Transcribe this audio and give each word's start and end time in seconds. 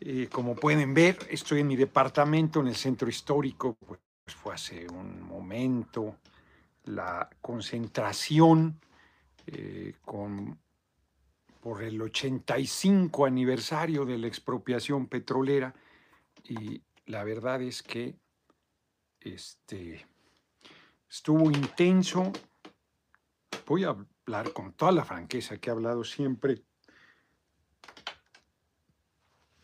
Eh, 0.00 0.28
como 0.32 0.54
pueden 0.54 0.94
ver, 0.94 1.18
estoy 1.28 1.60
en 1.60 1.66
mi 1.66 1.76
departamento, 1.76 2.60
en 2.60 2.68
el 2.68 2.76
centro 2.76 3.08
histórico, 3.08 3.76
pues 3.86 4.00
fue 4.26 4.54
hace 4.54 4.86
un 4.88 5.22
momento 5.22 6.16
la 6.84 7.28
concentración 7.42 8.80
eh, 9.46 9.96
con, 10.02 10.58
por 11.60 11.82
el 11.82 12.00
85 12.00 13.26
aniversario 13.26 14.06
de 14.06 14.16
la 14.16 14.28
expropiación 14.28 15.08
petrolera 15.08 15.74
y 16.44 16.80
la 17.04 17.24
verdad 17.24 17.60
es 17.60 17.82
que 17.82 18.16
este, 19.20 20.06
estuvo 21.06 21.50
intenso. 21.50 22.32
Voy 23.66 23.84
a 23.84 23.88
hablar 23.88 24.54
con 24.54 24.72
toda 24.72 24.92
la 24.92 25.04
franqueza 25.04 25.58
que 25.58 25.68
he 25.68 25.72
hablado 25.72 26.02
siempre 26.02 26.62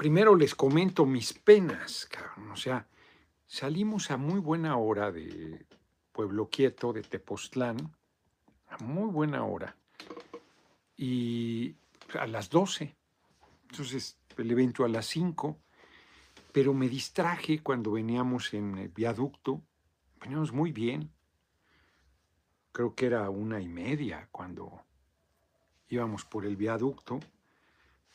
primero 0.04 0.36
les 0.36 0.54
comento 0.54 1.06
mis 1.06 1.32
penas, 1.32 2.04
cabrón. 2.04 2.50
O 2.50 2.56
sea, 2.56 2.86
salimos 3.46 4.10
a 4.10 4.18
muy 4.18 4.38
buena 4.38 4.76
hora 4.76 5.10
de 5.10 5.64
Pueblo 6.12 6.50
Quieto, 6.50 6.92
de 6.92 7.00
Tepoztlán, 7.00 7.78
a 8.68 8.76
muy 8.84 9.10
buena 9.10 9.46
hora. 9.46 9.78
Y 10.98 11.74
a 12.20 12.26
las 12.26 12.50
12. 12.50 12.94
Entonces, 13.70 14.18
el 14.36 14.50
evento 14.50 14.84
a 14.84 14.90
las 14.90 15.06
5. 15.06 15.56
Pero 16.52 16.74
me 16.74 16.90
distraje 16.90 17.62
cuando 17.62 17.92
veníamos 17.92 18.52
en 18.52 18.76
el 18.76 18.90
viaducto. 18.90 19.62
Veníamos 20.20 20.52
muy 20.52 20.70
bien. 20.70 21.10
Creo 22.72 22.94
que 22.94 23.06
era 23.06 23.30
una 23.30 23.58
y 23.58 23.68
media 23.68 24.28
cuando 24.30 24.84
íbamos 25.88 26.26
por 26.26 26.44
el 26.44 26.56
viaducto 26.56 27.20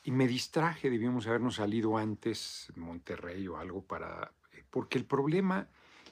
y 0.02 0.10
me 0.10 0.26
distraje, 0.26 0.90
debíamos 0.90 1.26
habernos 1.26 1.56
salido 1.56 1.96
antes 1.98 2.72
Monterrey 2.76 3.46
o 3.48 3.56
algo 3.58 3.82
para... 3.84 4.32
Eh, 4.52 4.64
porque 4.70 4.98
el 4.98 5.04
problema 5.04 5.68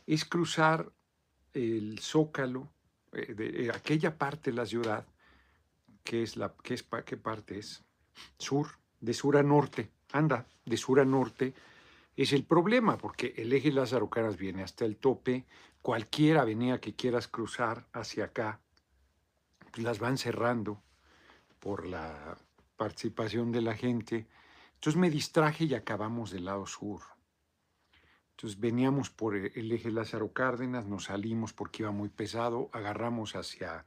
es 0.06 0.24
cruzar 0.24 0.92
el 1.54 1.98
zócalo, 1.98 2.68
eh, 3.12 3.34
de, 3.34 3.64
eh, 3.64 3.70
aquella 3.70 4.18
parte 4.18 4.50
de 4.50 4.56
la 4.56 4.66
ciudad, 4.66 5.06
que 6.04 6.22
es 6.22 6.36
la... 6.36 6.54
¿qué, 6.62 6.74
es, 6.74 6.86
¿Qué 7.04 7.16
parte 7.16 7.58
es? 7.58 7.82
Sur, 8.38 8.68
de 9.00 9.14
sur 9.14 9.36
a 9.36 9.42
norte. 9.42 9.90
Anda, 10.12 10.46
de 10.64 10.76
sur 10.76 11.00
a 11.00 11.04
norte 11.04 11.54
es 12.16 12.32
el 12.32 12.44
problema, 12.44 12.98
porque 12.98 13.32
el 13.36 13.52
eje 13.52 13.70
Lázaro 13.70 14.10
Caras 14.10 14.36
viene 14.36 14.64
hasta 14.64 14.84
el 14.84 14.96
tope, 14.96 15.46
cualquier 15.82 16.38
avenida 16.38 16.80
que 16.80 16.96
quieras 16.96 17.28
cruzar 17.28 17.86
hacia 17.92 18.24
acá, 18.24 18.60
pues 19.70 19.84
las 19.84 20.00
van 20.00 20.18
cerrando 20.18 20.82
por 21.60 21.86
la 21.86 22.36
participación 22.78 23.52
de 23.52 23.60
la 23.60 23.74
gente. 23.74 24.26
Entonces 24.76 24.98
me 24.98 25.10
distraje 25.10 25.64
y 25.64 25.74
acabamos 25.74 26.30
del 26.30 26.46
lado 26.46 26.66
sur. 26.66 27.02
Entonces 28.30 28.58
veníamos 28.58 29.10
por 29.10 29.34
el 29.34 29.72
eje 29.72 29.90
Lázaro 29.90 30.32
Cárdenas, 30.32 30.86
nos 30.86 31.04
salimos 31.04 31.52
porque 31.52 31.82
iba 31.82 31.90
muy 31.90 32.08
pesado, 32.08 32.70
agarramos 32.72 33.34
hacia 33.34 33.84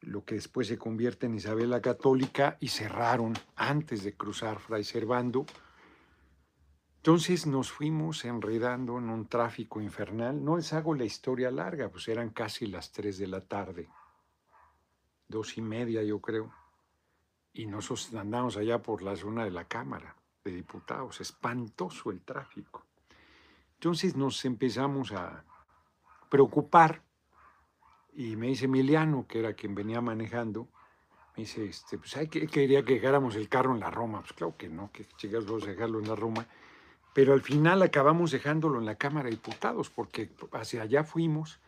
lo 0.00 0.24
que 0.24 0.34
después 0.34 0.68
se 0.68 0.78
convierte 0.78 1.26
en 1.26 1.34
Isabel 1.34 1.70
la 1.70 1.80
Católica 1.80 2.58
y 2.60 2.68
cerraron 2.68 3.32
antes 3.56 4.04
de 4.04 4.14
cruzar 4.14 4.60
Fray 4.60 4.84
Servando. 4.84 5.46
Entonces 6.96 7.46
nos 7.46 7.72
fuimos 7.72 8.26
enredando 8.26 8.98
en 8.98 9.08
un 9.08 9.26
tráfico 9.26 9.80
infernal. 9.80 10.44
No 10.44 10.58
les 10.58 10.74
hago 10.74 10.94
la 10.94 11.06
historia 11.06 11.50
larga, 11.50 11.88
pues 11.88 12.06
eran 12.08 12.28
casi 12.28 12.66
las 12.66 12.92
tres 12.92 13.16
de 13.16 13.26
la 13.26 13.40
tarde, 13.40 13.88
dos 15.28 15.56
y 15.56 15.62
media 15.62 16.02
yo 16.02 16.20
creo 16.20 16.52
y 17.58 17.66
nosotros 17.66 18.14
andamos 18.14 18.56
allá 18.56 18.80
por 18.80 19.02
la 19.02 19.16
zona 19.16 19.44
de 19.44 19.50
la 19.50 19.64
Cámara 19.64 20.14
de 20.44 20.52
Diputados, 20.52 21.20
espantoso 21.20 22.12
el 22.12 22.20
tráfico. 22.20 22.86
Entonces 23.74 24.14
nos 24.14 24.44
empezamos 24.44 25.10
a 25.10 25.42
preocupar 26.30 27.02
y 28.12 28.36
me 28.36 28.46
dice 28.46 28.66
Emiliano, 28.66 29.26
que 29.26 29.40
era 29.40 29.54
quien 29.54 29.74
venía 29.74 30.00
manejando, 30.00 30.68
me 31.36 31.42
dice, 31.42 31.64
este, 31.64 31.98
pues 31.98 32.16
hay 32.16 32.28
que, 32.28 32.46
quería 32.46 32.84
que 32.84 32.94
dejáramos 32.94 33.34
el 33.34 33.48
carro 33.48 33.74
en 33.74 33.80
la 33.80 33.90
Roma. 33.90 34.20
Pues 34.20 34.34
claro 34.34 34.56
que 34.56 34.68
no, 34.68 34.92
que 34.92 35.06
chicas 35.16 35.44
vamos 35.44 35.64
a 35.64 35.70
dejarlo 35.70 35.98
en 35.98 36.06
la 36.06 36.14
Roma. 36.14 36.46
Pero 37.12 37.32
al 37.32 37.42
final 37.42 37.82
acabamos 37.82 38.30
dejándolo 38.30 38.78
en 38.78 38.86
la 38.86 38.94
Cámara 38.94 39.24
de 39.24 39.32
Diputados 39.32 39.90
porque 39.90 40.30
hacia 40.52 40.82
allá 40.82 41.02
fuimos 41.02 41.58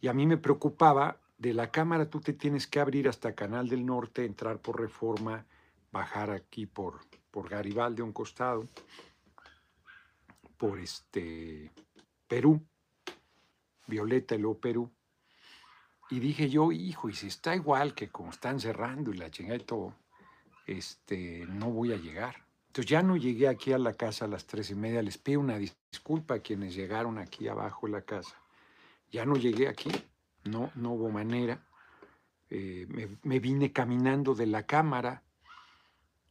y 0.00 0.08
a 0.08 0.12
mí 0.12 0.26
me 0.26 0.38
preocupaba 0.38 1.18
de 1.38 1.52
la 1.52 1.70
Cámara 1.70 2.08
tú 2.08 2.20
te 2.20 2.32
tienes 2.32 2.66
que 2.66 2.80
abrir 2.80 3.08
hasta 3.08 3.34
Canal 3.34 3.68
del 3.68 3.84
Norte, 3.84 4.24
entrar 4.24 4.60
por 4.60 4.80
Reforma, 4.80 5.44
bajar 5.90 6.30
aquí 6.30 6.66
por, 6.66 7.00
por 7.30 7.48
Garibaldi 7.48 8.02
un 8.02 8.12
costado, 8.12 8.68
por 10.56 10.78
este 10.78 11.70
Perú, 12.28 12.60
Violeta 13.86 14.34
y 14.34 14.38
luego 14.38 14.58
Perú. 14.58 14.90
Y 16.10 16.20
dije 16.20 16.48
yo, 16.48 16.70
hijo, 16.70 17.08
y 17.08 17.14
si 17.14 17.26
está 17.26 17.54
igual 17.54 17.94
que 17.94 18.08
como 18.08 18.30
están 18.30 18.60
cerrando 18.60 19.12
y 19.12 19.16
la 19.16 19.30
chingada 19.30 19.56
y 19.56 19.64
todo, 19.64 19.94
este, 20.66 21.46
no 21.48 21.70
voy 21.70 21.92
a 21.92 21.96
llegar. 21.96 22.44
Entonces 22.68 22.90
ya 22.90 23.02
no 23.02 23.16
llegué 23.16 23.48
aquí 23.48 23.72
a 23.72 23.78
la 23.78 23.94
casa 23.94 24.24
a 24.24 24.28
las 24.28 24.46
tres 24.46 24.70
y 24.70 24.74
media. 24.74 25.02
Les 25.02 25.18
pido 25.18 25.40
una 25.40 25.58
disculpa 25.58 26.34
a 26.34 26.38
quienes 26.40 26.74
llegaron 26.74 27.18
aquí 27.18 27.48
abajo 27.48 27.86
de 27.86 27.92
la 27.92 28.02
casa. 28.02 28.36
Ya 29.10 29.24
no 29.24 29.36
llegué 29.36 29.68
aquí 29.68 29.90
no, 30.44 30.70
no 30.74 30.92
hubo 30.92 31.10
manera. 31.10 31.60
Eh, 32.50 32.86
me, 33.22 33.38
vine 33.40 33.72
caminando 33.72 34.34
de 34.34 34.46
la 34.46 34.64
cámara, 34.64 35.22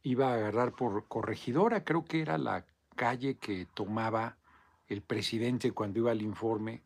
iba 0.02 0.30
a 0.30 0.34
agarrar 0.34 0.72
por 0.72 1.06
corregidora, 1.06 1.84
creo 1.84 2.04
que 2.04 2.22
era 2.22 2.38
la 2.38 2.64
calle 2.94 3.36
que 3.36 3.66
tomaba 3.74 4.36
el 4.86 5.02
presidente 5.02 5.72
cuando 5.72 5.98
iba 5.98 6.12
al 6.12 6.22
informe, 6.22 6.82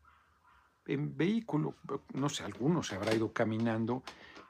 en 0.86 1.16
vehículo, 1.16 1.74
no 2.14 2.28
sé, 2.30 2.44
algunos 2.44 2.88
se 2.88 2.96
habrá 2.96 3.14
ido 3.14 3.32
caminando, 3.32 4.02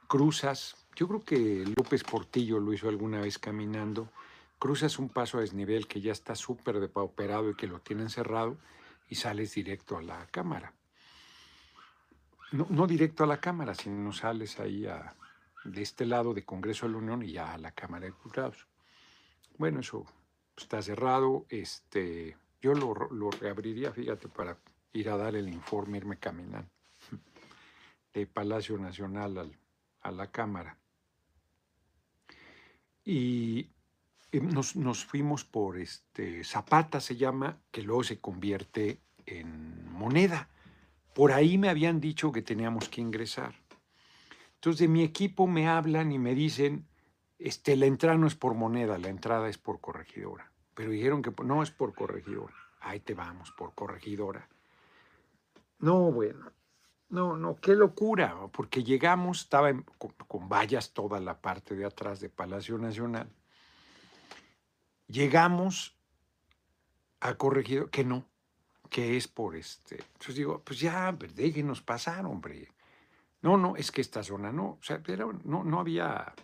cruzas, 0.06 0.87
yo 0.94 1.09
creo 1.09 1.25
que 1.25 1.65
López 1.77 2.05
Portillo 2.05 2.61
lo 2.61 2.72
hizo 2.72 2.88
alguna 2.88 3.21
vez 3.21 3.38
caminando, 3.38 4.09
cruzas 4.59 4.99
un 4.99 5.09
paso 5.09 5.38
a 5.38 5.41
desnivel 5.41 5.88
que 5.88 6.00
ya 6.00 6.12
está 6.12 6.37
súper 6.37 6.78
depauperado 6.78 7.50
y 7.50 7.56
que 7.56 7.67
lo 7.67 7.81
tienen 7.81 8.09
cerrado 8.09 8.56
y 9.09 9.17
sales 9.17 9.55
directo 9.55 9.97
a 9.97 10.03
la 10.03 10.27
cámara 10.27 10.72
no, 12.53 12.87
directo 12.87 13.25
a 13.25 13.27
la 13.27 13.41
Cámara, 13.41 13.75
sino 13.75 14.13
sales 14.13 14.59
ahí 14.59 14.87
de 15.65 15.83
este 15.83 16.07
lado 16.07 16.33
de 16.33 16.45
Congreso 16.45 16.87
de 16.87 16.93
la 16.93 16.99
Unión 16.99 17.23
y 17.23 17.33
ya 17.33 17.53
a 17.53 17.59
la 17.59 17.73
Cámara 17.73 18.07
de 18.07 18.13
Diputados. 18.13 18.67
Bueno, 19.59 19.81
eso 19.81 20.07
está 20.57 20.81
cerrado. 20.81 21.47
Este, 21.49 22.37
yo 22.61 22.75
lo, 22.75 23.31
reabriría, 23.31 23.93
fíjate, 23.93 24.29
para 24.29 24.57
ir 24.93 25.11
a 25.11 25.17
dar 25.17 25.37
el 25.37 25.49
informe, 25.49 25.99
irme 25.99 26.19
caminando 26.19 26.71
de 28.15 28.27
Palacio 28.27 28.79
Nacional 28.79 29.57
a 30.01 30.11
la 30.11 30.31
Cámara. 30.31 30.79
Y 33.05 33.69
nos, 34.33 34.77
nos, 34.77 35.05
fuimos 35.05 35.45
por 35.45 35.79
este 35.79 36.45
Zapata, 36.45 37.01
se 37.01 37.17
llama, 37.17 37.59
que 37.71 37.83
luego 37.83 38.05
se 38.05 38.21
convierte 38.21 39.01
en 39.27 39.91
moneda. 39.93 40.49
Por 41.19 41.33
ahí 41.33 41.59
me 41.59 41.69
habían 41.69 41.99
dicho 41.99 42.31
que 42.31 42.43
teníamos 42.43 42.89
que 42.89 43.01
ingresar. 43.01 43.53
Entonces 44.55 44.79
de 44.79 44.87
mi 44.87 45.03
equipo 45.03 45.49
me 45.49 45.67
hablan 45.67 46.12
y 46.12 46.19
me 46.21 46.33
dicen, 46.33 46.87
este, 47.41 47.75
la 47.75 47.87
entrada 47.87 48.17
no 48.17 48.29
es 48.29 48.37
por 48.37 48.55
moneda, 48.55 48.99
la 48.99 49.09
entrada 49.09 49.49
es 49.49 49.59
por 49.59 49.81
corregidora. 49.81 50.53
Pero 50.75 50.93
dijeron 50.93 51.21
que 51.21 51.33
no 51.43 51.65
es 51.65 51.73
por 51.73 51.93
corregidora. 51.93 52.55
Ahí 52.79 53.01
te 53.01 53.15
vamos, 53.15 53.51
por 53.51 53.75
corregidora. 53.75 54.49
No, 55.81 56.12
bueno, 56.12 56.53
no, 57.09 57.37
no, 57.37 57.56
qué 57.56 57.75
locura, 57.75 58.37
porque 58.53 58.85
llegamos, 58.85 59.41
estaba 59.41 59.73
con, 59.99 60.12
con, 60.12 60.49
vallas 60.49 60.93
toda 60.93 61.19
la 61.19 61.41
parte 61.41 61.75
de 61.75 61.85
atrás 61.85 62.21
de 62.21 62.29
Palacio 62.29 62.79
Nacional. 62.79 63.29
Llegamos 65.09 65.99
a 67.19 67.35
corregidor, 67.35 67.91
que 67.91 68.05
no, 68.05 68.25
que 68.88 69.17
es 69.17 69.29
por 69.29 69.56
este. 69.56 69.96
Entonces 69.96 70.37
digo, 70.37 70.62
pues 70.64 70.81
ya, 70.81 71.12
déjenos 71.12 71.82
pasar, 71.82 72.26
hombre. 72.26 72.69
No, 73.43 73.56
no, 73.56 73.76
es 73.76 73.90
que 73.90 74.00
esta 74.00 74.23
zona 74.23 74.52
no, 74.52 74.79
o 74.81 74.82
sea, 74.82 75.00
no, 75.44 75.64
no 75.64 75.81
había. 75.81 76.35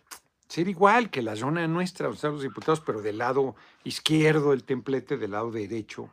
Ser 0.46 0.68
igual 0.68 1.10
que 1.10 1.22
la 1.22 1.34
zona 1.34 1.66
nuestra, 1.66 2.06
donde 2.06 2.16
están 2.16 2.32
los 2.32 2.42
diputados, 2.42 2.80
pero 2.80 3.02
del 3.02 3.18
lado 3.18 3.56
izquierdo 3.82 4.50
del 4.50 4.62
templete, 4.62 5.16
del 5.16 5.32
lado 5.32 5.50
derecho, 5.50 6.10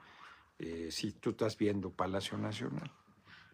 eh, 0.57 0.88
si 0.89 1.12
tú 1.12 1.31
estás 1.31 1.57
viendo 1.57 1.92
Palacio 1.92 2.38
Nacional, 2.38 2.89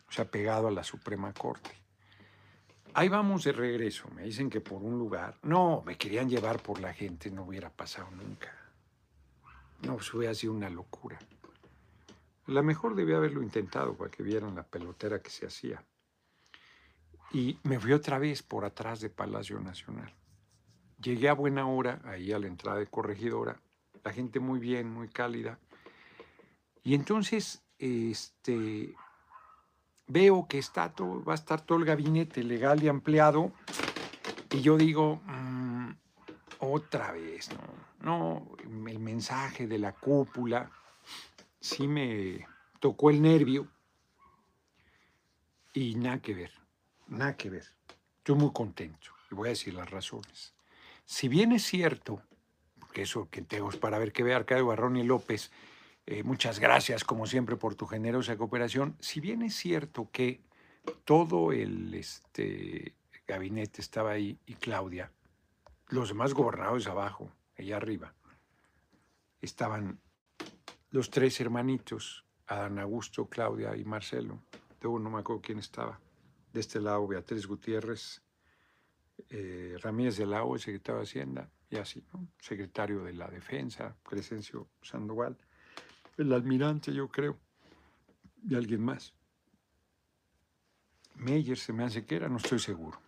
o 0.08 0.12
sea, 0.12 0.30
pegado 0.30 0.68
a 0.68 0.72
la 0.72 0.84
Suprema 0.84 1.34
Corte. 1.34 1.72
Ahí 2.94 3.10
vamos 3.10 3.44
de 3.44 3.52
regreso, 3.52 4.08
me 4.16 4.24
dicen 4.24 4.50
que 4.50 4.62
por 4.62 4.82
un 4.82 4.98
lugar. 4.98 5.38
No, 5.44 5.84
me 5.86 5.98
querían 5.98 6.30
llevar 6.30 6.62
por 6.62 6.80
la 6.80 6.94
gente, 6.94 7.30
no 7.32 7.44
hubiera 7.44 7.70
pasado 7.70 8.10
nunca. 8.12 8.54
No, 9.82 9.96
pues 9.96 10.14
hubiera 10.14 10.34
sido 10.34 10.54
una 10.54 10.70
locura. 10.70 11.20
La 12.48 12.62
mejor 12.62 12.96
debía 12.96 13.18
haberlo 13.18 13.44
intentado 13.44 13.96
para 13.96 14.10
que 14.10 14.24
vieran 14.24 14.56
la 14.56 14.64
pelotera 14.64 15.22
que 15.22 15.30
se 15.30 15.46
hacía. 15.46 15.84
Y 17.32 17.60
me 17.64 17.78
fui 17.78 17.92
otra 17.92 18.20
vez 18.20 18.42
por 18.42 18.64
atrás 18.64 19.02
de 19.02 19.10
Palacio 19.10 19.60
Nacional. 19.60 20.14
Llegué 21.02 21.28
a 21.28 21.34
buena 21.34 21.68
hora, 21.68 22.02
ahí 22.06 22.32
a 22.32 22.40
la 22.40 22.48
entrada 22.48 22.80
de 22.80 22.88
Corregidora, 22.88 23.60
la 24.02 24.14
gente 24.14 24.40
muy 24.40 24.60
bien, 24.60 24.90
muy 24.90 25.10
cálida. 25.10 25.60
Y 26.84 26.96
entonces, 26.96 27.62
este, 27.80 28.96
veo 30.08 30.48
que 30.48 30.58
está 30.58 30.94
todo, 30.94 31.22
va 31.26 31.34
a 31.34 31.36
estar 31.36 31.60
todo 31.60 31.78
el 31.78 31.86
gabinete 31.86 32.44
legal 32.44 32.82
y 32.82 32.88
ampliado, 32.88 33.52
y 34.52 34.62
yo 34.62 34.78
digo, 34.78 35.22
mm, 35.26 35.90
otra 36.60 37.12
vez, 37.12 37.50
¿no? 37.52 37.88
No, 38.00 38.56
el 38.88 39.00
mensaje 39.00 39.68
de 39.68 39.80
la 39.80 39.92
cúpula 39.92 40.72
sí 41.68 41.88
me 41.88 42.48
tocó 42.80 43.10
el 43.10 43.22
nervio, 43.22 43.68
y 45.74 45.96
nada 45.96 46.22
que 46.22 46.34
ver, 46.34 46.52
nada 47.08 47.36
que 47.36 47.50
ver. 47.50 47.66
Estoy 48.18 48.36
muy 48.36 48.52
contento, 48.54 49.12
y 49.30 49.36
voy 49.36 49.48
a 49.48 49.50
decir 49.50 49.74
las 49.74 49.90
razones. 49.90 50.54
Si 51.06 51.28
bien 51.28 51.52
es 51.52 51.64
cierto, 51.64 52.22
porque 52.80 53.04
eso 53.04 53.30
que 53.30 53.42
tengo 53.42 53.70
es 53.70 53.78
para 53.78 54.00
ver 54.00 54.12
que 54.12 54.24
ve 54.24 54.34
Arcadio 54.34 54.68
Barrón 54.68 54.98
y 54.98 55.04
López, 55.04 55.52
eh, 56.06 56.24
muchas 56.24 56.60
gracias, 56.60 57.04
como 57.04 57.28
siempre, 57.28 57.58
por 57.58 57.76
tu 57.76 57.86
generosa 57.86 58.38
cooperación. 58.38 58.96
Si 59.00 59.20
bien 59.20 59.42
es 59.42 59.56
cierto 59.56 60.10
que 60.12 60.42
todo 61.04 61.52
el 61.52 61.94
este, 61.94 62.96
gabinete 63.28 63.82
estaba 63.82 64.12
ahí 64.12 64.40
y 64.46 64.56
Claudia, 64.56 65.12
los 65.90 66.10
demás 66.10 66.34
gobernadores 66.34 66.88
abajo, 66.88 67.30
allá 67.58 67.76
arriba, 67.78 68.14
estaban 69.42 70.00
los 70.92 71.10
tres 71.10 71.40
hermanitos, 71.40 72.26
Adán 72.48 72.80
Augusto, 72.80 73.28
Claudia 73.28 73.76
y 73.76 73.84
Marcelo. 73.84 74.40
Luego 74.82 75.00
no 75.00 75.10
me 75.10 75.20
acuerdo 75.20 75.42
quién 75.42 75.60
estaba. 75.60 76.00
De 76.54 76.60
este 76.60 76.80
lado, 76.80 77.08
Beatriz 77.08 77.46
Gutiérrez, 77.46 78.22
eh, 79.30 79.76
Ramírez 79.82 80.18
de 80.18 80.26
la 80.26 80.44
O, 80.44 80.58
secretario 80.58 81.00
de 81.00 81.04
Hacienda, 81.04 81.50
y 81.70 81.76
así, 81.78 82.04
¿no? 82.14 82.28
secretario 82.40 83.04
de 83.04 83.14
la 83.14 83.28
Defensa, 83.28 83.96
Crescencio 84.04 84.70
Sandoval 84.82 85.38
el 86.18 86.34
almirante, 86.34 86.92
yo 86.94 87.08
creo, 87.10 87.38
y 88.48 88.56
alguien 88.56 88.82
más. 88.82 89.14
Meyer 91.16 91.58
se 91.58 91.74
me 91.74 91.84
hace 91.84 92.06
que 92.06 92.16
era, 92.16 92.28
no 92.28 92.38
estoy 92.38 92.60
seguro. 92.60 93.00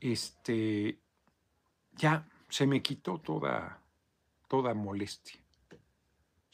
Este, 0.00 1.00
ya 1.92 2.28
se 2.48 2.66
me 2.66 2.82
quitó 2.82 3.18
toda, 3.18 3.82
toda 4.48 4.74
molestia 4.74 5.43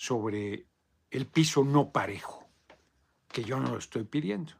sobre 0.00 0.66
el 1.10 1.26
piso 1.26 1.62
no 1.62 1.92
parejo, 1.92 2.48
que 3.28 3.44
yo 3.44 3.60
no 3.60 3.72
lo 3.72 3.76
estoy 3.76 4.04
pidiendo, 4.04 4.54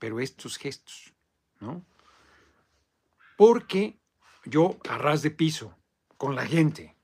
pero 0.00 0.18
estos 0.18 0.58
gestos, 0.58 1.14
¿no? 1.60 1.84
Porque 3.36 4.00
yo 4.46 4.80
a 4.88 5.16
de 5.16 5.30
piso 5.30 5.78
con 6.16 6.34
la 6.34 6.44
gente, 6.44 6.96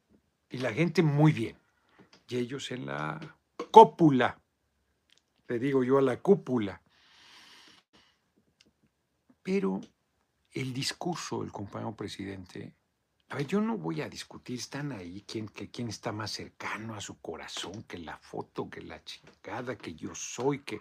y 0.50 0.58
la 0.58 0.72
gente 0.72 1.04
muy 1.04 1.30
bien, 1.30 1.56
y 2.26 2.38
ellos 2.38 2.72
en 2.72 2.86
la 2.86 3.20
cópula, 3.70 4.40
le 5.46 5.60
digo 5.60 5.84
yo 5.84 5.98
a 5.98 6.02
la 6.02 6.20
cúpula. 6.20 6.82
Pero 9.44 9.80
el 10.50 10.74
discurso 10.74 11.42
del 11.42 11.52
compañero 11.52 11.94
presidente, 11.94 12.74
a 13.28 13.36
ver, 13.36 13.46
yo 13.46 13.60
no 13.60 13.76
voy 13.76 14.02
a 14.02 14.08
discutir, 14.08 14.58
están 14.58 14.92
ahí, 14.92 15.24
quién, 15.26 15.48
que, 15.48 15.68
quién 15.68 15.88
está 15.88 16.12
más 16.12 16.30
cercano 16.30 16.94
a 16.94 17.00
su 17.00 17.18
corazón, 17.20 17.82
que 17.82 17.98
la 17.98 18.16
foto, 18.18 18.70
que 18.70 18.80
la 18.82 19.02
chingada, 19.02 19.76
que 19.76 19.94
yo 19.94 20.14
soy, 20.14 20.60
que 20.60 20.80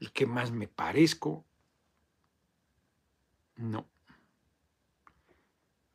el 0.00 0.12
que 0.12 0.26
más 0.26 0.50
me 0.50 0.68
parezco. 0.68 1.44
No. 3.56 3.86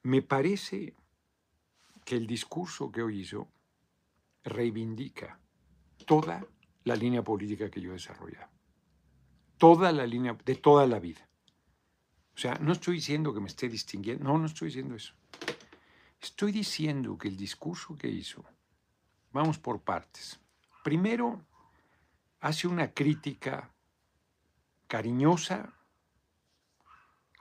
Me 0.02 0.24
parece 0.24 0.96
que 2.04 2.16
el 2.16 2.26
discurso 2.26 2.92
que 2.92 3.04
hoy 3.04 3.20
hizo 3.20 3.48
reivindica 4.44 5.40
toda 6.08 6.44
la 6.86 6.96
línea 6.96 7.24
política 7.24 7.70
que 7.70 7.82
yo 7.82 7.92
he 7.92 7.94
desarrollado. 7.94 8.50
Toda 9.60 9.92
la 9.92 10.08
línea, 10.08 10.36
de 10.44 10.56
toda 10.56 10.88
la 10.88 11.00
vida. 11.00 11.29
O 12.40 12.42
sea, 12.42 12.58
no 12.62 12.72
estoy 12.72 12.96
diciendo 12.96 13.34
que 13.34 13.42
me 13.42 13.50
esté 13.50 13.68
distinguiendo, 13.68 14.24
no, 14.24 14.38
no 14.38 14.46
estoy 14.46 14.70
diciendo 14.70 14.96
eso. 14.96 15.14
Estoy 16.22 16.54
diciendo 16.54 17.18
que 17.18 17.28
el 17.28 17.36
discurso 17.36 17.98
que 17.98 18.08
hizo, 18.08 18.46
vamos 19.34 19.60
por 19.60 19.82
partes. 19.82 20.40
Primero, 20.82 21.44
hace 22.40 22.70
una 22.70 22.94
crítica 22.94 23.74
cariñosa, 24.88 25.74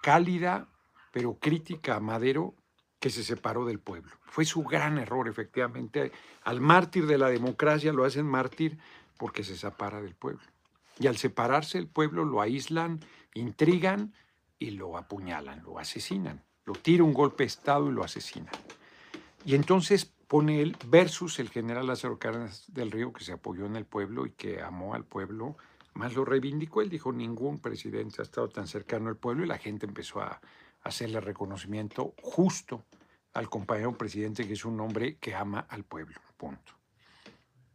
cálida, 0.03 0.67
pero 1.13 1.39
crítica 1.39 1.95
a 1.95 2.01
Madero 2.01 2.57
que 2.99 3.11
se 3.11 3.23
separó 3.23 3.65
del 3.67 3.79
pueblo. 3.79 4.11
Fue 4.25 4.45
su 4.45 4.65
gran 4.65 4.99
error, 4.99 5.29
efectivamente. 5.29 6.11
Al 6.43 6.61
mártir 6.61 7.07
de 7.07 7.19
la 7.19 7.29
democracia 7.29 7.93
lo 7.93 8.05
hacen 8.05 8.27
mártir 8.27 8.79
porque 9.17 9.45
se 9.45 9.57
separa 9.57 10.01
del 10.01 10.17
pueblo. 10.17 10.43
Y 10.99 11.07
al 11.07 11.17
separarse 11.17 11.79
del 11.79 11.87
pueblo 11.87 12.25
lo 12.25 12.41
aíslan, 12.41 12.99
intrigan 13.33 14.13
y 14.59 14.71
lo 14.71 14.97
apuñalan, 14.97 15.63
lo 15.63 15.79
asesinan. 15.79 16.43
Lo 16.65 16.75
tira 16.75 17.05
un 17.05 17.15
golpe 17.15 17.45
de 17.45 17.49
Estado 17.49 17.89
y 17.89 17.93
lo 17.93 18.05
asesinan. 18.05 18.53
Y 19.45 19.55
entonces 19.55 20.05
pone 20.05 20.61
él 20.61 20.77
versus 20.87 21.39
el 21.39 21.49
general 21.49 21.87
Lázaro 21.87 22.19
Cárdenas 22.19 22.65
del 22.69 22.91
Río, 22.91 23.13
que 23.13 23.25
se 23.25 23.33
apoyó 23.33 23.67
en 23.67 23.77
el 23.77 23.87
pueblo 23.87 24.27
y 24.27 24.33
que 24.33 24.61
amó 24.61 24.95
al 24.95 25.05
pueblo, 25.05 25.57
más 25.95 26.15
lo 26.15 26.25
reivindicó. 26.25 26.83
Él 26.83 26.91
dijo, 26.91 27.13
ningún 27.13 27.59
presidente 27.59 28.21
ha 28.21 28.25
estado 28.25 28.49
tan 28.49 28.67
cercano 28.67 29.09
al 29.09 29.17
pueblo 29.17 29.45
y 29.45 29.49
la 29.49 29.59
gente 29.59 29.87
empezó 29.87 30.21
a, 30.21 30.41
hacerle 30.83 31.21
reconocimiento 31.21 32.15
justo 32.23 32.85
al 33.35 33.49
compañero 33.49 33.97
presidente, 33.97 34.47
que 34.47 34.55
es 34.55 34.65
un 34.65 34.81
hombre 34.81 35.17
que 35.19 35.35
ama 35.35 35.67
al 35.69 35.85
pueblo, 35.85 36.21
punto. 36.37 36.73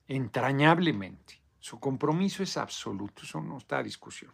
Entrañablemente. 0.07 1.41
Su 1.59 1.79
compromiso 1.79 2.43
es 2.43 2.57
absoluto, 2.57 3.23
eso 3.23 3.39
no 3.39 3.57
está 3.57 3.77
a 3.77 3.83
discusión. 3.83 4.33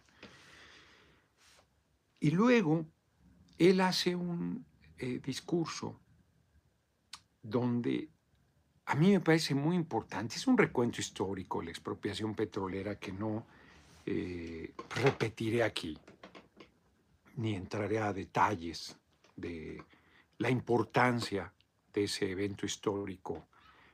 Y 2.20 2.30
luego, 2.30 2.86
él 3.58 3.80
hace 3.80 4.14
un 4.14 4.64
eh, 4.98 5.20
discurso 5.24 5.98
donde 7.42 8.10
a 8.84 8.94
mí 8.94 9.12
me 9.12 9.20
parece 9.20 9.54
muy 9.54 9.76
importante, 9.76 10.36
es 10.36 10.46
un 10.46 10.58
recuento 10.58 11.00
histórico, 11.00 11.62
la 11.62 11.70
expropiación 11.70 12.34
petrolera 12.34 12.98
que 12.98 13.12
no 13.12 13.46
eh, 14.04 14.74
repetiré 15.02 15.62
aquí, 15.62 15.96
ni 17.36 17.54
entraré 17.54 18.00
a 18.00 18.12
detalles 18.12 18.98
de 19.36 19.82
la 20.38 20.50
importancia 20.50 21.52
de 21.92 22.04
ese 22.04 22.30
evento 22.30 22.66
histórico 22.66 23.46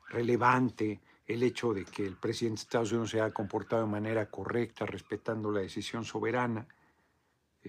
relevante, 0.09 1.01
el 1.27 1.43
hecho 1.43 1.75
de 1.75 1.85
que 1.85 2.07
el 2.07 2.17
presidente 2.17 2.61
de 2.61 2.63
Estados 2.63 2.93
Unidos 2.93 3.11
se 3.11 3.21
haya 3.21 3.35
comportado 3.35 3.83
de 3.83 3.91
manera 3.91 4.31
correcta, 4.31 4.87
respetando 4.87 5.51
la 5.51 5.61
decisión 5.61 6.05
soberana, 6.05 6.67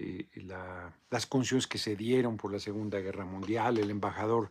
eh, 0.00 0.92
las 1.10 1.26
condiciones 1.26 1.66
que 1.66 1.78
se 1.78 1.96
dieron 1.96 2.36
por 2.36 2.52
la 2.52 2.58
Segunda 2.58 3.00
Guerra 3.00 3.24
Mundial, 3.24 3.78
el 3.78 3.90
embajador 3.90 4.50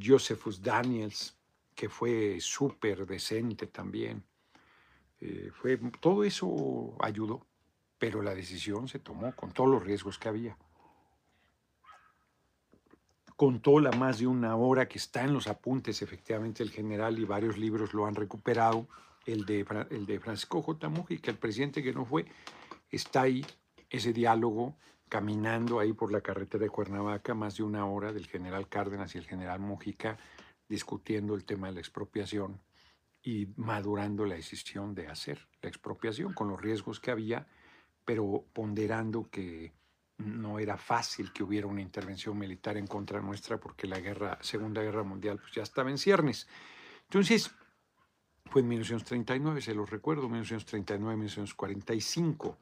Josephus 0.00 0.62
Daniels, 0.62 1.36
que 1.74 1.88
fue 1.88 2.38
súper 2.40 3.06
decente 3.06 3.66
también. 3.66 4.22
Eh, 5.20 5.50
fue, 5.52 5.78
todo 6.00 6.24
eso 6.24 6.96
ayudó 7.00 7.46
pero 7.98 8.22
la 8.22 8.34
decisión 8.34 8.88
se 8.88 8.98
tomó 8.98 9.34
con 9.34 9.52
todos 9.52 9.70
los 9.70 9.82
riesgos 9.82 10.18
que 10.18 10.28
había. 10.28 10.56
Contó 13.36 13.80
la 13.80 13.90
más 13.92 14.18
de 14.18 14.26
una 14.26 14.56
hora 14.56 14.88
que 14.88 14.98
está 14.98 15.22
en 15.22 15.32
los 15.32 15.46
apuntes, 15.46 16.00
efectivamente, 16.02 16.62
el 16.62 16.70
general 16.70 17.18
y 17.18 17.24
varios 17.24 17.58
libros 17.58 17.92
lo 17.92 18.06
han 18.06 18.14
recuperado, 18.14 18.88
el 19.26 19.44
de, 19.44 19.66
el 19.90 20.06
de 20.06 20.20
Francisco 20.20 20.62
J. 20.62 20.88
Mujica, 20.88 21.30
el 21.30 21.38
presidente 21.38 21.82
que 21.82 21.92
no 21.92 22.04
fue, 22.04 22.24
está 22.90 23.22
ahí, 23.22 23.44
ese 23.90 24.12
diálogo, 24.12 24.76
caminando 25.08 25.78
ahí 25.78 25.92
por 25.92 26.12
la 26.12 26.20
carretera 26.20 26.64
de 26.64 26.70
Cuernavaca, 26.70 27.34
más 27.34 27.56
de 27.56 27.62
una 27.62 27.86
hora 27.86 28.12
del 28.12 28.26
general 28.26 28.68
Cárdenas 28.68 29.14
y 29.14 29.18
el 29.18 29.26
general 29.26 29.60
Mujica 29.60 30.18
discutiendo 30.68 31.34
el 31.34 31.44
tema 31.44 31.68
de 31.68 31.74
la 31.74 31.80
expropiación 31.80 32.60
y 33.22 33.48
madurando 33.56 34.24
la 34.24 34.34
decisión 34.34 34.94
de 34.94 35.08
hacer 35.08 35.48
la 35.62 35.68
expropiación 35.68 36.32
con 36.32 36.48
los 36.48 36.60
riesgos 36.60 37.00
que 37.00 37.10
había 37.10 37.46
pero 38.06 38.46
ponderando 38.52 39.28
que 39.28 39.74
no 40.18 40.58
era 40.58 40.78
fácil 40.78 41.32
que 41.32 41.42
hubiera 41.42 41.66
una 41.66 41.82
intervención 41.82 42.38
militar 42.38 42.78
en 42.78 42.86
contra 42.86 43.20
nuestra 43.20 43.58
porque 43.58 43.86
la 43.86 43.98
guerra, 43.98 44.38
Segunda 44.40 44.80
Guerra 44.80 45.02
Mundial 45.02 45.38
pues 45.38 45.52
ya 45.52 45.62
estaba 45.62 45.90
en 45.90 45.98
ciernes. 45.98 46.48
Entonces, 47.02 47.50
fue 48.46 48.62
en 48.62 48.68
1939, 48.68 49.60
se 49.60 49.74
los 49.74 49.90
recuerdo, 49.90 50.22
1939, 50.22 51.16
1945, 51.16 52.58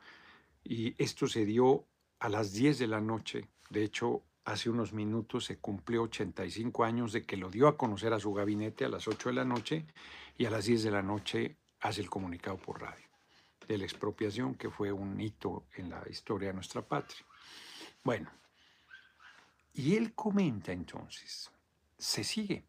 y 0.65 0.95
esto 1.03 1.27
se 1.27 1.45
dio 1.45 1.87
a 2.19 2.29
las 2.29 2.53
10 2.53 2.79
de 2.79 2.87
la 2.87 3.01
noche. 3.01 3.49
De 3.71 3.85
hecho, 3.85 4.23
hace 4.45 4.71
unos 4.71 4.93
minutos 4.93 5.45
se 5.45 5.59
cumplió 5.59 6.03
85 6.03 6.85
años 6.85 7.13
de 7.13 7.25
que 7.25 7.37
lo 7.37 7.51
dio 7.51 7.69
a 7.69 7.77
conocer 7.77 8.13
a 8.13 8.21
su 8.21 8.33
gabinete 8.33 8.85
a 8.85 8.89
las 8.89 9.07
8 9.07 9.29
de 9.29 9.35
la 9.35 9.45
noche 9.45 9.87
y 10.37 10.47
a 10.47 10.51
las 10.51 10.65
10 10.65 10.85
de 10.85 10.91
la 10.91 11.03
noche 11.03 11.57
hace 11.81 12.01
el 12.01 12.11
comunicado 12.11 12.57
por 12.57 12.81
radio 12.81 13.05
de 13.67 13.79
la 13.79 13.85
expropiación, 13.85 14.55
que 14.55 14.71
fue 14.71 14.93
un 14.93 15.21
hito 15.21 15.67
en 15.77 15.91
la 15.91 16.03
historia 16.11 16.49
de 16.49 16.55
nuestra 16.55 16.83
patria. 16.83 17.25
Bueno, 18.03 18.31
y 19.73 19.97
él 19.97 20.15
comenta 20.15 20.73
entonces, 20.73 21.51
se 21.99 22.25
sigue, 22.25 22.67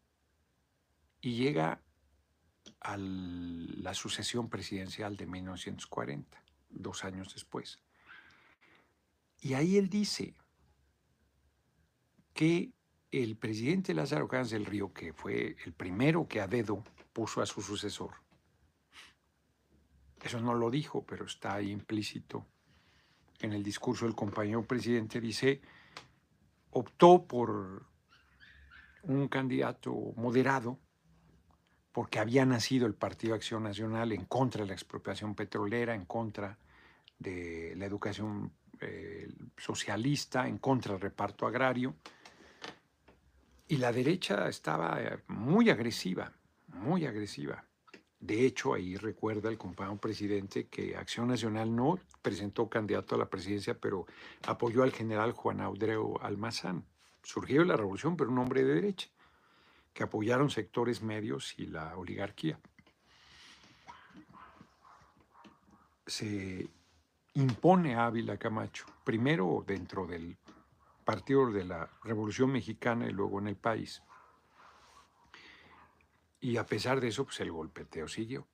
y 1.20 1.34
llega 1.34 1.82
a 2.80 2.96
la 2.96 3.94
sucesión 3.94 4.48
presidencial 4.48 5.16
de 5.16 5.26
1940, 5.26 6.42
dos 6.70 7.04
años 7.04 7.32
después. 7.34 7.78
Y 9.40 9.54
ahí 9.54 9.76
él 9.76 9.88
dice 9.88 10.34
que 12.32 12.72
el 13.10 13.36
presidente 13.36 13.94
Lázaro 13.94 14.28
Cárdenas 14.28 14.50
del 14.50 14.66
Río, 14.66 14.92
que 14.92 15.12
fue 15.12 15.56
el 15.64 15.72
primero 15.72 16.26
que 16.28 16.40
a 16.40 16.46
dedo 16.46 16.82
puso 17.12 17.40
a 17.40 17.46
su 17.46 17.62
sucesor, 17.62 18.14
eso 20.22 20.40
no 20.40 20.54
lo 20.54 20.70
dijo, 20.70 21.04
pero 21.06 21.24
está 21.24 21.54
ahí 21.54 21.70
implícito 21.70 22.46
en 23.40 23.52
el 23.52 23.62
discurso 23.62 24.06
del 24.06 24.14
compañero 24.14 24.66
presidente, 24.66 25.20
dice, 25.20 25.60
optó 26.70 27.26
por 27.26 27.86
un 29.02 29.28
candidato 29.28 29.92
moderado, 30.16 30.80
porque 31.92 32.18
había 32.18 32.44
nacido 32.44 32.86
el 32.86 32.94
Partido 32.94 33.34
Acción 33.34 33.62
Nacional 33.62 34.12
en 34.12 34.24
contra 34.24 34.62
de 34.62 34.68
la 34.68 34.74
expropiación 34.74 35.34
petrolera, 35.34 35.94
en 35.94 36.04
contra 36.04 36.58
de 37.18 37.74
la 37.76 37.86
educación 37.86 38.52
socialista, 39.56 40.46
en 40.46 40.58
contra 40.58 40.92
del 40.92 41.02
reparto 41.02 41.46
agrario. 41.46 41.96
Y 43.68 43.78
la 43.78 43.92
derecha 43.92 44.48
estaba 44.48 45.02
eh, 45.02 45.18
muy 45.28 45.70
agresiva, 45.70 46.32
muy 46.68 47.04
agresiva. 47.04 47.64
De 48.20 48.46
hecho, 48.46 48.74
ahí 48.74 48.96
recuerda 48.96 49.48
el 49.48 49.58
compañero 49.58 49.98
presidente 49.98 50.68
que 50.68 50.96
Acción 50.96 51.28
Nacional 51.28 51.74
no 51.74 51.98
presentó 52.22 52.68
candidato 52.68 53.14
a 53.14 53.18
la 53.18 53.28
presidencia, 53.28 53.78
pero 53.78 54.06
apoyó 54.46 54.82
al 54.82 54.92
general 54.92 55.32
Juan 55.32 55.60
Audreo 55.60 56.20
Almazán. 56.22 56.84
Surgió 57.22 57.64
la 57.64 57.76
revolución, 57.76 58.16
pero 58.16 58.30
un 58.30 58.38
hombre 58.38 58.64
de 58.64 58.74
derecha 58.74 59.08
que 59.92 60.02
apoyaron 60.02 60.50
sectores 60.50 61.02
medios 61.02 61.58
y 61.58 61.66
la 61.66 61.96
oligarquía. 61.96 62.58
Se 66.06 66.68
impone 67.36 67.94
a 67.94 68.06
Ávila 68.06 68.38
Camacho, 68.38 68.86
primero 69.04 69.62
dentro 69.66 70.06
del 70.06 70.36
Partido 71.04 71.50
de 71.52 71.64
la 71.64 71.88
Revolución 72.02 72.50
Mexicana 72.50 73.06
y 73.06 73.12
luego 73.12 73.38
en 73.38 73.48
el 73.48 73.56
país. 73.56 74.02
Y 76.40 76.56
a 76.56 76.66
pesar 76.66 77.00
de 77.00 77.08
eso, 77.08 77.24
pues 77.24 77.38
el 77.40 77.52
golpeteo 77.52 78.08
siguió. 78.08 78.46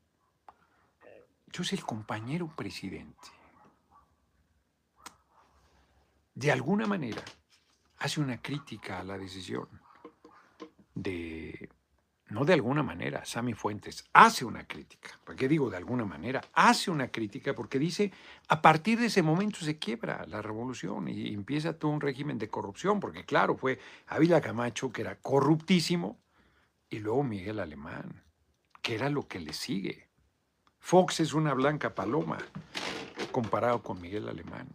Entonces 1.47 1.79
el 1.79 1.85
compañero 1.85 2.49
presidente, 2.49 3.29
de 6.35 6.51
alguna 6.51 6.87
manera, 6.87 7.23
hace 7.99 8.21
una 8.21 8.41
crítica 8.41 8.99
a 8.99 9.05
la 9.05 9.17
decisión 9.17 9.69
de, 10.95 11.52
no 12.33 12.47
de 12.47 12.55
alguna 12.55 12.83
manera, 12.83 13.27
Sami 13.27 13.53
Fuentes 13.53 14.09
hace 14.15 14.47
una 14.47 14.67
crítica. 14.67 15.11
¿Por 15.23 15.37
qué 15.37 15.49
digo 15.49 15.69
de 15.69 15.77
alguna 15.77 16.07
manera? 16.07 16.41
Hace 16.55 16.91
una 16.91 17.09
crítica 17.09 17.55
porque 17.55 17.79
dice, 17.79 18.11
a 18.49 18.63
partir 18.63 18.99
de 18.99 19.07
ese 19.07 19.23
momento 19.23 19.59
se 19.59 19.79
quiebra 19.79 20.25
la 20.27 20.41
revolución 20.41 21.09
y 21.09 21.29
empieza 21.35 21.79
todo 21.79 21.91
un 21.91 22.01
régimen 22.01 22.39
de 22.39 22.49
corrupción, 22.49 23.01
porque 23.01 23.27
claro, 23.27 23.55
fue 23.55 23.79
Ávila 24.07 24.41
Camacho, 24.41 24.91
que 24.91 25.03
era 25.03 25.17
corruptísimo, 25.17 26.19
y 26.89 27.01
luego 27.01 27.23
Miguel 27.23 27.59
Alemán, 27.59 28.23
que 28.81 28.95
era 28.95 29.11
lo 29.11 29.29
que 29.29 29.39
le 29.39 29.53
sigue. 29.53 30.09
Fox 30.79 31.21
es 31.21 31.35
una 31.35 31.53
blanca 31.53 31.95
paloma 31.95 32.39
comparado 33.31 33.83
con 33.83 34.01
Miguel 34.01 34.27
Alemán. 34.27 34.69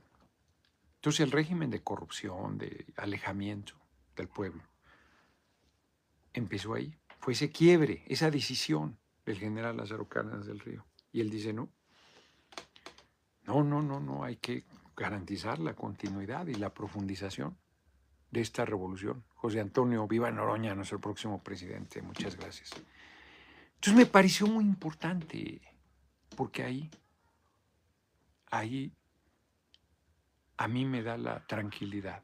Entonces 0.97 1.21
el 1.21 1.31
régimen 1.31 1.71
de 1.71 1.81
corrupción, 1.81 2.59
de 2.59 2.85
alejamiento 2.97 3.73
del 4.15 4.27
pueblo, 4.27 4.61
empezó 6.33 6.75
ahí. 6.75 6.95
Fue 7.19 7.33
ese 7.33 7.51
quiebre, 7.51 8.03
esa 8.07 8.31
decisión 8.31 8.97
del 9.25 9.37
general 9.37 9.77
Lázaro 9.77 10.07
Cárdenas 10.07 10.45
del 10.45 10.59
Río. 10.59 10.85
Y 11.11 11.21
él 11.21 11.29
dice, 11.29 11.53
no, 11.53 11.69
no, 13.45 13.63
no, 13.63 13.81
no, 13.81 13.99
no, 13.99 14.23
hay 14.23 14.37
que 14.37 14.65
garantizar 14.95 15.59
la 15.59 15.73
continuidad 15.73 16.47
y 16.47 16.55
la 16.55 16.73
profundización 16.73 17.57
de 18.31 18.41
esta 18.41 18.65
revolución. 18.65 19.23
José 19.35 19.59
Antonio 19.59 20.07
Viva 20.07 20.31
Noroña, 20.31 20.75
nuestro 20.75 20.99
próximo 20.99 21.41
presidente, 21.41 22.01
muchas 22.01 22.35
gracias. 22.35 22.71
Entonces 23.75 23.95
me 23.95 24.05
pareció 24.05 24.47
muy 24.47 24.65
importante, 24.65 25.61
porque 26.35 26.63
ahí, 26.63 26.89
ahí 28.49 28.91
a 30.57 30.67
mí 30.67 30.85
me 30.85 31.03
da 31.03 31.17
la 31.17 31.45
tranquilidad 31.45 32.23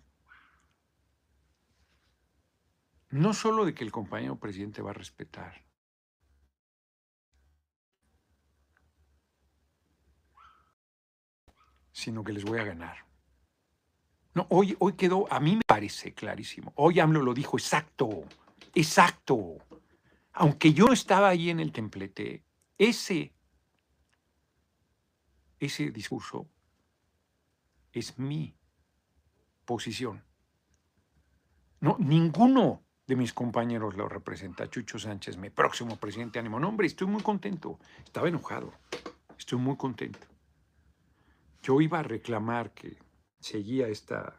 no 3.14 3.36
solo 3.36 3.64
de 3.64 3.76
que 3.76 3.84
el 3.84 3.92
compañero 3.92 4.38
presidente 4.38 4.82
va 4.82 4.90
a 4.90 4.94
respetar, 4.94 5.64
sino 11.92 12.24
que 12.24 12.34
les 12.34 12.44
voy 12.44 12.58
a 12.58 12.64
ganar. 12.64 13.06
No, 14.34 14.48
hoy, 14.50 14.76
hoy 14.80 14.94
quedó, 14.94 15.32
a 15.32 15.40
mí 15.40 15.56
me 15.56 15.62
parece 15.68 16.16
clarísimo. 16.16 16.74
Hoy 16.76 17.00
AMLO 17.00 17.22
lo 17.22 17.36
dijo 17.36 17.56
exacto, 17.56 18.24
exacto. 18.74 19.58
Aunque 20.32 20.74
yo 20.74 20.92
estaba 20.92 21.30
ahí 21.30 21.52
en 21.52 21.60
el 21.60 21.72
templete, 21.72 22.44
ese, 22.80 23.32
ese 25.60 25.92
discurso 25.92 26.50
es 27.92 28.18
mi 28.18 28.58
posición. 29.66 30.24
No, 31.80 31.96
ninguno 32.00 32.84
de 33.08 33.16
mis 33.16 33.34
compañeros 33.34 33.96
lo 33.96 34.08
representa. 34.08 34.70
Chucho 34.70 34.98
Sánchez, 34.98 35.38
mi 35.38 35.50
próximo 35.50 35.98
presidente 35.98 36.40
ánimo. 36.40 36.60
No, 36.60 36.70
hombre, 36.70 36.88
estoy 36.88 37.08
muy 37.08 37.22
contento. 37.22 37.80
Estaba 38.04 38.28
enojado. 38.28 38.74
Estoy 39.38 39.60
muy 39.60 39.76
contento. 39.76 40.28
Yo 41.62 41.82
iba 41.82 42.00
a 42.00 42.04
reclamar 42.04 42.74
que 42.74 42.98
seguía 43.40 43.88
esta, 43.88 44.36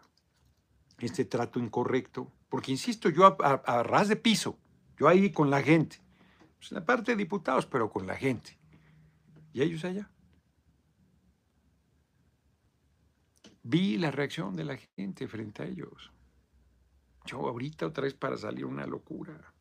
este 0.99 1.25
trato 1.25 1.59
incorrecto, 1.59 2.33
porque 2.49 2.73
insisto, 2.73 3.09
yo 3.11 3.37
a, 3.42 3.83
ras 3.83 4.09
de 4.09 4.16
piso, 4.16 4.59
yo 4.99 5.09
ahí 5.09 5.30
con 5.30 5.50
la 5.50 5.62
gente, 5.62 5.99
pues 6.56 6.73
la 6.73 6.85
parte 6.85 7.12
de 7.12 7.16
diputados, 7.16 7.66
pero 7.66 7.90
con 7.90 8.06
la 8.06 8.16
gente, 8.16 8.59
y 9.52 9.62
ellos 9.62 9.85
allá. 9.85 10.11
Vi 13.62 13.97
la 13.97 14.11
reacción 14.11 14.56
de 14.56 14.64
la 14.64 14.76
gente 14.76 15.26
frente 15.26 15.62
a 15.62 15.66
ellos. 15.66 16.13
Yo 17.25 17.49
ahorita 17.49 17.87
otra 17.87 18.04
vez 18.04 18.14
para 18.14 18.37
salir 18.37 18.66
una 18.66 18.87
locura. 18.87 19.52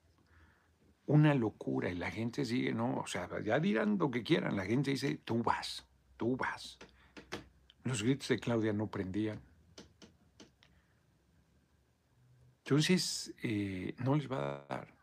Una 1.05 1.33
locura. 1.33 1.89
Y 1.89 1.95
la 1.95 2.11
gente 2.11 2.45
sigue, 2.45 2.73
no, 2.73 2.97
o 2.97 3.07
sea, 3.07 3.29
ya 3.41 3.59
dirán 3.59 3.97
lo 3.97 4.11
que 4.11 4.23
quieran. 4.23 4.55
La 4.55 4.65
gente 4.65 4.91
dice, 4.91 5.19
tú 5.23 5.41
vas, 5.41 5.85
tú 6.17 6.35
vas. 6.35 6.77
Los 7.83 8.03
gritos 8.03 8.27
de 8.27 8.39
Claudia 8.39 8.73
no 8.73 8.87
prendían. 8.87 9.41
Entonces, 12.65 13.33
eh, 13.43 13.93
no 13.97 14.15
les 14.15 14.31
va 14.31 14.63
a 14.63 14.65
dar. 14.67 14.93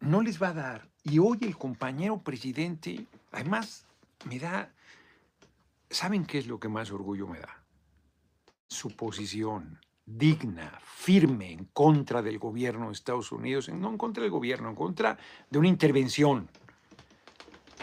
No 0.00 0.22
les 0.22 0.40
va 0.40 0.48
a 0.48 0.54
dar. 0.54 0.88
Y 1.02 1.18
hoy 1.18 1.38
el 1.42 1.56
compañero 1.56 2.22
presidente, 2.22 3.06
además, 3.32 3.86
me 4.24 4.38
da, 4.38 4.72
¿saben 5.90 6.24
qué 6.24 6.38
es 6.38 6.46
lo 6.46 6.60
que 6.60 6.68
más 6.68 6.90
orgullo 6.90 7.26
me 7.26 7.40
da? 7.40 7.64
Su 8.68 8.90
posición 8.90 9.80
digna, 10.06 10.80
firme 10.84 11.52
en 11.52 11.64
contra 11.66 12.22
del 12.22 12.38
gobierno 12.38 12.86
de 12.86 12.92
Estados 12.92 13.32
Unidos, 13.32 13.68
no 13.68 13.90
en 13.90 13.98
contra 13.98 14.22
del 14.22 14.30
gobierno, 14.30 14.70
en 14.70 14.76
contra 14.76 15.18
de 15.50 15.58
una 15.58 15.68
intervención. 15.68 16.48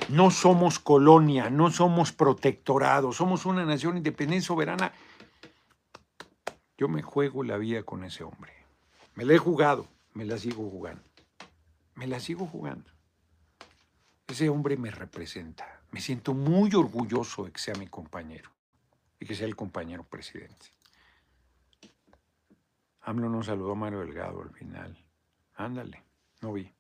No 0.10 0.32
somos 0.32 0.80
colonia, 0.80 1.50
no 1.50 1.70
somos 1.70 2.12
protectorado, 2.12 3.12
somos 3.14 3.46
una 3.46 3.66
nación 3.66 3.98
independiente, 3.98 4.48
soberana. 4.48 4.94
Yo 6.78 6.88
me 6.88 7.02
juego 7.02 7.44
la 7.44 7.58
vida 7.58 7.84
con 7.84 8.04
ese 8.04 8.24
hombre. 8.24 8.54
Me 9.16 9.26
la 9.26 9.34
he 9.34 9.38
jugado, 9.38 9.88
me 10.14 10.26
la 10.26 10.38
sigo 10.38 10.70
jugando. 10.70 11.04
Me 11.96 12.08
la 12.08 12.20
sigo 12.20 12.48
jugando. 12.48 12.90
Ese 14.28 14.50
hombre 14.50 14.78
me 14.78 14.90
representa. 14.90 15.82
Me 15.92 16.02
siento 16.02 16.34
muy 16.34 16.74
orgulloso 16.74 17.46
de 17.46 17.52
que 17.52 17.60
sea 17.60 17.76
mi 17.76 17.88
compañero 17.88 18.50
y 19.20 19.26
que 19.26 19.36
sea 19.36 19.46
el 19.46 19.56
compañero 19.56 20.04
presidente. 20.04 20.72
AMLO 23.04 23.30
no 23.30 23.44
saludó 23.44 23.74
a 23.74 23.76
Mario 23.76 24.00
Delgado 24.00 24.42
al 24.42 24.52
final. 24.52 24.98
Ándale, 25.56 26.04
no 26.42 26.54
vi. 26.54 26.72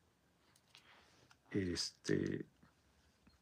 Este, 1.51 2.45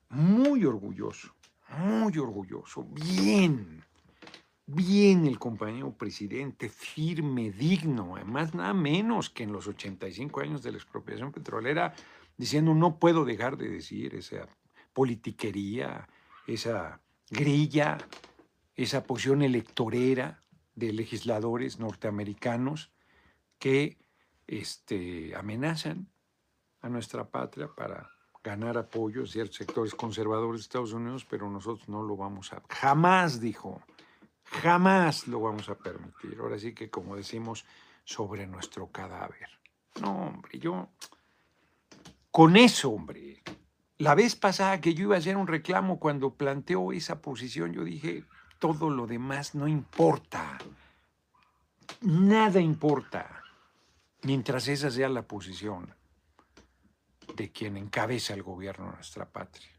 muy 0.09 0.65
orgulloso, 0.65 1.33
muy 1.77 2.17
orgulloso. 2.17 2.83
Bien, 2.83 3.83
bien 4.65 5.27
el 5.27 5.39
compañero 5.39 5.93
presidente, 5.93 6.69
firme, 6.69 7.51
digno. 7.51 8.15
Además, 8.15 8.53
nada 8.53 8.73
menos 8.73 9.29
que 9.29 9.43
en 9.43 9.53
los 9.53 9.67
85 9.67 10.41
años 10.41 10.63
de 10.63 10.71
la 10.71 10.77
expropiación 10.77 11.31
petrolera, 11.31 11.93
diciendo 12.35 12.73
no 12.73 12.97
puedo 12.97 13.23
dejar 13.23 13.57
de 13.57 13.69
decir 13.69 14.15
esa 14.15 14.47
politiquería, 14.91 16.09
esa 16.47 16.99
grilla, 17.29 17.97
esa 18.75 19.03
posición 19.03 19.43
electorera 19.43 20.40
de 20.75 20.93
legisladores 20.93 21.79
norteamericanos 21.79 22.91
que 23.59 23.97
este, 24.47 25.35
amenazan 25.35 26.09
a 26.81 26.89
nuestra 26.89 27.29
patria 27.29 27.69
para 27.73 28.09
ganar 28.43 28.77
apoyo 28.77 29.21
de 29.21 29.27
ciertos 29.27 29.57
sectores 29.57 29.93
conservadores 29.93 30.61
de 30.61 30.63
Estados 30.63 30.93
Unidos, 30.93 31.25
pero 31.29 31.49
nosotros 31.49 31.87
no 31.87 32.01
lo 32.01 32.17
vamos 32.17 32.51
a... 32.53 32.63
Jamás, 32.69 33.39
dijo, 33.39 33.81
jamás 34.43 35.27
lo 35.27 35.41
vamos 35.41 35.69
a 35.69 35.75
permitir. 35.75 36.37
Ahora 36.39 36.57
sí 36.57 36.73
que, 36.73 36.89
como 36.89 37.15
decimos, 37.15 37.65
sobre 38.03 38.47
nuestro 38.47 38.91
cadáver. 38.91 39.47
No, 40.01 40.27
hombre, 40.27 40.57
yo... 40.59 40.89
Con 42.31 42.55
eso, 42.55 42.89
hombre. 42.89 43.43
La 43.97 44.15
vez 44.15 44.35
pasada 44.35 44.81
que 44.81 44.93
yo 44.95 45.03
iba 45.03 45.15
a 45.15 45.19
hacer 45.19 45.37
un 45.37 45.47
reclamo 45.47 45.99
cuando 45.99 46.33
planteó 46.33 46.91
esa 46.93 47.21
posición, 47.21 47.73
yo 47.73 47.83
dije, 47.83 48.23
todo 48.61 48.91
lo 48.91 49.07
demás 49.07 49.55
no 49.55 49.67
importa. 49.67 50.59
Nada 52.01 52.61
importa. 52.61 53.43
Mientras 54.21 54.67
esa 54.67 54.91
sea 54.91 55.09
la 55.09 55.23
posición 55.23 55.95
de 57.35 57.51
quien 57.51 57.75
encabeza 57.75 58.35
el 58.35 58.43
gobierno 58.43 58.85
de 58.85 58.91
nuestra 58.97 59.27
patria. 59.27 59.71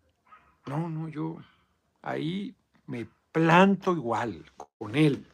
No, 0.66 0.88
no, 0.88 1.08
yo 1.08 1.36
ahí 2.02 2.56
me 2.86 3.06
planto 3.30 3.92
igual 3.92 4.50
con 4.56 4.96
él 4.96 5.28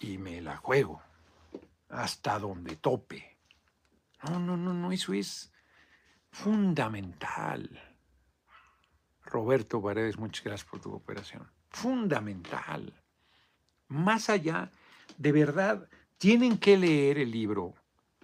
y 0.00 0.16
me 0.16 0.40
la 0.40 0.56
juego 0.56 1.02
hasta 1.90 2.38
donde 2.38 2.76
tope. 2.76 3.36
No, 4.22 4.40
no, 4.40 4.56
no, 4.56 4.72
no, 4.72 4.90
eso 4.90 5.12
es 5.12 5.52
fundamental. 6.30 7.78
Roberto 9.22 9.82
Paredes, 9.82 10.16
muchas 10.16 10.42
gracias 10.42 10.70
por 10.70 10.80
tu 10.80 10.90
cooperación. 10.90 11.55
Fundamental. 11.76 12.90
Más 13.88 14.30
allá, 14.30 14.70
de 15.18 15.30
verdad, 15.30 15.86
tienen 16.16 16.56
que 16.56 16.78
leer 16.78 17.18
el 17.18 17.30
libro 17.30 17.74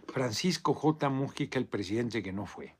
Francisco 0.08 0.72
J. 0.72 1.10
Mujica, 1.10 1.58
el 1.58 1.66
presidente 1.66 2.22
que 2.22 2.32
no 2.32 2.46
fue. 2.46 2.74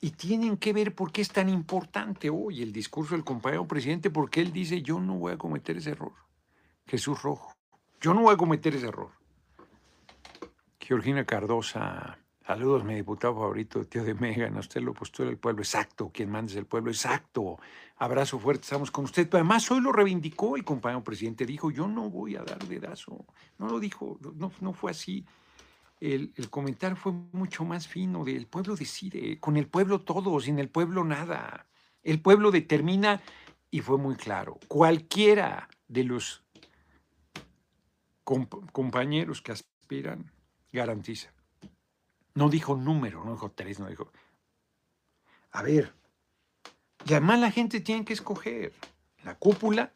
Y 0.00 0.12
tienen 0.12 0.56
que 0.56 0.72
ver 0.72 0.94
por 0.94 1.12
qué 1.12 1.20
es 1.20 1.28
tan 1.28 1.50
importante 1.50 2.30
hoy 2.30 2.62
el 2.62 2.72
discurso 2.72 3.14
del 3.14 3.22
compañero 3.22 3.68
presidente, 3.68 4.08
porque 4.08 4.40
él 4.40 4.50
dice, 4.50 4.80
yo 4.80 4.98
no 4.98 5.16
voy 5.18 5.34
a 5.34 5.36
cometer 5.36 5.76
ese 5.76 5.90
error. 5.90 6.14
Jesús 6.86 7.22
Rojo, 7.22 7.52
yo 8.00 8.14
no 8.14 8.22
voy 8.22 8.32
a 8.32 8.38
cometer 8.38 8.74
ese 8.74 8.86
error. 8.86 9.10
Georgina 10.80 11.26
Cardosa, 11.26 12.18
saludos, 12.50 12.82
mi 12.84 12.96
diputado 12.96 13.34
favorito, 13.34 13.86
tío 13.86 14.02
de 14.02 14.14
Megan, 14.14 14.56
usted 14.56 14.80
lo 14.80 14.92
postula 14.92 15.30
el 15.30 15.38
pueblo, 15.38 15.62
exacto, 15.62 16.10
quien 16.12 16.30
manda 16.30 16.50
es 16.50 16.56
el 16.56 16.66
pueblo, 16.66 16.90
exacto. 16.90 17.58
Abrazo 17.96 18.40
fuerte, 18.40 18.62
estamos 18.62 18.90
con 18.90 19.04
usted. 19.04 19.28
Pero 19.28 19.38
además 19.38 19.70
hoy 19.70 19.80
lo 19.80 19.92
reivindicó 19.92 20.56
el 20.56 20.64
compañero 20.64 21.04
presidente, 21.04 21.46
dijo, 21.46 21.70
yo 21.70 21.86
no 21.86 22.10
voy 22.10 22.34
a 22.34 22.42
dar 22.42 22.58
dedazo. 22.66 23.24
No 23.58 23.68
lo 23.68 23.78
dijo, 23.78 24.18
no, 24.34 24.50
no 24.60 24.72
fue 24.72 24.90
así 24.90 25.24
el, 26.00 26.32
comentario 26.50 26.96
fue 26.96 27.12
mucho 27.12 27.64
más 27.64 27.86
fino 27.86 28.24
de 28.24 28.34
el 28.34 28.46
pueblo 28.46 28.74
decide, 28.74 29.38
con 29.38 29.56
el 29.56 29.68
pueblo 29.68 30.00
todo, 30.00 30.40
sin 30.40 30.58
el 30.58 30.68
pueblo 30.68 31.04
nada. 31.04 31.66
El 32.02 32.20
pueblo 32.20 32.50
determina 32.50 33.20
y 33.70 33.80
fue 33.80 33.98
muy 33.98 34.16
claro, 34.16 34.58
cualquiera 34.66 35.68
de 35.86 36.04
los 36.04 36.42
compañeros 38.24 39.42
que 39.42 39.52
aspiran 39.52 40.32
garantiza. 40.72 41.32
No 42.34 42.48
dijo 42.48 42.76
número, 42.76 43.24
no 43.24 43.32
dijo 43.32 43.50
tres, 43.50 43.80
no 43.80 43.88
dijo... 43.88 44.10
A 45.52 45.62
ver, 45.62 45.92
y 47.04 47.12
además 47.12 47.40
la 47.40 47.50
gente 47.50 47.80
tiene 47.80 48.04
que 48.04 48.12
escoger 48.12 48.72
la 49.24 49.36
cúpula 49.36 49.92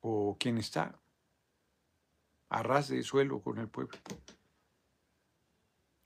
o 0.00 0.36
quién 0.38 0.58
está 0.58 0.98
a 2.48 2.62
ras 2.62 2.88
de 2.88 3.02
suelo 3.02 3.40
con 3.40 3.58
el 3.58 3.68
pueblo. 3.68 3.96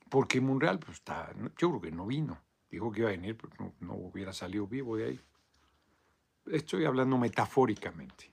Porque 0.09 0.41
Munreal, 0.41 0.81
pues 0.81 0.99
está, 0.99 1.33
yo 1.59 1.69
creo 1.69 1.81
que 1.81 1.93
no 1.93 2.07
vino. 2.07 2.41
Dijo 2.69 2.91
que 2.91 3.01
iba 3.01 3.09
a 3.09 3.13
venir, 3.13 3.37
pero 3.37 3.53
no, 3.59 3.75
no 3.81 3.95
hubiera 3.95 4.33
salido 4.33 4.67
vivo 4.67 4.97
de 4.97 5.05
ahí. 5.07 5.21
Estoy 6.47 6.85
hablando 6.85 7.19
metafóricamente. 7.19 8.33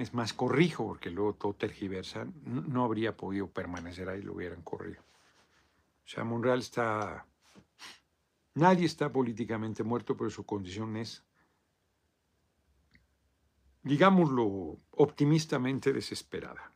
Es 0.00 0.14
más, 0.14 0.32
corrijo, 0.32 0.86
porque 0.86 1.10
luego 1.10 1.34
todo 1.34 1.52
tergiversa. 1.54 2.26
No, 2.44 2.62
no 2.62 2.84
habría 2.84 3.16
podido 3.16 3.48
permanecer 3.48 4.08
ahí, 4.08 4.22
lo 4.22 4.34
hubieran 4.34 4.62
corrido. 4.62 5.02
O 6.04 6.08
sea, 6.08 6.24
Monreal 6.24 6.60
está... 6.60 7.26
Nadie 8.54 8.86
está 8.86 9.12
políticamente 9.12 9.84
muerto, 9.84 10.16
pero 10.16 10.30
su 10.30 10.44
condición 10.44 10.96
es 10.96 11.22
digámoslo 13.82 14.78
optimistamente, 14.92 15.92
desesperada. 15.92 16.72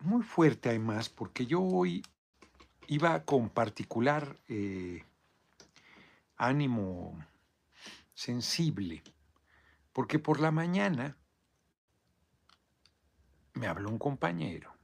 Muy 0.00 0.22
fuerte 0.22 0.70
además, 0.70 1.10
porque 1.10 1.46
yo 1.46 1.60
hoy 1.62 2.02
iba 2.90 3.24
con 3.24 3.50
particular 3.50 4.36
eh, 4.48 5.04
ánimo 6.36 7.24
sensible, 8.14 9.04
porque 9.92 10.18
por 10.18 10.40
la 10.40 10.50
mañana 10.50 11.16
me 13.54 13.68
habló 13.68 13.90
un 13.90 13.98
compañero, 13.98 14.74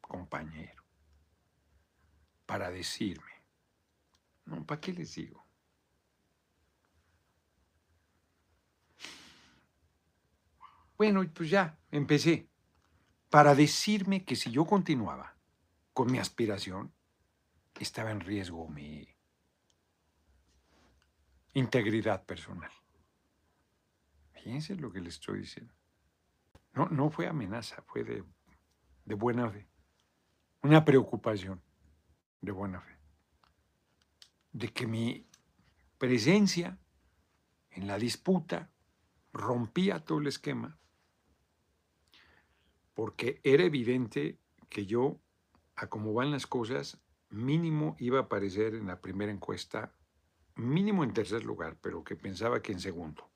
compañero, 0.00 0.84
para 2.46 2.70
decirme. 2.70 3.32
No, 4.44 4.64
¿para 4.64 4.80
qué 4.80 4.92
les 4.92 5.16
digo? 5.16 5.44
Bueno, 10.96 11.24
pues 11.34 11.50
ya, 11.50 11.76
empecé. 11.90 12.48
Para 13.28 13.56
decirme 13.56 14.24
que 14.24 14.36
si 14.36 14.52
yo 14.52 14.64
continuaba 14.66 15.31
con 15.92 16.10
mi 16.10 16.18
aspiración, 16.18 16.92
estaba 17.78 18.10
en 18.10 18.20
riesgo 18.20 18.68
mi 18.68 19.08
integridad 21.54 22.24
personal. 22.24 22.70
Fíjense 24.32 24.74
lo 24.76 24.90
que 24.92 25.00
le 25.00 25.08
estoy 25.08 25.40
diciendo. 25.40 25.74
No, 26.74 26.88
no 26.88 27.10
fue 27.10 27.26
amenaza, 27.26 27.82
fue 27.82 28.04
de, 28.04 28.24
de 29.04 29.14
buena 29.14 29.50
fe. 29.50 29.68
Una 30.62 30.84
preocupación 30.84 31.62
de 32.40 32.52
buena 32.52 32.80
fe, 32.80 32.96
de 34.52 34.72
que 34.72 34.86
mi 34.86 35.28
presencia 35.98 36.78
en 37.70 37.86
la 37.86 37.98
disputa 37.98 38.70
rompía 39.32 40.04
todo 40.04 40.18
el 40.18 40.26
esquema, 40.26 40.78
porque 42.94 43.40
era 43.44 43.64
evidente 43.64 44.38
que 44.68 44.86
yo, 44.86 45.20
a 45.76 45.88
cómo 45.88 46.12
van 46.12 46.30
las 46.30 46.46
cosas, 46.46 46.98
mínimo 47.30 47.96
iba 47.98 48.18
a 48.18 48.22
aparecer 48.22 48.74
en 48.74 48.86
la 48.86 49.00
primera 49.00 49.32
encuesta, 49.32 49.92
mínimo 50.54 51.04
en 51.04 51.12
tercer 51.12 51.44
lugar, 51.44 51.76
pero 51.80 52.04
que 52.04 52.16
pensaba 52.16 52.60
que 52.60 52.72
en 52.72 52.80
segundo. 52.80 53.30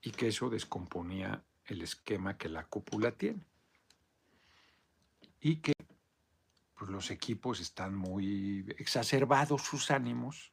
Y 0.00 0.10
que 0.10 0.28
eso 0.28 0.50
descomponía 0.50 1.44
el 1.66 1.82
esquema 1.82 2.36
que 2.36 2.48
la 2.48 2.66
cúpula 2.66 3.12
tiene. 3.12 3.46
Y 5.40 5.56
que 5.56 5.72
pues, 6.74 6.90
los 6.90 7.10
equipos 7.10 7.60
están 7.60 7.94
muy 7.94 8.66
exacerbados 8.78 9.62
sus 9.62 9.90
ánimos 9.90 10.52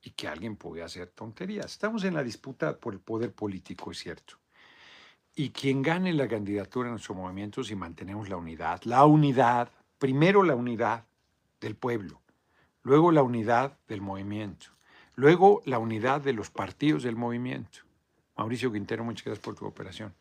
y 0.00 0.10
que 0.10 0.28
alguien 0.28 0.56
puede 0.56 0.82
hacer 0.82 1.10
tonterías. 1.10 1.72
Estamos 1.72 2.04
en 2.04 2.14
la 2.14 2.22
disputa 2.22 2.78
por 2.78 2.94
el 2.94 3.00
poder 3.00 3.34
político, 3.34 3.90
es 3.90 3.98
cierto. 3.98 4.38
Y 5.34 5.50
quien 5.50 5.82
gane 5.82 6.12
la 6.12 6.28
candidatura 6.28 6.88
en 6.88 6.92
nuestro 6.92 7.14
movimiento, 7.14 7.64
si 7.64 7.74
mantenemos 7.74 8.28
la 8.28 8.36
unidad, 8.36 8.82
la 8.84 9.04
unidad, 9.04 9.68
primero 9.98 10.42
la 10.42 10.54
unidad 10.54 11.04
del 11.60 11.74
pueblo, 11.74 12.20
luego 12.82 13.10
la 13.10 13.22
unidad 13.22 13.78
del 13.88 14.00
movimiento, 14.00 14.66
luego 15.16 15.62
la 15.64 15.78
unidad 15.78 16.20
de 16.20 16.32
los 16.32 16.50
partidos 16.50 17.02
del 17.02 17.16
movimiento. 17.16 17.80
Mauricio 18.36 18.72
Quintero, 18.72 19.04
muchas 19.04 19.24
gracias 19.24 19.44
por 19.44 19.54
tu 19.54 19.60
cooperación. 19.60 20.14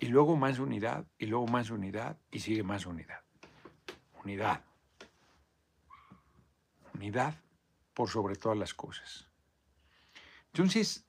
Y 0.00 0.06
luego 0.06 0.36
más 0.36 0.58
unidad, 0.58 1.06
y 1.18 1.26
luego 1.26 1.46
más 1.46 1.70
unidad, 1.70 2.18
y 2.30 2.40
sigue 2.40 2.62
más 2.62 2.84
unidad. 2.86 3.20
Unidad 4.22 4.62
unidad 6.98 7.34
por 7.94 8.10
sobre 8.10 8.36
todas 8.36 8.58
las 8.58 8.74
cosas. 8.74 9.28
Entonces, 10.52 11.06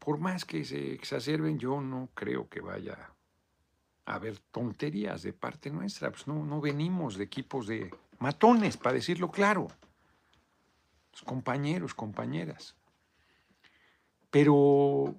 por 0.00 0.18
más 0.18 0.44
que 0.44 0.64
se 0.64 0.92
exacerben, 0.92 1.60
yo 1.60 1.80
no 1.80 2.08
creo 2.14 2.48
que 2.48 2.60
vaya 2.60 3.12
a 4.04 4.14
haber 4.14 4.40
tonterías 4.50 5.22
de 5.22 5.32
parte 5.32 5.70
nuestra. 5.70 6.10
Pues 6.10 6.26
no, 6.26 6.44
no 6.44 6.60
venimos 6.60 7.16
de 7.16 7.24
equipos 7.24 7.68
de 7.68 7.94
matones, 8.18 8.76
para 8.76 8.94
decirlo 8.94 9.30
claro. 9.30 9.68
Los 11.12 11.22
compañeros, 11.22 11.94
compañeras. 11.94 12.74
Pero 14.30 15.14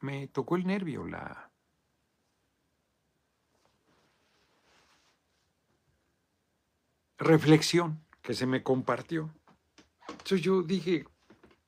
me 0.00 0.28
tocó 0.28 0.54
el 0.54 0.66
nervio 0.66 1.04
la, 1.04 1.48
reflexión 7.18 8.00
que 8.22 8.34
se 8.34 8.46
me 8.46 8.62
compartió. 8.62 9.34
Entonces 10.08 10.40
yo 10.40 10.62
dije, 10.62 11.04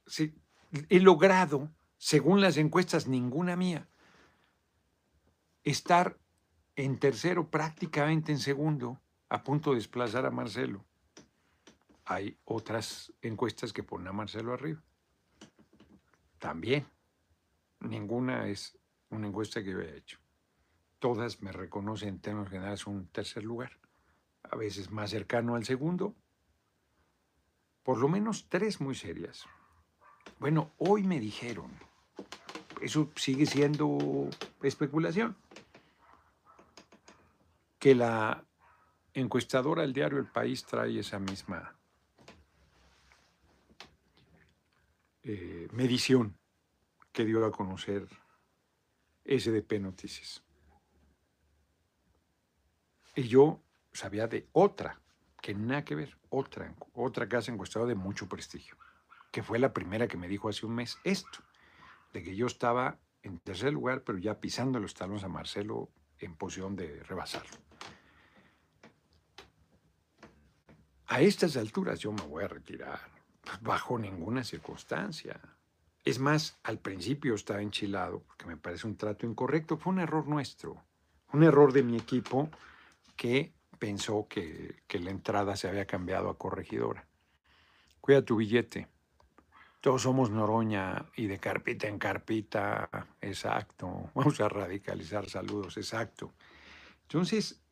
sí, 0.07 0.35
he 0.89 1.01
logrado, 1.01 1.69
según 2.01 2.41
las 2.41 2.57
encuestas, 2.57 3.07
ninguna 3.07 3.57
mía, 3.57 3.87
estar 5.65 6.19
en 6.75 6.99
tercero, 6.99 7.51
prácticamente 7.51 8.33
en 8.33 8.39
segundo, 8.39 8.99
a 9.29 9.45
punto 9.45 9.71
de 9.71 9.77
desplazar 9.77 10.25
a 10.25 10.31
Marcelo. 10.31 10.83
Hay 12.07 12.39
otras 12.47 13.13
encuestas 13.21 13.75
que 13.75 13.83
ponen 13.83 14.09
a 14.09 14.13
Marcelo 14.13 14.55
arriba. 14.55 14.83
También. 16.39 16.87
Ninguna 17.81 18.49
es 18.49 18.79
una 19.11 19.27
encuesta 19.27 19.63
que 19.63 19.73
yo 19.73 19.81
haya 19.81 19.95
hecho. 19.95 20.19
Todas 21.01 21.43
me 21.43 21.53
reconocen 21.53 22.09
en 22.09 22.21
términos 22.21 22.49
generales 22.49 22.87
un 22.87 23.09
tercer 23.09 23.45
lugar. 23.45 23.79
A 24.45 24.57
veces 24.57 24.91
más 24.91 25.11
cercano 25.11 25.55
al 25.55 25.67
segundo. 25.67 26.15
Por 27.83 27.99
lo 27.99 28.09
menos 28.09 28.49
tres 28.49 28.81
muy 28.81 28.95
serias. 28.95 29.45
Bueno, 30.39 30.73
hoy 30.79 31.03
me 31.03 31.21
dijeron, 31.21 31.71
eso 32.81 33.11
sigue 33.17 33.47
siendo 33.47 34.29
especulación, 34.63 35.37
que 37.79 37.95
la 37.95 38.45
encuestadora 39.15 39.83
del 39.83 39.93
diario 39.93 40.19
El 40.19 40.27
País 40.27 40.65
trae 40.65 40.99
esa 40.99 41.19
misma 41.19 41.77
eh, 45.23 45.69
medición 45.73 46.39
que 47.13 47.25
dio 47.25 47.45
a 47.45 47.51
conocer 47.51 48.07
SDP 49.25 49.81
Noticias. 49.81 50.43
Y 53.15 53.29
yo 53.29 53.61
sabía 53.93 54.27
de 54.27 54.49
otra, 54.53 55.01
que 55.43 55.55
nada 55.55 55.85
que 55.85 55.95
ver, 55.95 56.17
otra, 56.29 56.75
otra 56.95 57.29
casa 57.29 57.53
encuestadora 57.53 57.91
de 57.91 57.95
mucho 57.97 58.29
prestigio, 58.29 58.77
que 59.31 59.43
fue 59.43 59.59
la 59.59 59.73
primera 59.73 60.07
que 60.07 60.17
me 60.17 60.29
dijo 60.29 60.49
hace 60.49 60.65
un 60.65 60.75
mes 60.75 60.99
esto, 61.05 61.41
de 62.13 62.23
que 62.23 62.35
yo 62.35 62.47
estaba 62.47 62.99
en 63.23 63.39
tercer 63.39 63.73
lugar, 63.73 64.03
pero 64.03 64.19
ya 64.19 64.41
pisando 64.41 64.81
los 64.81 64.95
talones 64.95 65.25
a 65.25 65.29
Marcelo 65.29 65.91
en 66.19 66.37
posición 66.37 66.77
de 66.77 67.03
rebasarlo. 67.05 67.57
A 71.07 71.21
estas 71.21 71.57
alturas 71.57 71.99
yo 71.99 72.13
me 72.13 72.23
voy 72.23 72.45
a 72.45 72.49
retirar, 72.49 73.01
pues, 73.43 73.61
bajo 73.61 73.99
ninguna 73.99 74.45
circunstancia. 74.45 75.41
Es 76.05 76.19
más, 76.19 76.59
al 76.63 76.79
principio 76.79 77.35
estaba 77.35 77.61
enchilado, 77.63 78.23
porque 78.23 78.47
me 78.47 78.57
parece 78.57 78.87
un 78.87 78.97
trato 78.97 79.27
incorrecto. 79.27 79.77
Fue 79.77 79.93
un 79.93 79.99
error 79.99 80.29
nuestro, 80.29 80.85
un 81.33 81.43
error 81.43 81.73
de 81.73 81.83
mi 81.83 81.97
equipo 81.97 82.49
que 83.17 83.53
pensó 83.79 84.27
que, 84.29 84.83
que 84.87 84.99
la 84.99 85.11
entrada 85.11 85.57
se 85.57 85.69
había 85.69 85.85
cambiado 85.85 86.31
a 86.31 86.39
corregidora. 86.39 87.07
Cuida 88.01 88.25
tu 88.25 88.37
billete. 88.37 88.89
Todos 89.81 90.03
somos 90.03 90.31
Noroña 90.31 91.07
y 91.17 91.27
de 91.27 91.39
carpita 91.39 91.89
en 91.89 91.99
carpita, 91.99 92.91
exacto. 93.21 94.11
Vamos 94.15 94.39
a 94.41 94.49
radicalizar 94.49 95.29
saludos, 95.29 95.79
exacto. 95.79 96.35
Entonces, 97.03 97.63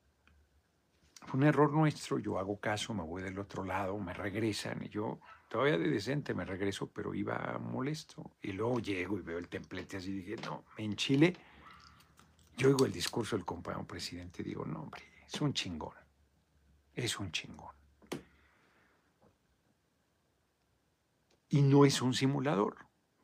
fue 1.27 1.39
un 1.39 1.47
error 1.47 1.71
nuestro, 1.71 2.19
yo 2.19 2.39
hago 2.39 2.59
caso, 2.59 2.95
me 2.95 3.03
voy 3.03 3.23
del 3.23 3.39
otro 3.39 3.63
lado, 3.63 3.99
me 3.99 4.15
regresan 4.15 4.83
y 4.83 4.89
yo 4.89 5.21
todavía 5.49 5.77
de 5.77 5.89
decente 5.89 6.33
me 6.33 6.47
regreso, 6.47 6.91
pero 6.91 7.15
iba 7.15 7.59
molesto. 7.59 8.33
Y 8.41 8.53
luego 8.53 8.79
llego 8.81 9.19
y 9.19 9.23
veo 9.23 9.39
el 9.39 9.49
templete 9.49 9.99
así 9.99 10.11
dije, 10.11 10.37
no, 10.37 10.65
en 10.79 10.97
Chile, 10.97 11.37
yo 12.57 12.69
oigo 12.69 12.87
el 12.87 12.93
discurso 12.93 13.37
del 13.37 13.45
compañero 13.45 13.87
presidente 13.87 14.43
digo, 14.43 14.65
no, 14.65 14.81
hombre, 14.81 15.03
es 15.27 15.41
un 15.43 15.53
chingón, 15.53 15.95
es 16.95 17.19
un 17.19 17.31
chingón. 17.31 17.78
Y 21.49 21.63
no 21.63 21.85
es 21.85 22.03
un 22.03 22.15
simulador, 22.15 22.77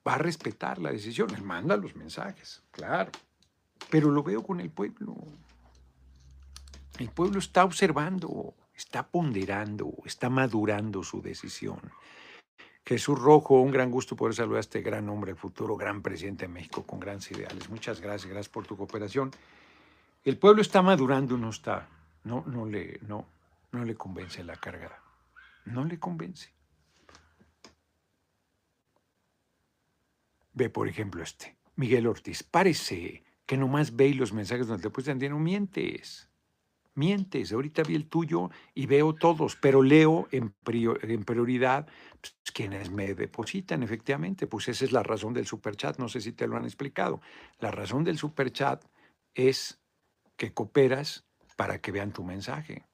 va 0.07 0.15
a 0.15 0.19
respetar 0.19 0.79
la 0.79 0.93
decisión, 0.93 1.35
él 1.35 1.43
manda 1.43 1.77
los 1.77 1.95
mensajes, 1.97 2.63
claro, 2.71 3.11
pero 3.91 4.11
lo 4.11 4.23
veo 4.23 4.43
con 4.43 4.61
el 4.61 4.71
pueblo. 4.71 5.15
El 6.99 7.11
pueblo 7.11 7.39
está 7.39 7.65
observando, 7.65 8.55
está 8.75 9.07
ponderando, 9.07 9.93
está 10.05 10.31
madurando 10.31 11.03
su 11.03 11.21
decisión. 11.21 11.81
Jesús 12.87 13.19
Rojo, 13.19 13.61
un 13.61 13.71
gran 13.71 13.91
gusto 13.91 14.15
poder 14.15 14.35
saludar 14.35 14.59
a 14.59 14.61
este 14.61 14.83
gran 14.83 15.09
hombre, 15.09 15.35
futuro 15.35 15.77
gran 15.77 16.03
presidente 16.03 16.47
de 16.47 16.53
México 16.53 16.85
con 16.85 17.01
grandes 17.01 17.31
ideales. 17.31 17.69
Muchas 17.71 18.01
gracias, 18.01 18.31
gracias 18.31 18.51
por 18.51 18.67
tu 18.67 18.77
cooperación. 18.77 19.31
El 20.23 20.39
pueblo 20.39 20.63
está 20.63 20.83
madurando, 20.83 21.37
no 21.37 21.51
está, 21.51 21.89
no, 22.25 22.45
no 22.47 22.67
le, 22.67 23.01
no, 23.09 23.27
no 23.73 23.85
le 23.85 23.95
convence 23.95 24.45
la 24.45 24.57
carga, 24.57 24.99
no 25.65 25.85
le 25.85 25.99
convence. 25.99 26.54
Ve, 30.55 30.71
por 30.71 30.89
ejemplo, 30.89 31.23
este, 31.23 31.57
Miguel 31.77 32.07
Ortiz, 32.07 32.43
parece 32.43 33.23
que 33.47 33.57
nomás 33.57 33.95
ve 33.95 34.15
los 34.15 34.33
mensajes 34.33 34.67
donde 34.67 34.83
te 34.83 34.91
pueden 34.91 35.19
no 35.31 35.39
mientes 35.39 36.29
mientes. 36.95 37.53
Ahorita 37.53 37.83
vi 37.83 37.95
el 37.95 38.09
tuyo 38.09 38.51
y 38.75 38.87
veo 38.87 39.15
todos, 39.15 39.57
pero 39.57 39.83
leo 39.83 40.29
en, 40.31 40.51
prioridad 41.25 41.87
pues, 42.21 42.35
quienes 42.53 42.91
me 42.91 43.15
depositan, 43.15 43.83
efectivamente. 43.83 44.47
Pues 44.47 44.69
esa 44.69 44.85
es 44.85 44.93
la 44.93 45.03
razón 45.03 45.35
del 45.35 45.47
superchat. 45.47 45.99
No 45.99 46.09
sé 46.09 46.21
si 46.21 46.33
te 46.33 46.47
lo 46.47 46.57
han 46.57 46.65
explicado. 46.65 47.21
La 47.59 47.71
razón 47.71 48.05
del 48.05 48.19
superchat 48.19 48.85
es 49.35 49.81
que 50.37 50.53
cooperas 50.53 51.27
para 51.57 51.81
que 51.81 51.93
vean 51.93 52.13
tu 52.13 52.25
mensaje. 52.25 52.85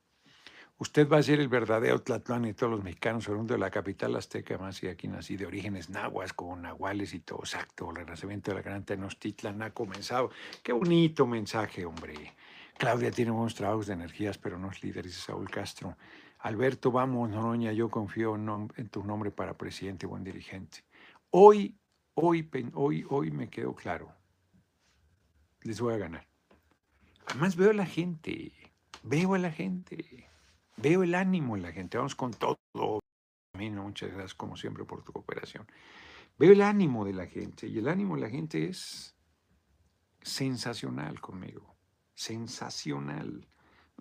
Usted 0.80 1.06
va 1.06 1.18
a 1.18 1.22
ser 1.22 1.40
el 1.40 1.48
verdadero 1.48 2.00
Tlatlán 2.00 2.46
y 2.46 2.54
todos 2.54 2.72
los 2.72 2.82
mexicanos, 2.82 3.24
segundo 3.24 3.52
de 3.52 3.60
la 3.60 3.70
capital 3.70 4.16
azteca, 4.16 4.56
más 4.56 4.82
y 4.82 4.88
aquí 4.88 5.08
nací 5.08 5.36
de 5.36 5.44
orígenes 5.44 5.90
nahuas, 5.90 6.32
con 6.32 6.62
nahuales 6.62 7.12
y 7.12 7.20
todo, 7.20 7.40
exacto, 7.40 7.90
el 7.90 7.96
renacimiento 7.96 8.50
de 8.50 8.54
la 8.54 8.62
gran 8.62 8.82
Tenochtitlan 8.86 9.60
ha 9.60 9.74
comenzado. 9.74 10.30
Qué 10.62 10.72
bonito 10.72 11.26
mensaje, 11.26 11.84
hombre. 11.84 12.34
Claudia 12.78 13.10
tiene 13.10 13.30
buenos 13.30 13.54
trabajos 13.54 13.88
de 13.88 13.92
energías, 13.92 14.38
pero 14.38 14.58
no 14.58 14.70
es 14.70 14.82
líder, 14.82 15.04
dice 15.04 15.20
Saúl 15.20 15.50
Castro. 15.50 15.98
Alberto, 16.38 16.90
vamos, 16.90 17.28
Noroña, 17.28 17.72
yo 17.72 17.90
confío 17.90 18.34
en, 18.34 18.88
tu 18.88 19.04
nombre 19.04 19.30
para 19.30 19.58
presidente, 19.58 20.06
buen 20.06 20.24
dirigente. 20.24 20.78
Hoy, 21.28 21.78
hoy, 22.14 22.48
hoy, 22.72 23.04
hoy 23.10 23.30
me 23.30 23.50
quedó 23.50 23.74
claro. 23.74 24.14
Les 25.60 25.78
voy 25.78 25.92
a 25.92 25.98
ganar. 25.98 26.26
Además 27.26 27.54
veo 27.54 27.68
a 27.68 27.74
la 27.74 27.84
gente, 27.84 28.50
veo 29.02 29.34
a 29.34 29.38
la 29.38 29.52
gente, 29.52 30.29
veo 30.80 31.02
el 31.02 31.14
ánimo 31.14 31.56
en 31.56 31.62
la 31.62 31.72
gente. 31.72 31.96
Vamos 31.96 32.14
con 32.14 32.32
todo. 32.32 32.58
Muchas 33.54 34.10
gracias, 34.10 34.34
como 34.34 34.56
siempre, 34.56 34.84
por 34.84 35.02
tu 35.02 35.12
cooperación. 35.12 35.66
Veo 36.38 36.52
el 36.52 36.62
ánimo 36.62 37.04
de 37.04 37.12
la 37.12 37.26
gente 37.26 37.66
y 37.66 37.78
el 37.78 37.88
ánimo 37.88 38.14
de 38.14 38.22
la 38.22 38.30
gente 38.30 38.68
es 38.68 39.14
sensacional 40.22 41.20
conmigo 41.20 41.70
sensacional. 42.20 43.48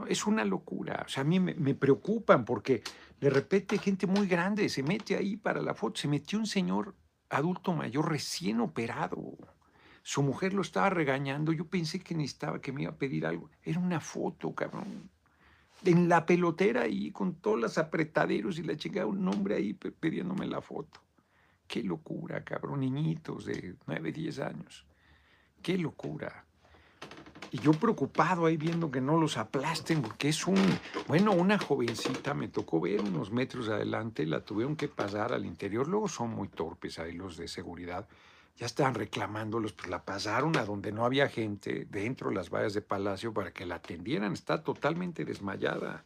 Es 0.07 0.27
una 0.27 0.43
locura. 0.43 1.03
O 1.05 1.09
sea, 1.09 1.21
a 1.21 1.25
mí 1.25 1.39
me, 1.39 1.53
me, 1.55 1.73
preocupan 1.73 2.45
porque 2.45 2.83
de 3.19 3.29
repente 3.29 3.77
gente 3.77 4.07
muy 4.07 4.27
grande 4.27 4.67
se 4.69 4.83
mete 4.83 5.15
ahí 5.15 5.37
para 5.37 5.61
la 5.61 5.73
foto. 5.73 6.01
Se 6.01 6.07
metió 6.07 6.37
un 6.37 6.45
señor 6.45 6.95
adulto 7.29 7.73
mayor 7.73 8.09
recién 8.09 8.59
operado. 8.59 9.37
Su 10.03 10.21
mujer 10.21 10.53
lo 10.53 10.61
estaba 10.61 10.89
regañando. 10.89 11.53
Yo 11.53 11.67
pensé 11.67 11.99
que 11.99 12.15
necesitaba 12.15 12.59
que 12.59 12.71
me 12.71 12.83
iba 12.83 12.91
a 12.91 12.97
pedir 12.97 13.25
algo. 13.25 13.49
Era 13.61 13.79
una 13.79 13.99
foto, 14.01 14.53
cabrón. 14.53 15.09
En 15.85 16.09
la 16.09 16.25
pelotera 16.25 16.81
ahí, 16.81 17.11
con 17.11 17.35
todos 17.35 17.59
los 17.59 17.77
apretaderos 17.77 18.59
y 18.59 18.63
la 18.63 18.75
chica, 18.75 19.05
un 19.05 19.27
hombre 19.27 19.55
ahí 19.55 19.73
pidiéndome 19.73 20.45
la 20.45 20.61
foto. 20.61 20.99
Qué 21.67 21.83
locura, 21.83 22.43
cabrón. 22.43 22.81
Niñitos 22.81 23.45
de 23.45 23.75
9, 23.85 24.11
10 24.11 24.39
años. 24.39 24.85
Qué 25.61 25.77
locura. 25.77 26.45
Y 27.51 27.59
yo 27.59 27.71
preocupado 27.71 28.45
ahí 28.45 28.57
viendo 28.57 28.91
que 28.91 29.01
no 29.01 29.17
los 29.19 29.37
aplasten, 29.37 30.01
porque 30.01 30.29
es 30.29 30.45
un, 30.45 30.57
bueno, 31.07 31.31
una 31.31 31.57
jovencita, 31.57 32.33
me 32.33 32.47
tocó 32.47 32.79
ver 32.79 33.01
unos 33.01 33.31
metros 33.31 33.69
adelante, 33.69 34.25
la 34.25 34.43
tuvieron 34.43 34.75
que 34.75 34.87
pasar 34.87 35.33
al 35.33 35.45
interior, 35.45 35.87
luego 35.87 36.07
son 36.07 36.31
muy 36.31 36.47
torpes 36.47 36.99
ahí 36.99 37.13
los 37.13 37.37
de 37.37 37.47
seguridad, 37.47 38.07
ya 38.59 38.65
estaban 38.65 38.93
reclamándolos, 38.93 39.71
pues 39.71 39.89
la 39.89 40.03
pasaron 40.03 40.57
a 40.57 40.65
donde 40.65 40.91
no 40.91 41.05
había 41.05 41.29
gente, 41.29 41.87
dentro 41.89 42.27
de 42.27 42.35
las 42.35 42.49
vallas 42.49 42.73
de 42.73 42.81
Palacio, 42.81 43.33
para 43.33 43.53
que 43.53 43.65
la 43.65 43.75
atendieran, 43.75 44.33
está 44.33 44.61
totalmente 44.61 45.23
desmayada. 45.23 46.03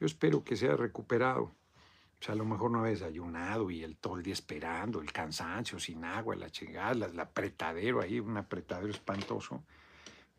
Yo 0.00 0.06
espero 0.06 0.42
que 0.42 0.56
sea 0.56 0.74
recuperado. 0.74 1.42
O 1.42 2.24
sea, 2.24 2.34
a 2.34 2.36
lo 2.36 2.44
mejor 2.44 2.72
no 2.72 2.82
ha 2.82 2.88
desayunado 2.88 3.70
y 3.70 3.84
el 3.84 3.96
día 4.24 4.32
esperando, 4.32 5.00
el 5.00 5.12
cansancio, 5.12 5.78
sin 5.78 6.04
agua, 6.04 6.34
la 6.34 6.50
chingada, 6.50 7.06
el 7.06 7.20
apretadero 7.20 8.00
ahí, 8.00 8.18
un 8.18 8.36
apretadero 8.36 8.90
espantoso 8.90 9.62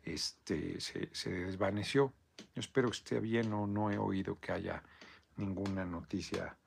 este, 0.02 0.78
se, 0.80 1.30
desvaneció. 1.30 2.12
Yo 2.54 2.60
espero 2.60 2.88
que 2.90 2.98
esté 2.98 3.20
bien 3.20 3.50
o 3.54 3.66
no 3.66 3.90
he 3.90 3.96
oído 3.96 4.38
que 4.38 4.52
haya 4.52 4.82
ninguna 5.36 5.86
noticia 5.86 6.58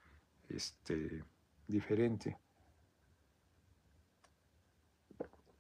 este, 0.50 1.24
diferente. 1.68 2.38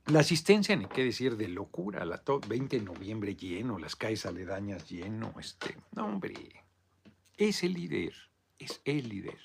La 0.07 0.21
asistencia, 0.21 0.73
ni 0.77 0.85
qué 0.85 1.03
decir, 1.03 1.35
de 1.35 1.49
locura, 1.49 2.05
la 2.05 2.23
20 2.47 2.79
de 2.79 2.85
noviembre 2.85 3.35
lleno, 3.35 3.77
las 3.77 3.97
calles 3.97 4.25
aledañas 4.25 4.89
lleno, 4.89 5.33
este, 5.37 5.75
no 5.91 6.05
hombre, 6.05 6.33
Es 7.35 7.61
el 7.63 7.73
líder, 7.73 8.13
es 8.57 8.81
el 8.85 9.09
líder. 9.09 9.37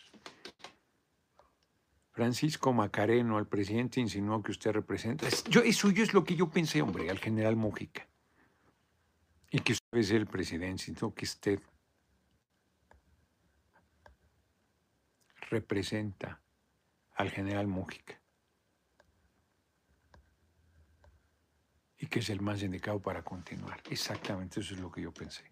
Francisco 2.13 2.73
Macareno, 2.73 3.39
al 3.39 3.49
presidente 3.49 3.99
insinuó 3.99 4.41
que 4.41 4.53
usted 4.53 4.71
representa. 4.71 5.27
Yo, 5.49 5.63
eso 5.63 5.91
yo 5.91 6.05
es 6.05 6.15
lo 6.15 6.23
que 6.23 6.37
yo 6.37 6.49
pensé, 6.49 6.81
hombre, 6.81 7.11
al 7.11 7.19
general 7.19 7.57
Mujica. 7.57 8.07
Y 9.51 9.59
que 9.61 9.73
usted 9.73 9.99
es 9.99 10.13
el 10.13 10.27
presidente, 10.27 10.85
sino 10.85 11.13
que 11.13 11.25
usted 11.25 11.61
representa 15.51 16.41
al 17.17 17.31
general 17.31 17.67
Mujica. 17.67 18.22
Y 22.03 22.09
que 22.09 22.19
es 22.19 22.31
el 22.31 22.41
más 22.41 22.61
indicado 22.65 23.01
para 23.01 23.23
continuar. 23.23 23.81
Exactamente 23.89 24.59
eso 24.59 24.75
es 24.75 24.81
lo 24.81 24.91
que 24.91 25.03
yo 25.03 25.15
pensé. 25.15 25.45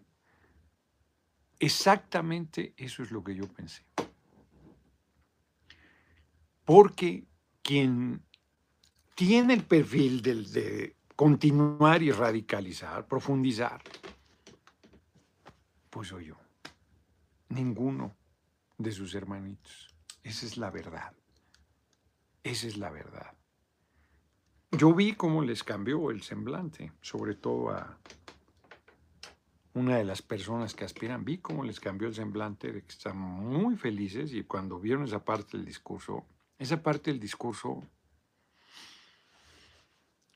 Exactamente 1.57 2.73
eso 2.75 3.03
es 3.03 3.11
lo 3.11 3.23
que 3.23 3.33
yo 3.33 3.47
pensé. 3.47 3.85
Porque 6.65 7.25
quien 7.61 8.21
tiene 9.15 9.53
el 9.53 9.63
perfil 9.63 10.21
de 10.21 10.97
continuar 11.15 12.03
y 12.03 12.11
radicalizar, 12.11 13.07
profundizar, 13.07 13.81
pues 15.89 16.09
soy 16.09 16.25
yo. 16.25 16.37
Ninguno 17.47 18.13
de 18.77 18.91
sus 18.91 19.15
hermanitos. 19.15 19.87
Esa 20.21 20.45
es 20.45 20.57
la 20.57 20.69
verdad. 20.69 21.13
Esa 22.43 22.67
es 22.67 22.75
la 22.75 22.89
verdad. 22.89 23.40
Yo 24.71 24.93
vi 24.93 25.13
cómo 25.13 25.43
les 25.43 25.63
cambió 25.63 26.11
el 26.11 26.21
semblante, 26.21 26.91
sobre 27.01 27.35
todo 27.35 27.71
a 27.71 27.97
una 29.73 29.97
de 29.97 30.03
las 30.03 30.21
personas 30.21 30.73
que 30.73 30.85
aspiran, 30.85 31.23
vi 31.23 31.37
cómo 31.37 31.63
les 31.63 31.79
cambió 31.79 32.07
el 32.07 32.15
semblante 32.15 32.71
de 32.71 32.81
que 32.81 32.89
están 32.89 33.17
muy 33.17 33.75
felices 33.75 34.33
y 34.33 34.43
cuando 34.43 34.79
vieron 34.79 35.03
esa 35.03 35.23
parte 35.23 35.57
del 35.57 35.65
discurso 35.65 36.25
esa 36.61 36.83
parte 36.83 37.09
del 37.09 37.19
discurso 37.19 37.83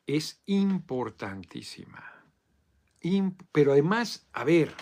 es 0.07 0.41
importantísima. 0.47 2.11
pero 3.51 3.73
además, 3.73 4.25
a 4.33 4.43
ver, 4.43 4.73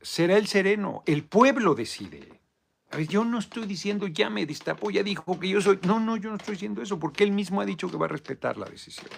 será 0.00 0.38
el 0.38 0.46
sereno, 0.46 1.02
el 1.04 1.22
pueblo 1.22 1.74
decide. 1.74 2.40
A 2.90 2.96
ver, 2.98 3.08
yo 3.08 3.24
no 3.24 3.38
estoy 3.38 3.66
diciendo 3.66 4.06
ya 4.06 4.30
me 4.30 4.46
destapó, 4.46 4.90
ya 4.90 5.02
dijo 5.02 5.38
que 5.38 5.48
yo 5.48 5.60
soy. 5.60 5.80
No, 5.82 5.98
no, 5.98 6.16
yo 6.16 6.30
no 6.30 6.36
estoy 6.36 6.54
diciendo 6.54 6.82
eso, 6.82 6.98
porque 6.98 7.24
él 7.24 7.32
mismo 7.32 7.60
ha 7.60 7.66
dicho 7.66 7.90
que 7.90 7.96
va 7.96 8.06
a 8.06 8.10
respetar 8.10 8.56
la 8.56 8.66
decisión. 8.66 9.10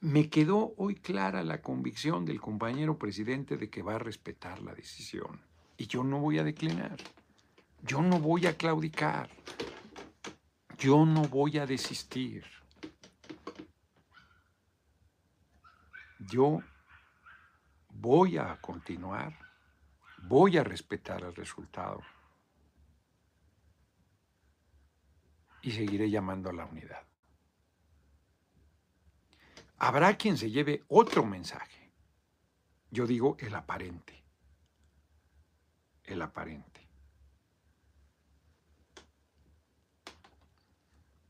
Me 0.00 0.28
quedó 0.28 0.74
hoy 0.76 0.94
clara 0.94 1.42
la 1.42 1.60
convicción 1.60 2.24
del 2.24 2.40
compañero 2.40 2.98
presidente 2.98 3.56
de 3.56 3.68
que 3.68 3.82
va 3.82 3.96
a 3.96 3.98
respetar 3.98 4.60
la 4.60 4.74
decisión. 4.74 5.40
Y 5.76 5.86
yo 5.86 6.04
no 6.04 6.20
voy 6.20 6.38
a 6.38 6.44
declinar. 6.44 6.96
Yo 7.82 8.02
no 8.02 8.20
voy 8.20 8.46
a 8.46 8.56
claudicar. 8.56 9.30
Yo 10.78 11.04
no 11.04 11.22
voy 11.22 11.58
a 11.58 11.66
desistir. 11.66 12.44
Yo 16.20 16.60
voy 17.90 18.36
a 18.36 18.60
continuar. 18.60 19.47
Voy 20.28 20.58
a 20.58 20.62
respetar 20.62 21.22
el 21.22 21.34
resultado. 21.34 22.02
Y 25.62 25.72
seguiré 25.72 26.10
llamando 26.10 26.50
a 26.50 26.52
la 26.52 26.66
unidad. 26.66 27.02
Habrá 29.78 30.18
quien 30.18 30.36
se 30.36 30.50
lleve 30.50 30.84
otro 30.88 31.24
mensaje. 31.24 31.90
Yo 32.90 33.06
digo 33.06 33.36
el 33.40 33.54
aparente. 33.54 34.22
El 36.04 36.20
aparente. 36.20 36.86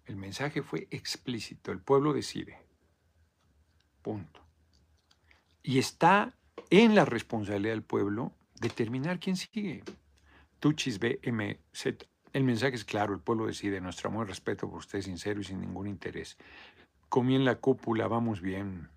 El 0.06 0.16
mensaje 0.16 0.62
fue 0.62 0.88
explícito, 0.90 1.70
el 1.70 1.80
pueblo 1.80 2.12
decide. 2.12 2.58
Punto. 4.02 4.40
Y 5.62 5.78
está 5.78 6.34
en 6.70 6.96
la 6.96 7.04
responsabilidad 7.04 7.74
del 7.74 7.84
pueblo 7.84 8.32
determinar 8.60 9.18
quién 9.18 9.36
sigue. 9.36 9.82
Tuchis 10.60 10.98
BMZ. 10.98 12.06
El 12.32 12.44
mensaje 12.44 12.76
es 12.76 12.84
claro, 12.84 13.14
el 13.14 13.20
pueblo 13.20 13.46
decide, 13.46 13.80
nuestro 13.80 14.10
amor 14.10 14.26
y 14.26 14.30
respeto 14.30 14.68
por 14.68 14.78
usted 14.78 15.00
sincero 15.00 15.40
y 15.40 15.44
sin 15.44 15.60
ningún 15.60 15.86
interés. 15.86 16.36
Comí 17.08 17.36
en 17.36 17.44
la 17.44 17.56
cúpula, 17.56 18.06
vamos 18.06 18.40
bien. 18.40 18.90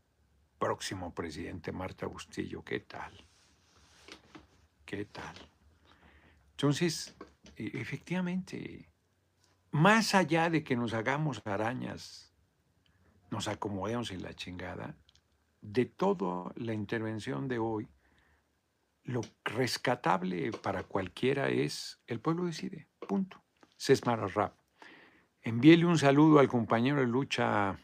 Próximo 0.60 1.14
presidente 1.14 1.72
Marta 1.72 2.06
Bustillo, 2.06 2.64
¿qué 2.64 2.82
tal? 2.82 3.14
¿Qué 4.86 5.06
tal? 5.06 5.36
Entonces, 6.52 7.16
e, 7.56 7.72
efectivamente, 7.80 8.90
más 9.72 10.14
allá 10.14 10.50
de 10.50 10.64
que 10.64 10.76
nos 10.76 10.94
hagamos 10.94 11.42
arañas, 11.46 12.34
nos 13.30 13.48
acomodemos 13.48 14.12
en 14.12 14.22
la 14.22 14.34
chingada, 14.34 14.96
de 15.62 15.86
toda 15.86 16.52
la 16.56 16.74
intervención 16.74 17.48
de 17.48 17.60
hoy, 17.60 17.88
lo 19.04 19.22
rescatable 19.44 20.52
para 20.52 20.84
cualquiera 20.84 21.50
es 21.50 22.00
el 22.08 22.20
pueblo 22.20 22.46
decide, 22.46 22.88
punto. 23.08 23.42
Sesmara 23.78 24.28
Rap. 24.28 24.54
Envíele 25.42 25.86
un 25.86 25.98
saludo 25.98 26.40
al 26.40 26.48
compañero 26.48 27.00
de 27.00 27.08
lucha 27.08 27.80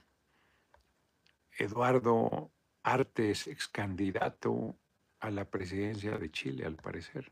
Eduardo 1.58 2.52
Artes, 2.84 3.48
ex 3.48 3.68
candidato 3.68 4.76
a 5.20 5.32
la 5.32 5.46
presidencia 5.46 6.18
de 6.18 6.30
Chile, 6.30 6.66
al 6.66 6.76
parecer. 6.76 7.32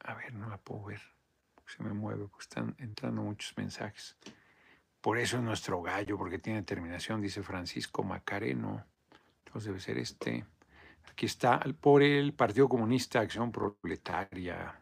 A 0.00 0.14
ver, 0.14 0.34
no 0.34 0.48
la 0.48 0.58
puedo 0.58 0.86
ver 0.86 1.18
se 1.68 1.82
me 1.82 1.92
mueve, 1.92 2.26
porque 2.26 2.42
están 2.42 2.74
entrando 2.78 3.22
muchos 3.22 3.56
mensajes. 3.56 4.16
Por 5.00 5.18
eso 5.18 5.36
es 5.36 5.42
nuestro 5.42 5.82
gallo, 5.82 6.16
porque 6.16 6.38
tiene 6.38 6.62
terminación, 6.62 7.20
dice 7.20 7.42
Francisco 7.42 8.02
Macareno. 8.02 8.84
Entonces 9.44 9.66
debe 9.66 9.80
ser 9.80 9.98
este. 9.98 10.46
Aquí 11.10 11.26
está, 11.26 11.60
por 11.80 12.02
el 12.02 12.34
Partido 12.34 12.68
Comunista 12.68 13.20
Acción 13.20 13.50
Proletaria. 13.52 14.80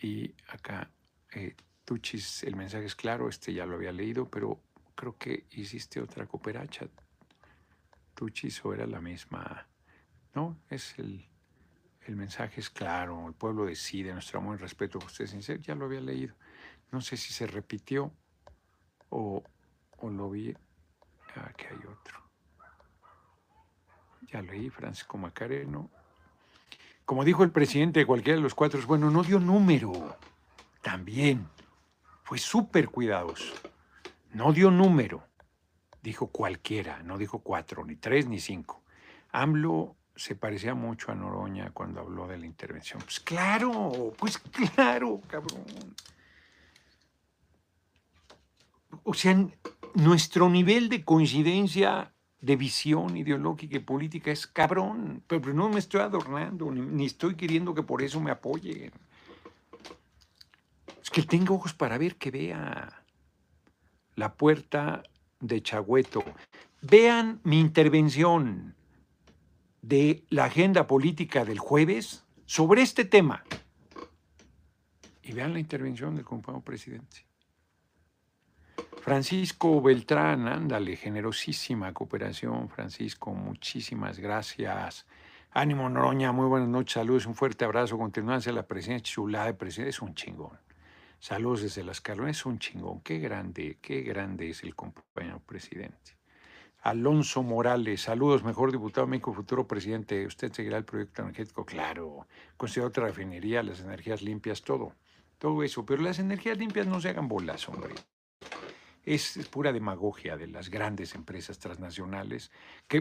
Y 0.00 0.34
acá, 0.48 0.90
eh, 1.32 1.56
Tuchis, 1.84 2.44
el 2.44 2.56
mensaje 2.56 2.86
es 2.86 2.94
claro, 2.94 3.28
este 3.28 3.52
ya 3.52 3.66
lo 3.66 3.76
había 3.76 3.92
leído, 3.92 4.28
pero 4.28 4.60
creo 4.94 5.16
que 5.16 5.46
hiciste 5.50 6.00
otra 6.00 6.26
cooperacha. 6.26 6.88
Tuchis 8.14 8.64
o 8.64 8.74
era 8.74 8.86
la 8.86 9.00
misma. 9.00 9.66
No, 10.34 10.58
es 10.68 10.98
el 10.98 11.28
el 12.08 12.16
mensaje 12.16 12.60
es 12.60 12.70
claro, 12.70 13.28
el 13.28 13.34
pueblo 13.34 13.66
decide, 13.66 14.12
nuestro 14.14 14.38
amor 14.38 14.56
y 14.58 14.62
respeto 14.62 14.98
por 14.98 15.08
usted 15.08 15.26
sincero, 15.26 15.60
ya 15.60 15.74
lo 15.74 15.84
había 15.84 16.00
leído. 16.00 16.34
No 16.90 17.02
sé 17.02 17.18
si 17.18 17.34
se 17.34 17.46
repitió 17.46 18.10
o, 19.10 19.44
lo 20.02 20.30
vi. 20.30 20.54
Aquí 21.34 21.66
hay 21.70 21.76
otro. 21.86 22.27
Ya 24.30 24.42
leí, 24.42 24.68
Francisco 24.70 25.16
Macareno. 25.16 25.90
Como 27.04 27.24
dijo 27.24 27.42
el 27.42 27.50
presidente 27.50 28.00
de 28.00 28.06
cualquiera 28.06 28.36
de 28.36 28.42
los 28.42 28.54
cuatro, 28.54 28.80
bueno, 28.86 29.10
no 29.10 29.22
dio 29.22 29.40
número. 29.40 30.16
También. 30.82 31.48
Fue 32.22 32.38
súper 32.38 32.90
cuidadoso. 32.90 33.54
No 34.34 34.52
dio 34.52 34.70
número. 34.70 35.26
Dijo 36.02 36.26
cualquiera, 36.26 37.02
no 37.02 37.16
dijo 37.16 37.38
cuatro, 37.40 37.84
ni 37.84 37.96
tres, 37.96 38.26
ni 38.26 38.38
cinco. 38.38 38.82
AMLO 39.32 39.96
se 40.14 40.34
parecía 40.34 40.74
mucho 40.74 41.10
a 41.10 41.14
Noroña 41.14 41.70
cuando 41.70 42.00
habló 42.00 42.26
de 42.26 42.38
la 42.38 42.46
intervención. 42.46 43.00
Pues 43.00 43.20
claro, 43.20 44.12
pues 44.18 44.38
claro, 44.38 45.20
cabrón. 45.26 45.64
O 49.04 49.14
sea, 49.14 49.34
nuestro 49.94 50.50
nivel 50.50 50.88
de 50.88 51.04
coincidencia 51.04 52.12
de 52.40 52.56
visión 52.56 53.16
ideológica 53.16 53.76
y 53.76 53.80
política 53.80 54.30
es 54.30 54.46
cabrón, 54.46 55.22
pero 55.26 55.52
no 55.52 55.68
me 55.68 55.78
estoy 55.78 56.00
adornando, 56.00 56.70
ni, 56.70 57.06
estoy 57.06 57.34
queriendo 57.34 57.74
que 57.74 57.82
por 57.82 58.02
eso 58.02 58.20
me 58.20 58.30
apoyen. 58.30 58.92
Es 61.02 61.10
que 61.10 61.22
tengo 61.22 61.54
ojos 61.54 61.74
para 61.74 61.98
ver 61.98 62.16
que 62.16 62.30
vea 62.30 63.02
la 64.14 64.34
puerta 64.34 65.02
de 65.40 65.62
Chagüeto. 65.62 66.24
Vean 66.82 67.40
mi 67.44 67.58
intervención 67.58 68.74
de 69.82 70.24
la 70.28 70.44
agenda 70.44 70.86
política 70.86 71.44
del 71.44 71.58
jueves 71.58 72.24
sobre 72.46 72.82
este 72.82 73.04
tema. 73.04 73.42
Y 75.22 75.32
vean 75.32 75.52
la 75.52 75.60
intervención 75.60 76.14
del 76.14 76.24
compañero 76.24 76.64
presidente. 76.64 77.27
Francisco 79.00 79.80
Beltrán, 79.80 80.48
ándale, 80.48 80.96
generosísima 80.96 81.94
cooperación, 81.94 82.68
Francisco, 82.68 83.32
muchísimas 83.32 84.18
gracias. 84.18 85.06
Ánimo 85.50 85.88
Noroña, 85.88 86.30
muy 86.32 86.46
buenas 86.46 86.68
noches, 86.68 86.92
saludos, 86.94 87.24
un 87.24 87.34
fuerte 87.34 87.64
abrazo, 87.64 87.96
continuancia 87.96 88.52
la 88.52 88.66
presidencia 88.66 89.14
chulada 89.14 89.46
de 89.46 89.54
presidente, 89.54 89.90
es 89.90 90.02
un 90.02 90.14
chingón. 90.14 90.58
Saludos 91.18 91.62
desde 91.62 91.84
las 91.84 92.00
Carolinas, 92.00 92.36
es 92.36 92.46
un 92.46 92.58
chingón, 92.58 93.00
qué 93.00 93.18
grande, 93.18 93.78
qué 93.80 94.02
grande 94.02 94.50
es 94.50 94.62
el 94.62 94.74
compañero 94.74 95.40
presidente. 95.40 96.18
Alonso 96.82 97.42
Morales, 97.42 98.02
saludos, 98.02 98.44
mejor 98.44 98.70
diputado 98.70 99.06
México, 99.06 99.32
futuro 99.32 99.66
presidente. 99.66 100.26
¿Usted 100.26 100.52
seguirá 100.52 100.76
el 100.78 100.84
proyecto 100.84 101.22
energético? 101.22 101.64
Claro. 101.66 102.26
Considera 102.56 102.86
otra 102.86 103.06
refinería, 103.06 103.62
las 103.62 103.80
energías 103.80 104.22
limpias, 104.22 104.62
todo. 104.62 104.94
Todo 105.38 105.62
eso. 105.64 105.84
Pero 105.84 106.02
las 106.02 106.18
energías 106.18 106.56
limpias 106.56 106.86
no 106.86 107.00
se 107.00 107.08
hagan 107.08 107.26
bolas, 107.26 107.68
hombre. 107.68 107.94
Es, 109.14 109.38
pura 109.50 109.72
demagogia 109.72 110.36
de 110.36 110.48
las 110.48 110.68
grandes 110.68 111.14
empresas 111.14 111.58
transnacionales. 111.58 112.50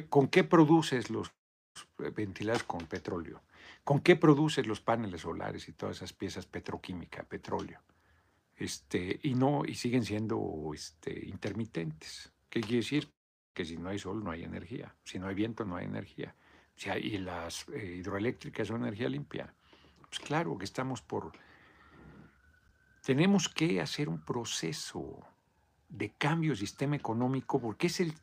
¿Con 0.10 0.28
qué 0.28 0.44
produces 0.44 1.10
los 1.10 1.32
ventiladores 2.16 2.64
con 2.64 2.86
petróleo? 2.86 3.44
¿Con 3.84 4.00
qué 4.00 4.16
produces 4.16 4.66
los 4.66 4.82
paneles 4.82 5.22
solares 5.22 5.68
y 5.68 5.74
todas 5.74 5.98
esas 5.98 6.14
piezas 6.14 6.46
petroquímicas, 6.46 7.26
petróleo? 7.26 7.82
Este, 8.56 9.20
y 9.24 9.36
no, 9.36 9.64
y 9.66 9.76
siguen 9.76 10.06
siendo 10.06 10.72
este, 10.74 11.28
intermitentes. 11.28 12.32
¿Qué 12.50 12.62
quiere 12.62 12.78
decir? 12.78 13.10
que 13.58 13.66
si 13.66 13.76
no 13.76 13.90
hay 13.90 13.98
sol 13.98 14.24
no 14.24 14.30
hay 14.30 14.44
energía, 14.44 14.94
si 15.04 15.18
no 15.18 15.26
hay 15.26 15.34
viento 15.34 15.66
no 15.66 15.78
hay 15.78 15.86
energía, 15.86 16.36
y 17.02 17.18
las 17.18 17.68
eh, 17.70 17.96
hidroeléctricas 17.98 18.68
son 18.68 18.84
energía 18.84 19.10
limpia. 19.10 19.52
Pues 20.08 20.20
claro 20.20 20.56
que 20.60 20.66
estamos 20.66 21.02
por... 21.02 21.32
Tenemos 23.04 23.50
que 23.50 23.82
hacer 23.82 24.10
un 24.10 24.24
proceso 24.24 25.26
de 25.90 26.12
cambio 26.12 26.52
de 26.52 26.58
sistema 26.58 26.96
económico 26.96 27.60
porque 27.60 27.88
es 27.88 28.00
el... 28.00 28.14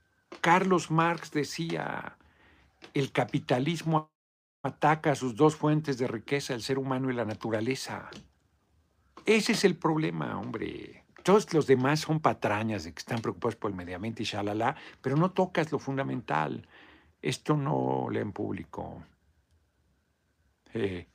Carlos 0.40 0.90
Marx 0.90 1.30
decía, 1.30 2.16
el 2.92 3.12
capitalismo 3.12 4.10
ataca 4.62 5.14
sus 5.14 5.36
dos 5.36 5.56
fuentes 5.56 5.98
de 5.98 6.08
riqueza, 6.08 6.54
el 6.54 6.62
ser 6.62 6.78
humano 6.78 7.10
y 7.10 7.14
la 7.14 7.24
naturaleza. 7.24 8.10
Ese 9.26 9.52
es 9.52 9.64
el 9.64 9.76
problema, 9.76 10.38
hombre. 10.38 11.04
Todos 11.22 11.52
los 11.54 11.66
demás 11.66 12.00
son 12.00 12.20
patrañas 12.20 12.84
de 12.84 12.92
que 12.92 12.98
están 12.98 13.22
preocupados 13.22 13.56
por 13.56 13.70
el 13.70 13.76
medio 13.76 13.96
ambiente 13.96 14.22
y 14.22 14.26
shalala, 14.26 14.76
pero 15.00 15.16
no 15.16 15.30
tocas 15.30 15.72
lo 15.72 15.78
fundamental. 15.78 16.66
Esto 17.22 17.56
no 17.56 18.08
lee 18.10 18.20
en 18.20 18.32
público. 18.32 19.02
Eh, 20.74 21.06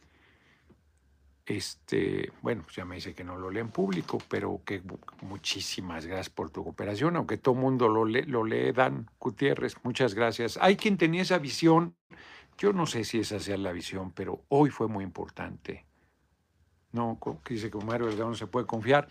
este, 1.49 2.31
bueno, 2.43 2.63
ya 2.75 2.85
me 2.85 2.95
dice 2.95 3.15
que 3.15 3.23
no 3.23 3.35
lo 3.35 3.49
lee 3.49 3.59
en 3.59 3.69
público, 3.69 4.19
pero 4.29 4.61
que 4.63 4.83
muchísimas 5.23 6.05
gracias 6.05 6.29
por 6.29 6.51
tu 6.51 6.63
cooperación, 6.63 7.15
aunque 7.15 7.37
todo 7.37 7.55
mundo 7.55 7.87
lo 7.87 8.05
lee, 8.05 8.21
lo 8.21 8.43
lee, 8.43 8.71
Dan 8.71 9.09
Gutiérrez, 9.19 9.75
muchas 9.81 10.13
gracias. 10.13 10.59
Hay 10.61 10.75
quien 10.77 10.95
tenía 10.95 11.23
esa 11.23 11.39
visión, 11.39 11.95
yo 12.59 12.71
no 12.71 12.85
sé 12.85 13.03
si 13.03 13.19
esa 13.19 13.39
sea 13.39 13.57
la 13.57 13.71
visión, 13.71 14.11
pero 14.11 14.43
hoy 14.49 14.69
fue 14.69 14.87
muy 14.87 15.03
importante. 15.03 15.87
No, 16.91 17.19
dice 17.49 17.71
que 17.71 17.77
Mario 17.79 18.07
Delgado 18.07 18.29
no 18.29 18.35
se 18.35 18.45
puede 18.45 18.67
confiar. 18.67 19.07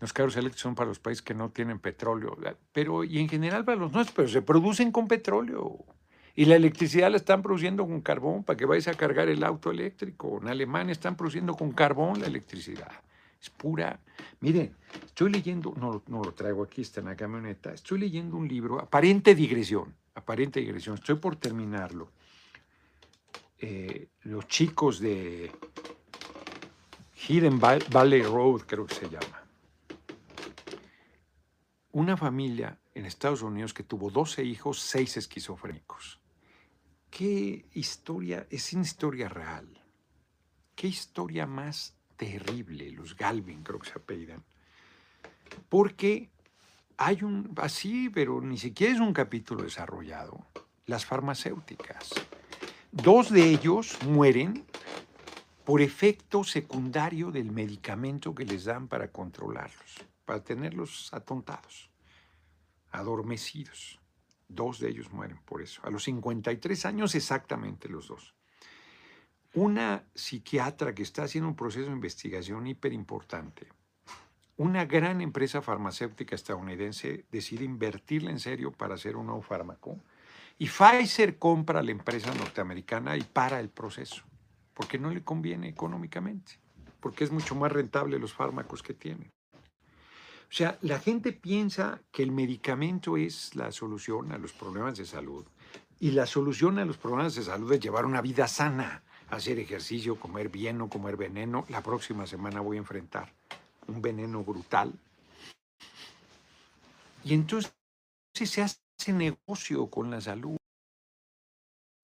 Los 0.00 0.12
carros 0.12 0.36
eléctricos 0.36 0.60
son 0.60 0.74
para 0.74 0.88
los 0.88 0.98
países 0.98 1.22
que 1.22 1.32
no 1.32 1.50
tienen 1.50 1.78
petróleo, 1.78 2.36
pero 2.72 3.04
y 3.04 3.20
en 3.20 3.28
general 3.30 3.64
para 3.64 3.78
los 3.78 3.90
nuestros, 3.90 4.14
pero 4.14 4.28
se 4.28 4.42
producen 4.42 4.92
con 4.92 5.08
petróleo. 5.08 5.86
Y 6.34 6.46
la 6.46 6.56
electricidad 6.56 7.10
la 7.10 7.16
están 7.16 7.42
produciendo 7.42 7.86
con 7.86 8.00
carbón 8.00 8.42
para 8.42 8.56
que 8.56 8.66
vayas 8.66 8.88
a 8.88 8.94
cargar 8.94 9.28
el 9.28 9.44
auto 9.44 9.70
eléctrico. 9.70 10.40
En 10.42 10.48
Alemania 10.48 10.92
están 10.92 11.16
produciendo 11.16 11.54
con 11.54 11.72
carbón 11.72 12.20
la 12.20 12.26
electricidad. 12.26 12.90
Es 13.40 13.50
pura. 13.50 14.00
Miren, 14.40 14.74
estoy 15.04 15.30
leyendo, 15.30 15.74
no, 15.76 16.02
no 16.08 16.24
lo 16.24 16.32
traigo 16.32 16.64
aquí, 16.64 16.82
está 16.82 17.00
en 17.00 17.06
la 17.06 17.16
camioneta. 17.16 17.72
Estoy 17.72 18.00
leyendo 18.00 18.36
un 18.36 18.48
libro, 18.48 18.80
aparente 18.80 19.34
digresión, 19.34 19.94
aparente 20.14 20.60
digresión. 20.60 20.96
Estoy 20.96 21.16
por 21.16 21.36
terminarlo. 21.36 22.10
Eh, 23.58 24.08
los 24.22 24.48
chicos 24.48 24.98
de 24.98 25.52
Hidden 27.28 27.60
Valley 27.60 28.22
Road, 28.22 28.62
creo 28.66 28.86
que 28.86 28.94
se 28.94 29.08
llama 29.08 29.44
una 31.94 32.16
familia 32.16 32.76
en 32.92 33.06
Estados 33.06 33.42
Unidos 33.42 33.72
que 33.72 33.84
tuvo 33.84 34.10
12 34.10 34.42
hijos, 34.42 34.80
6 34.80 35.16
esquizofrénicos. 35.16 36.20
¿Qué 37.16 37.66
historia? 37.74 38.44
Es 38.50 38.72
una 38.72 38.82
historia 38.82 39.28
real. 39.28 39.68
¿Qué 40.74 40.88
historia 40.88 41.46
más 41.46 41.94
terrible? 42.16 42.90
Los 42.90 43.16
Galvin 43.16 43.62
creo 43.62 43.78
que 43.78 43.90
se 43.90 43.98
apellidan. 43.98 44.42
Porque 45.68 46.30
hay 46.96 47.22
un, 47.22 47.54
así, 47.58 48.10
pero 48.10 48.40
ni 48.40 48.58
siquiera 48.58 48.92
es 48.92 48.98
un 48.98 49.12
capítulo 49.12 49.62
desarrollado, 49.62 50.44
las 50.86 51.06
farmacéuticas. 51.06 52.10
Dos 52.90 53.30
de 53.30 53.48
ellos 53.48 53.96
mueren 54.02 54.64
por 55.64 55.82
efecto 55.82 56.42
secundario 56.42 57.30
del 57.30 57.52
medicamento 57.52 58.34
que 58.34 58.44
les 58.44 58.64
dan 58.64 58.88
para 58.88 59.12
controlarlos 59.12 60.04
para 60.24 60.42
tenerlos 60.42 61.12
atontados, 61.12 61.90
adormecidos. 62.90 64.00
Dos 64.54 64.78
de 64.78 64.88
ellos 64.88 65.12
mueren 65.12 65.38
por 65.44 65.62
eso, 65.62 65.80
a 65.84 65.90
los 65.90 66.04
53 66.04 66.86
años 66.86 67.14
exactamente 67.14 67.88
los 67.88 68.08
dos. 68.08 68.34
Una 69.54 70.04
psiquiatra 70.14 70.94
que 70.94 71.02
está 71.02 71.24
haciendo 71.24 71.48
un 71.48 71.56
proceso 71.56 71.86
de 71.86 71.92
investigación 71.92 72.66
hiper 72.66 72.92
importante, 72.92 73.68
una 74.56 74.84
gran 74.84 75.20
empresa 75.20 75.62
farmacéutica 75.62 76.36
estadounidense 76.36 77.24
decide 77.30 77.64
invertirle 77.64 78.30
en 78.30 78.38
serio 78.38 78.70
para 78.70 78.94
hacer 78.94 79.16
un 79.16 79.26
nuevo 79.26 79.42
fármaco 79.42 79.98
y 80.58 80.68
Pfizer 80.68 81.38
compra 81.38 81.80
a 81.80 81.82
la 81.82 81.90
empresa 81.90 82.32
norteamericana 82.32 83.16
y 83.16 83.22
para 83.22 83.58
el 83.58 83.68
proceso, 83.68 84.22
porque 84.72 84.98
no 84.98 85.10
le 85.10 85.24
conviene 85.24 85.68
económicamente, 85.68 86.60
porque 87.00 87.24
es 87.24 87.32
mucho 87.32 87.56
más 87.56 87.72
rentable 87.72 88.18
los 88.20 88.32
fármacos 88.32 88.82
que 88.82 88.94
tienen. 88.94 89.32
O 90.50 90.56
sea, 90.56 90.78
la 90.82 90.98
gente 90.98 91.32
piensa 91.32 92.00
que 92.12 92.22
el 92.22 92.30
medicamento 92.30 93.16
es 93.16 93.54
la 93.56 93.72
solución 93.72 94.32
a 94.32 94.38
los 94.38 94.52
problemas 94.52 94.96
de 94.96 95.04
salud 95.04 95.44
y 96.00 96.10
la 96.10 96.26
solución 96.26 96.78
a 96.78 96.84
los 96.84 96.96
problemas 96.96 97.34
de 97.34 97.42
salud 97.42 97.72
es 97.72 97.80
llevar 97.80 98.04
una 98.04 98.20
vida 98.20 98.46
sana, 98.46 99.02
hacer 99.30 99.58
ejercicio, 99.58 100.18
comer 100.18 100.48
bien, 100.48 100.80
o 100.80 100.88
comer 100.88 101.16
veneno. 101.16 101.64
La 101.68 101.82
próxima 101.82 102.26
semana 102.26 102.60
voy 102.60 102.76
a 102.76 102.80
enfrentar 102.80 103.32
un 103.86 104.02
veneno 104.02 104.44
brutal. 104.44 104.92
Y 107.24 107.34
entonces 107.34 107.72
se 108.32 108.62
hace 108.62 109.12
negocio 109.12 109.86
con 109.88 110.10
la 110.10 110.20
salud 110.20 110.56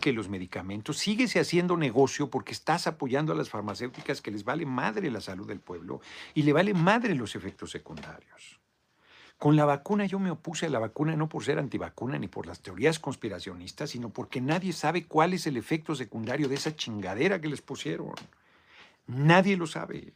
que 0.00 0.12
los 0.12 0.28
medicamentos, 0.28 0.98
síguese 0.98 1.38
haciendo 1.38 1.76
negocio 1.76 2.30
porque 2.30 2.52
estás 2.52 2.86
apoyando 2.86 3.32
a 3.32 3.36
las 3.36 3.50
farmacéuticas 3.50 4.20
que 4.20 4.30
les 4.30 4.44
vale 4.44 4.66
madre 4.66 5.10
la 5.10 5.20
salud 5.20 5.46
del 5.46 5.60
pueblo 5.60 6.00
y 6.34 6.42
le 6.42 6.52
vale 6.52 6.74
madre 6.74 7.14
los 7.14 7.36
efectos 7.36 7.70
secundarios. 7.70 8.60
Con 9.40 9.56
la 9.56 9.64
vacuna 9.64 10.04
yo 10.04 10.18
me 10.18 10.30
opuse 10.30 10.66
a 10.66 10.68
la 10.68 10.78
vacuna 10.78 11.16
no 11.16 11.28
por 11.28 11.44
ser 11.44 11.58
antivacuna 11.58 12.18
ni 12.18 12.28
por 12.28 12.46
las 12.46 12.60
teorías 12.60 12.98
conspiracionistas, 12.98 13.88
sino 13.88 14.10
porque 14.10 14.40
nadie 14.40 14.74
sabe 14.74 15.06
cuál 15.06 15.32
es 15.32 15.46
el 15.46 15.56
efecto 15.56 15.94
secundario 15.94 16.46
de 16.46 16.56
esa 16.56 16.76
chingadera 16.76 17.40
que 17.40 17.48
les 17.48 17.62
pusieron. 17.62 18.12
Nadie 19.06 19.56
lo 19.56 19.66
sabe. 19.66 20.12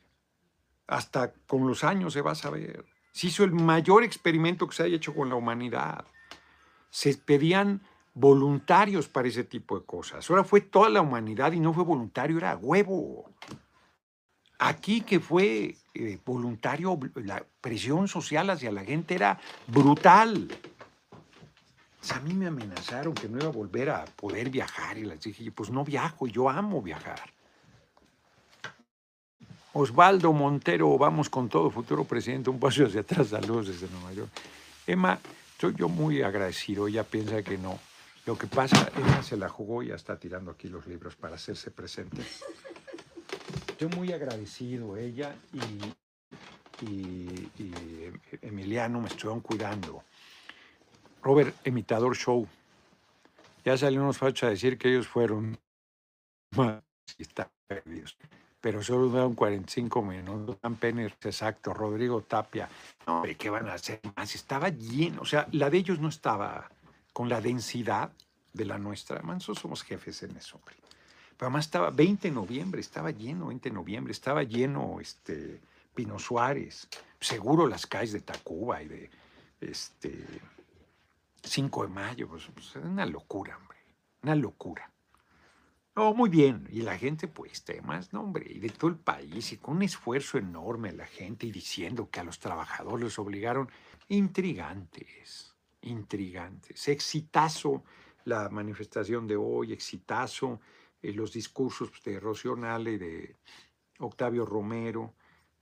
Hasta 0.87 1.33
con 1.47 1.67
los 1.67 1.85
años 1.85 2.13
se 2.13 2.21
va 2.21 2.33
a 2.33 2.35
saber. 2.35 2.85
Se 3.13 3.29
hizo 3.29 3.45
el 3.45 3.53
mayor 3.53 4.05
experimento 4.05 4.69
que 4.69 4.77
se 4.77 4.83
haya 4.83 4.97
hecho 4.97 5.15
con 5.15 5.31
la 5.31 5.37
humanidad. 5.37 6.05
Se 6.91 7.15
pedían 7.17 7.81
voluntarios 8.15 9.09
para 9.09 9.29
ese 9.29 9.45
tipo 9.45 9.79
de 9.79 9.85
cosas. 9.85 10.29
Ahora 10.31 10.45
fue 10.45 10.61
toda 10.61 10.89
la 10.89 11.03
humanidad 11.03 11.53
y 11.53 11.61
no 11.61 11.75
fue 11.75 11.85
voluntario, 11.85 12.39
era 12.39 12.57
huevo. 12.57 13.31
Aquí 14.59 15.01
que 15.01 15.19
fue 15.19 15.77
eh, 15.95 16.19
voluntario, 16.25 16.99
la 17.17 17.45
presión 17.61 18.07
social 18.07 18.49
hacia 18.51 18.71
la 18.71 18.85
gente 18.85 19.15
era 19.15 19.39
brutal. 19.67 20.49
a 22.11 22.21
mí 22.21 22.35
me 22.35 22.47
amenazaron 22.47 23.15
que 23.15 23.29
no 23.29 23.39
iba 23.39 23.49
a 23.49 23.53
volver 23.53 23.91
a 23.91 24.05
poder 24.05 24.49
viajar 24.49 24.97
y 24.97 25.05
les 25.05 25.21
dije, 25.21 25.51
pues 25.51 25.71
no 25.71 25.85
viajo, 25.85 26.29
yo 26.29 26.49
amo 26.49 26.81
viajar. 26.81 27.21
Osvaldo 29.73 30.33
Montero, 30.33 30.97
vamos 30.97 31.29
con 31.29 31.49
todo, 31.49 31.69
futuro 31.69 32.05
presidente, 32.05 32.49
un 32.49 32.61
paso 32.61 32.87
hacia 32.87 33.01
atrás, 33.01 33.29
saludos 33.29 33.67
desde 33.67 33.89
Nueva 33.89 34.13
York. 34.13 34.31
Emma, 34.87 35.19
soy 35.61 35.75
yo 35.75 35.89
muy 35.89 36.23
agradecido, 36.23 36.87
ella 36.87 37.03
piensa 37.03 37.43
que 37.43 37.59
no. 37.59 37.81
Lo 38.27 38.39
que 38.39 38.47
pasa, 38.47 38.91
ella 38.97 39.23
se 39.23 39.37
la 39.37 39.49
jugó 39.49 39.83
y 39.83 39.89
ya 39.89 39.97
está 39.97 40.19
tirando 40.19 40.51
aquí 40.51 40.69
los 40.69 40.87
libros 40.87 41.15
para 41.15 41.35
hacerse 41.35 41.71
presente. 41.71 42.23
Estoy 43.69 43.89
muy 43.89 44.13
agradecido, 44.13 44.97
ella 44.97 45.35
y, 45.53 45.79
Emiliano 48.41 49.01
me 49.01 49.09
estuvieron 49.09 49.41
cuidando. 49.41 50.05
Robert, 51.23 51.55
Imitador 51.67 52.17
Show. 52.17 52.47
Ya 53.65 53.77
salió 53.77 54.01
unos 54.03 54.19
fachos 54.19 54.45
a 54.45 54.51
decir 54.51 54.79
que 54.79 54.89
ellos 54.89 55.07
fueron 55.07 55.59
están 57.19 57.49
perdidos. 57.67 58.17
Pero 58.61 58.83
solo 58.83 59.09
duraron 59.09 59.35
45 59.35 60.03
minutos. 60.03 60.57
Dan 60.63 60.77
Penner, 60.77 61.15
exacto. 61.23 61.75
Rodrigo 61.75 62.23
Tapia. 62.23 62.69
No, 63.07 63.23
¿qué 63.39 63.51
van 63.51 63.69
a 63.69 63.75
hacer 63.75 64.01
más? 64.17 64.35
Estaba 64.35 64.71
lleno. 64.71 65.23
O 65.23 65.27
sea, 65.27 65.47
la 65.53 65.69
de 65.69 65.79
ellos 65.79 65.99
no 66.01 66.09
estaba 66.09 66.71
con 67.15 67.31
la 67.31 67.41
densidad 67.41 68.13
de 68.53 68.67
la 68.67 68.77
nuestra. 68.77 69.23
Nosotros 69.23 69.61
somos 69.61 69.83
jefes 69.83 70.23
en 70.25 70.37
eso. 70.37 70.61
Pero 70.65 70.77
además 71.49 71.65
estaba 71.65 71.91
20 71.91 72.29
de 72.29 72.35
noviembre, 72.35 72.81
estaba 72.83 73.11
lleno 73.11 73.47
20 73.47 73.71
de 73.71 73.75
noviembre, 73.75 74.13
estaba 74.13 74.43
lleno 74.43 75.01
este, 75.01 75.63
Pino 75.95 76.19
Suárez, 76.19 76.89
seguro 77.21 77.67
las 77.67 77.87
calles 77.87 78.13
de 78.13 78.21
Tacuba 78.21 78.83
y 78.83 78.89
de 78.89 79.11
este, 79.61 80.27
5 81.43 81.83
de 81.85 81.89
mayo, 81.89 82.29
pues, 82.29 82.49
pues, 82.53 82.77
es 82.77 82.85
una 82.85 83.07
locura, 83.07 83.57
hombre, 83.57 83.79
una 84.23 84.35
locura. 84.35 84.91
No, 85.97 86.13
muy 86.13 86.29
bien. 86.29 86.67
Y 86.73 86.83
la 86.83 86.99
gente, 86.99 87.29
pues, 87.29 87.63
temas, 87.63 88.13
no, 88.13 88.23
hombre, 88.23 88.51
y 88.51 88.59
de 88.59 88.71
todo 88.71 88.91
el 88.91 88.97
país, 88.97 89.53
y 89.53 89.59
con 89.59 89.77
un 89.77 89.83
esfuerzo 89.83 90.39
enorme 90.39 90.93
la 90.93 91.07
gente, 91.07 91.47
y 91.47 91.53
diciendo 91.53 92.11
que 92.11 92.19
a 92.21 92.25
los 92.25 92.41
trabajadores 92.41 93.05
les 93.05 93.19
obligaron, 93.19 93.71
intrigantes, 94.09 95.54
intrigantes. 95.85 96.89
Exitazo 96.89 97.85
la 98.25 98.49
manifestación 98.49 99.27
de 99.27 99.37
hoy, 99.37 99.73
exitazo 99.73 100.61
eh, 101.03 101.13
los 101.13 101.33
discursos 101.33 101.91
de 102.05 102.19
Rocío 102.19 102.57
Nale 102.57 102.93
y 102.93 102.99
de 102.99 103.37
Octavio 103.99 104.45
Romero. 104.47 105.15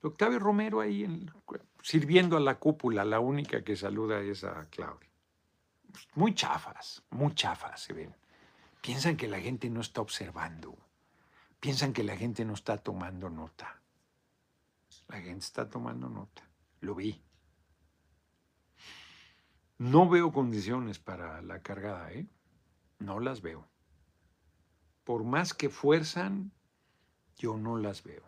Octavio 0.02 0.38
Romero 0.38 0.80
ahí 0.80 1.26
sirviendo 1.82 2.36
a 2.36 2.40
la 2.40 2.58
cúpula, 2.58 3.04
la 3.04 3.20
única 3.20 3.62
que 3.62 3.76
saluda 3.76 4.20
es 4.20 4.44
a 4.44 4.68
Claudia. 4.70 5.08
Muy 6.14 6.34
chafas, 6.34 7.02
muy 7.10 7.34
chafas 7.34 7.82
se 7.82 7.92
ven. 7.92 8.14
Piensan 8.80 9.16
que 9.16 9.28
la 9.28 9.40
gente 9.40 9.70
no 9.70 9.80
está 9.80 10.00
observando. 10.00 10.76
Piensan 11.60 11.92
que 11.92 12.02
la 12.02 12.16
gente 12.16 12.44
no 12.44 12.54
está 12.54 12.78
tomando 12.78 13.30
nota. 13.30 13.80
La 15.08 15.20
gente 15.20 15.44
está 15.44 15.68
tomando 15.68 16.08
nota. 16.08 16.42
Lo 16.80 16.94
vi. 16.94 17.22
No 19.78 20.08
veo 20.08 20.32
condiciones 20.32 20.98
para 20.98 21.42
la 21.42 21.62
cargada, 21.62 22.12
¿eh? 22.12 22.26
No 22.98 23.20
las 23.20 23.42
veo. 23.42 23.66
Por 25.04 25.24
más 25.24 25.54
que 25.54 25.68
fuerzan, 25.68 26.52
yo 27.36 27.56
no 27.56 27.76
las 27.76 28.04
veo. 28.04 28.22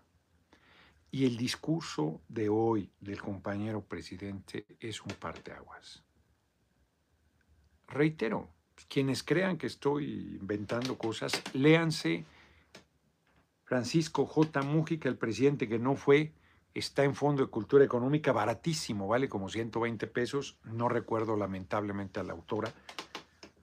Y 1.11 1.27
el 1.27 1.37
discurso 1.37 2.21
de 2.29 2.49
hoy 2.49 2.91
del 2.99 3.23
compañero 3.23 3.85
presidente 3.85 4.67
es 4.81 5.01
un 5.01 5.13
parteaguas. 5.13 6.03
Reitero, 7.87 8.51
quienes 8.89 9.23
crean 9.23 9.57
que 9.57 9.69
estoy 9.69 10.37
inventando 10.41 10.99
cosas, 10.99 11.41
léanse 11.53 12.25
Francisco 13.65 14.27
J. 14.27 14.63
Mújica, 14.63 15.09
el 15.09 15.17
presidente 15.17 15.69
que 15.69 15.79
no 15.79 15.95
fue, 15.95 16.33
está 16.75 17.05
en 17.05 17.15
Fondo 17.15 17.45
de 17.45 17.51
Cultura 17.51 17.85
Económica, 17.85 18.33
baratísimo, 18.33 19.07
vale 19.07 19.29
como 19.29 19.49
120 19.49 20.07
pesos, 20.09 20.59
no 20.65 20.89
recuerdo 20.89 21.37
lamentablemente 21.37 22.19
a 22.21 22.25
la 22.25 22.33
autora. 22.33 22.73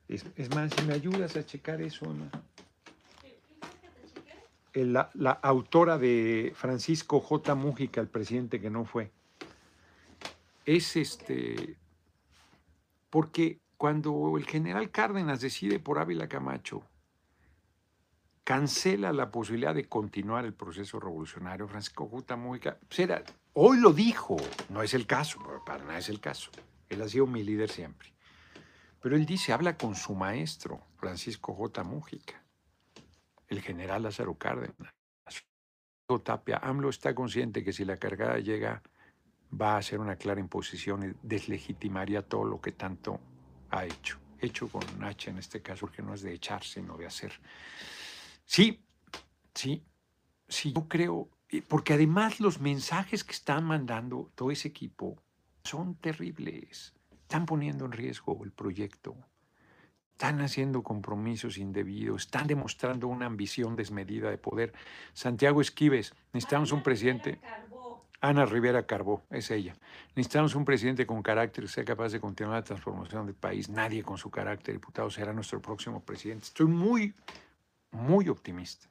Es, 0.08 0.26
más, 0.56 0.72
si 0.74 0.86
me 0.86 0.94
ayudas 0.94 1.36
a 1.36 1.46
checar 1.46 1.82
eso, 1.82 2.14
¿no? 2.14 2.30
La, 4.74 5.10
la, 5.14 5.32
autora 5.32 5.98
de 5.98 6.54
Francisco 6.56 7.20
J. 7.20 7.56
Mújica, 7.56 8.00
el 8.00 8.08
presidente 8.08 8.62
que 8.62 8.70
no 8.70 8.86
fue, 8.86 9.12
es 10.66 10.96
este, 10.96 11.78
porque 13.10 13.60
cuando 13.76 14.38
el 14.38 14.46
general 14.46 14.90
Cárdenas 14.90 15.42
decide 15.42 15.80
por 15.80 16.00
Ávila 16.00 16.30
Camacho, 16.30 16.84
cancela 18.44 19.14
la 19.14 19.32
posibilidad 19.32 19.76
de 19.76 19.88
continuar 19.88 20.46
el 20.46 20.54
proceso 20.54 21.00
revolucionario, 21.00 21.68
Francisco 21.68 22.08
Juta 22.08 22.36
Mújica, 22.36 22.78
pues 22.88 23.08
hoy 23.54 23.80
lo 23.80 23.94
dijo, 23.94 24.38
no 24.70 24.82
es 24.82 24.94
el 24.94 25.06
caso, 25.06 25.40
para 25.66 25.84
nada 25.84 26.00
es 26.00 26.10
el 26.10 26.20
caso. 26.20 26.52
Él 26.90 27.02
ha 27.02 27.08
sido 27.08 27.28
mi 27.28 27.44
líder 27.44 27.70
siempre. 27.70 28.14
Pero 29.02 29.16
él 29.16 29.26
dice, 29.26 29.54
habla 29.54 29.78
con 29.78 29.96
su 29.96 30.14
maestro, 30.14 30.82
Francisco 30.98 31.54
J. 31.54 31.84
Mújica, 31.84 32.44
el 33.48 33.62
general 33.62 34.04
Lázaro 34.04 34.36
Cárdenas. 34.36 34.94
Tapia, 36.20 36.58
AMLO 36.58 36.90
está 36.90 37.16
consciente 37.16 37.64
que 37.64 37.72
si 37.72 37.86
la 37.86 37.98
cargada 37.98 38.38
llega 38.40 38.82
va 39.60 39.78
a 39.78 39.82
ser 39.82 40.00
una 40.00 40.16
clara 40.18 40.40
imposición 40.40 41.10
y 41.10 41.28
deslegitimaría 41.28 42.22
todo 42.22 42.44
lo 42.44 42.60
que 42.60 42.74
tanto 42.74 43.20
ha 43.70 43.86
hecho. 43.86 44.18
Hecho 44.40 44.68
con 44.68 44.84
H 45.04 45.30
en 45.30 45.38
este 45.38 45.62
caso, 45.62 45.82
porque 45.86 46.02
no 46.02 46.14
es 46.14 46.22
de 46.22 46.34
echar, 46.34 46.64
sino 46.64 46.98
de 46.98 47.06
hacer. 47.06 47.32
Sí, 48.52 48.84
sí, 49.56 49.82
sí, 50.50 50.74
yo 50.74 50.90
creo, 50.90 51.30
porque 51.70 51.94
además 51.94 52.42
los 52.42 52.60
mensajes 52.60 53.24
que 53.24 53.32
están 53.32 53.64
mandando 53.64 54.30
todo 54.36 54.52
ese 54.52 54.68
equipo 54.68 55.24
son 55.64 55.96
terribles. 55.96 56.94
Están 57.14 57.46
poniendo 57.46 57.86
en 57.86 57.94
riesgo 57.94 58.38
el 58.44 58.52
proyecto. 58.52 59.16
Están 60.12 60.42
haciendo 60.42 60.84
compromisos 60.84 61.58
indebidos, 61.58 62.24
están 62.24 62.46
demostrando 62.46 63.08
una 63.08 63.26
ambición 63.26 63.78
desmedida 63.78 64.30
de 64.30 64.38
poder. 64.38 64.74
Santiago 65.14 65.62
Esquives, 65.62 66.14
necesitamos 66.34 66.74
un 66.74 66.84
presidente. 66.84 67.40
Ana 68.20 68.46
Rivera 68.46 68.86
Carbó, 68.86 69.24
es 69.30 69.50
ella. 69.50 69.78
Necesitamos 70.14 70.56
un 70.56 70.66
presidente 70.66 71.08
con 71.08 71.24
carácter 71.24 71.64
que 71.64 71.70
sea 71.70 71.86
capaz 71.86 72.12
de 72.12 72.20
continuar 72.20 72.58
la 72.58 72.66
transformación 72.66 73.28
del 73.28 73.36
país. 73.36 73.70
Nadie 73.70 74.04
con 74.04 74.18
su 74.18 74.30
carácter, 74.30 74.76
diputado, 74.76 75.10
será 75.10 75.32
nuestro 75.32 75.62
próximo 75.62 76.04
presidente. 76.04 76.44
Estoy 76.44 76.68
muy, 76.68 77.16
muy 77.92 78.30
optimista, 78.30 78.90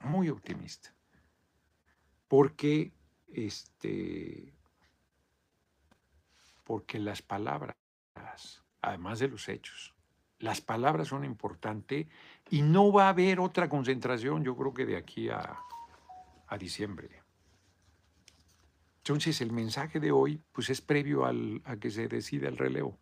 muy 0.00 0.28
optimista. 0.28 0.94
Porque, 2.28 2.92
este, 3.28 4.54
porque 6.64 6.98
las 6.98 7.22
palabras, 7.22 7.76
además 8.82 9.18
de 9.18 9.28
los 9.28 9.48
hechos, 9.48 9.94
las 10.38 10.60
palabras 10.60 11.08
son 11.08 11.24
importantes 11.24 12.06
y 12.50 12.62
no 12.62 12.92
va 12.92 13.06
a 13.06 13.08
haber 13.10 13.40
otra 13.40 13.68
concentración, 13.68 14.44
yo 14.44 14.56
creo 14.56 14.72
que 14.72 14.86
de 14.86 14.96
aquí 14.96 15.30
a, 15.30 15.58
a 16.46 16.58
diciembre. 16.58 17.22
Entonces, 18.98 19.40
el 19.40 19.52
mensaje 19.52 20.00
de 20.00 20.12
hoy 20.12 20.40
pues, 20.52 20.68
es 20.68 20.80
previo 20.80 21.24
al, 21.24 21.62
a 21.64 21.76
que 21.76 21.90
se 21.90 22.08
decida 22.08 22.46
el 22.46 22.58
relevo. 22.58 22.98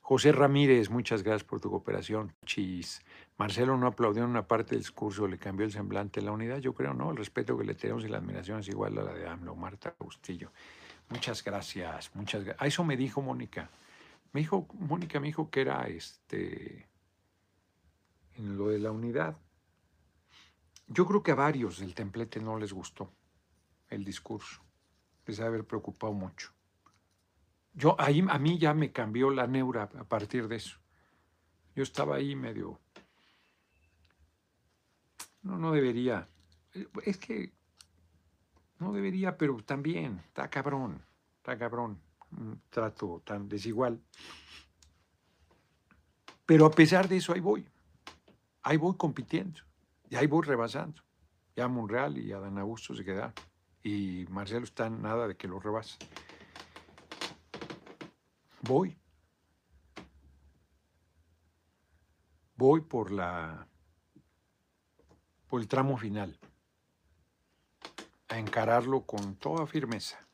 José 0.00 0.32
Ramírez, 0.32 0.90
muchas 0.90 1.22
gracias 1.22 1.44
por 1.44 1.60
tu 1.60 1.70
cooperación. 1.70 2.34
Chis. 2.44 3.02
Marcelo 3.38 3.76
no 3.76 3.86
aplaudió 3.86 4.24
en 4.24 4.30
una 4.30 4.46
parte 4.46 4.70
del 4.70 4.80
discurso, 4.80 5.26
le 5.26 5.38
cambió 5.38 5.64
el 5.64 5.72
semblante 5.72 6.20
la 6.20 6.32
unidad. 6.32 6.58
Yo 6.58 6.74
creo, 6.74 6.94
¿no? 6.94 7.10
El 7.10 7.16
respeto 7.16 7.56
que 7.56 7.64
le 7.64 7.74
tenemos 7.74 8.04
y 8.04 8.08
la 8.08 8.18
admiración 8.18 8.60
es 8.60 8.68
igual 8.68 8.98
a 8.98 9.02
la 9.02 9.14
de 9.14 9.28
AMLO, 9.28 9.54
Marta 9.54 9.94
Bustillo. 9.98 10.50
Muchas 11.08 11.42
gracias, 11.44 12.10
muchas 12.14 12.44
gracias. 12.44 12.62
A 12.62 12.66
eso 12.66 12.84
me 12.84 12.96
dijo 12.96 13.22
Mónica. 13.22 13.70
Me 14.32 14.40
dijo, 14.40 14.66
Mónica 14.74 15.20
me 15.20 15.28
dijo 15.28 15.50
que 15.50 15.60
era 15.60 15.86
este 15.88 16.88
en 18.36 18.56
lo 18.56 18.68
de 18.68 18.78
la 18.78 18.90
unidad. 18.90 19.36
Yo 20.88 21.06
creo 21.06 21.22
que 21.22 21.32
a 21.32 21.36
varios 21.36 21.78
del 21.78 21.94
templete 21.94 22.40
no 22.40 22.58
les 22.58 22.72
gustó 22.72 23.12
el 23.88 24.04
discurso 24.04 24.62
les 25.30 25.40
haber 25.40 25.64
preocupado 25.64 26.12
mucho. 26.12 26.50
Yo, 27.80 27.96
ahí, 27.98 28.22
a 28.28 28.38
mí 28.38 28.58
ya 28.58 28.74
me 28.74 28.92
cambió 28.92 29.30
la 29.30 29.46
neura 29.46 29.88
a 29.98 30.04
partir 30.04 30.46
de 30.48 30.56
eso. 30.56 30.78
Yo 31.74 31.82
estaba 31.82 32.16
ahí 32.16 32.36
medio... 32.36 32.78
No, 35.42 35.56
no 35.56 35.72
debería. 35.72 36.28
Es 37.02 37.16
que 37.16 37.54
no 38.78 38.92
debería, 38.92 39.38
pero 39.38 39.56
también 39.64 40.18
está 40.26 40.50
cabrón, 40.50 41.02
está 41.38 41.56
cabrón. 41.56 41.98
Un 42.32 42.60
trato 42.68 43.22
tan 43.24 43.48
desigual. 43.48 43.98
Pero 46.44 46.66
a 46.66 46.70
pesar 46.70 47.08
de 47.08 47.16
eso, 47.16 47.32
ahí 47.32 47.40
voy. 47.40 47.66
Ahí 48.62 48.76
voy 48.76 48.94
compitiendo. 48.96 49.62
Y 50.10 50.16
ahí 50.16 50.26
voy 50.26 50.46
rebasando. 50.46 51.02
Ya 51.56 51.66
Monreal 51.66 52.18
y 52.18 52.30
Adán 52.32 52.58
Augusto 52.58 52.94
se 52.94 53.04
quedaron 53.04 53.32
y 53.82 54.26
Marcelo 54.28 54.64
está 54.64 54.90
nada 54.90 55.26
de 55.26 55.36
que 55.36 55.48
lo 55.48 55.58
rebase. 55.58 55.96
Voy. 58.62 58.96
Voy 62.56 62.82
por 62.82 63.10
la 63.10 63.66
por 65.48 65.60
el 65.60 65.66
tramo 65.66 65.96
final 65.96 66.38
a 68.28 68.38
encararlo 68.38 69.02
con 69.06 69.34
toda 69.36 69.66
firmeza. 69.66 70.28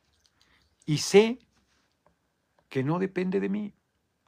Y 0.85 0.99
sé 0.99 1.39
que 2.69 2.83
no 2.83 2.99
depende 2.99 3.39
de 3.39 3.49
mí. 3.49 3.73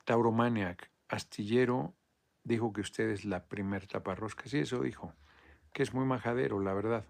Tauromaniac, 0.06 0.90
astillero, 1.08 1.94
dijo 2.44 2.74
que 2.74 2.82
usted 2.82 3.10
es 3.10 3.26
la 3.26 3.46
primer 3.46 3.86
taparrosca. 3.86 4.50
Sí, 4.50 4.60
eso 4.60 4.82
dijo, 4.82 5.14
que 5.72 5.84
es 5.84 5.94
muy 5.94 6.06
majadero, 6.06 6.60
la 6.60 6.74
verdad. 6.74 7.06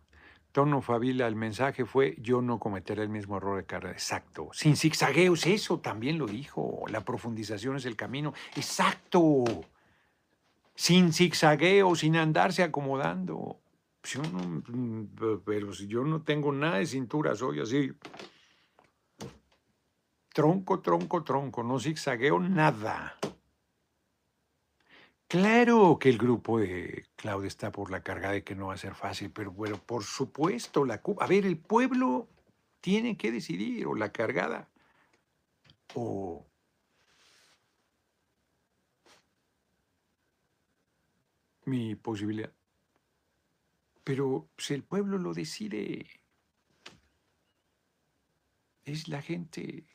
Tono 0.59 0.81
Favila, 0.81 1.25
el 1.25 1.37
mensaje 1.37 1.85
fue, 1.85 2.17
yo 2.19 2.41
no 2.41 2.59
cometeré 2.59 3.03
el 3.03 3.07
mismo 3.07 3.37
error 3.37 3.55
de 3.55 3.65
carrera. 3.65 3.93
Exacto. 3.93 4.49
Sin 4.51 4.75
zigzagueos, 4.75 5.45
eso 5.45 5.79
también 5.79 6.17
lo 6.17 6.25
dijo. 6.25 6.83
La 6.89 6.99
profundización 6.99 7.77
es 7.77 7.85
el 7.85 7.95
camino. 7.95 8.33
Exacto. 8.57 9.45
Sin 10.75 11.13
zigzagueos, 11.13 11.99
sin 11.99 12.17
andarse 12.17 12.61
acomodando. 12.61 13.55
Yo 14.03 14.21
no, 14.21 15.39
pero 15.45 15.71
si 15.71 15.87
yo 15.87 16.03
no 16.03 16.23
tengo 16.23 16.51
nada 16.51 16.79
de 16.79 16.87
cintura, 16.87 17.33
soy 17.35 17.61
así. 17.61 17.93
Tronco, 20.33 20.81
tronco, 20.81 21.23
tronco. 21.23 21.63
No 21.63 21.79
zigzagueo 21.79 22.37
nada. 22.37 23.17
Claro 25.29 25.99
que 25.99 26.09
el 26.09 26.17
grupo 26.17 26.59
de 26.59 27.05
Claudia 27.15 27.47
está 27.47 27.71
por 27.71 27.91
la 27.91 28.01
carga 28.01 28.31
de 28.31 28.43
que 28.43 28.55
no 28.55 28.67
va 28.67 28.73
a 28.73 28.77
ser 28.77 28.95
fácil, 28.95 29.29
pero 29.31 29.51
bueno, 29.51 29.77
por 29.77 30.03
supuesto, 30.03 30.85
la 30.85 31.03
A 31.19 31.27
ver, 31.27 31.45
el 31.45 31.57
pueblo 31.59 32.27
tiene 32.81 33.15
que 33.15 33.31
decidir, 33.31 33.85
o 33.85 33.93
la 33.93 34.11
cargada, 34.11 34.69
o, 35.93 36.47
mi 41.65 41.95
posibilidad. 41.95 42.51
Pero 44.03 44.49
si 44.57 44.73
el 44.73 44.83
pueblo 44.83 45.19
lo 45.19 45.35
decide, 45.35 46.07
es 48.83 49.07
la 49.07 49.21
gente. 49.21 49.85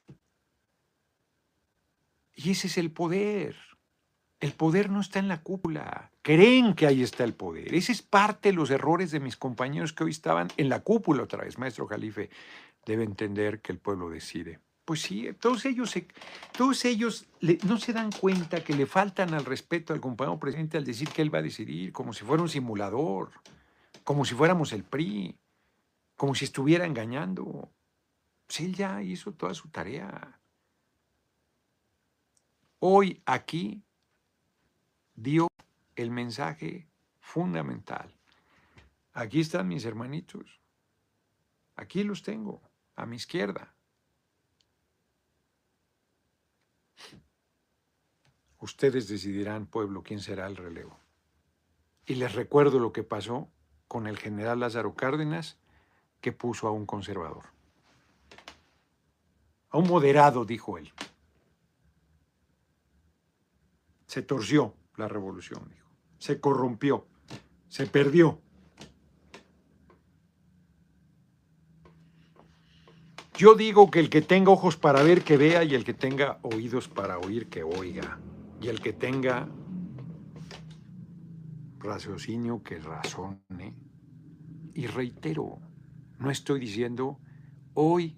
Y 2.36 2.52
ese 2.52 2.68
es 2.68 2.78
el 2.78 2.92
poder. 2.92 3.73
El 4.44 4.52
poder 4.52 4.90
no 4.90 5.00
está 5.00 5.20
en 5.20 5.28
la 5.28 5.40
cúpula. 5.40 6.10
Creen 6.20 6.74
que 6.74 6.86
ahí 6.86 7.02
está 7.02 7.24
el 7.24 7.32
poder. 7.32 7.74
Ese 7.74 7.92
es 7.92 8.02
parte 8.02 8.50
de 8.50 8.54
los 8.54 8.68
errores 8.68 9.10
de 9.10 9.18
mis 9.18 9.38
compañeros 9.38 9.94
que 9.94 10.04
hoy 10.04 10.10
estaban 10.10 10.48
en 10.58 10.68
la 10.68 10.80
cúpula 10.80 11.22
otra 11.22 11.44
vez. 11.44 11.56
Maestro 11.56 11.86
Jalife 11.86 12.28
debe 12.84 13.04
entender 13.04 13.62
que 13.62 13.72
el 13.72 13.78
pueblo 13.78 14.10
decide. 14.10 14.60
Pues 14.84 15.00
sí, 15.00 15.30
todos 15.40 15.64
ellos, 15.64 15.94
todos 16.52 16.84
ellos 16.84 17.26
no 17.66 17.78
se 17.78 17.94
dan 17.94 18.12
cuenta 18.12 18.62
que 18.62 18.74
le 18.74 18.84
faltan 18.84 19.32
al 19.32 19.46
respeto 19.46 19.94
al 19.94 20.02
compañero 20.02 20.38
presidente 20.38 20.76
al 20.76 20.84
decir 20.84 21.08
que 21.08 21.22
él 21.22 21.34
va 21.34 21.38
a 21.38 21.42
decidir, 21.42 21.90
como 21.94 22.12
si 22.12 22.22
fuera 22.26 22.42
un 22.42 22.50
simulador, 22.50 23.30
como 24.04 24.26
si 24.26 24.34
fuéramos 24.34 24.74
el 24.74 24.84
PRI, 24.84 25.38
como 26.18 26.34
si 26.34 26.44
estuviera 26.44 26.84
engañando. 26.84 27.70
Pues 28.46 28.60
él 28.60 28.74
ya 28.74 29.02
hizo 29.02 29.32
toda 29.32 29.54
su 29.54 29.70
tarea. 29.70 30.38
Hoy 32.78 33.22
aquí 33.24 33.83
dio 35.14 35.48
el 35.96 36.10
mensaje 36.10 36.88
fundamental. 37.20 38.14
Aquí 39.12 39.40
están 39.40 39.68
mis 39.68 39.84
hermanitos. 39.84 40.60
Aquí 41.76 42.02
los 42.02 42.22
tengo, 42.22 42.62
a 42.96 43.06
mi 43.06 43.16
izquierda. 43.16 43.74
Ustedes 48.58 49.08
decidirán, 49.08 49.66
pueblo, 49.66 50.02
quién 50.02 50.20
será 50.20 50.46
el 50.46 50.56
relevo. 50.56 50.98
Y 52.06 52.14
les 52.14 52.34
recuerdo 52.34 52.78
lo 52.78 52.92
que 52.92 53.02
pasó 53.02 53.50
con 53.88 54.06
el 54.06 54.18
general 54.18 54.60
Lázaro 54.60 54.94
Cárdenas, 54.94 55.58
que 56.20 56.32
puso 56.32 56.66
a 56.66 56.70
un 56.70 56.86
conservador. 56.86 57.44
A 59.68 59.78
un 59.78 59.86
moderado, 59.86 60.44
dijo 60.44 60.78
él. 60.78 60.92
Se 64.06 64.22
torció 64.22 64.74
la 64.96 65.08
revolución, 65.08 65.68
dijo. 65.68 65.88
Se 66.18 66.40
corrompió, 66.40 67.06
se 67.68 67.86
perdió. 67.86 68.40
Yo 73.36 73.54
digo 73.54 73.90
que 73.90 73.98
el 73.98 74.10
que 74.10 74.22
tenga 74.22 74.52
ojos 74.52 74.76
para 74.76 75.02
ver, 75.02 75.22
que 75.22 75.36
vea, 75.36 75.64
y 75.64 75.74
el 75.74 75.84
que 75.84 75.94
tenga 75.94 76.38
oídos 76.42 76.88
para 76.88 77.18
oír, 77.18 77.48
que 77.48 77.64
oiga. 77.64 78.20
Y 78.60 78.68
el 78.68 78.80
que 78.80 78.92
tenga 78.92 79.48
raciocinio, 81.80 82.62
que 82.62 82.78
razone. 82.78 83.74
Y 84.72 84.86
reitero, 84.86 85.58
no 86.18 86.30
estoy 86.30 86.60
diciendo 86.60 87.18
hoy 87.74 88.16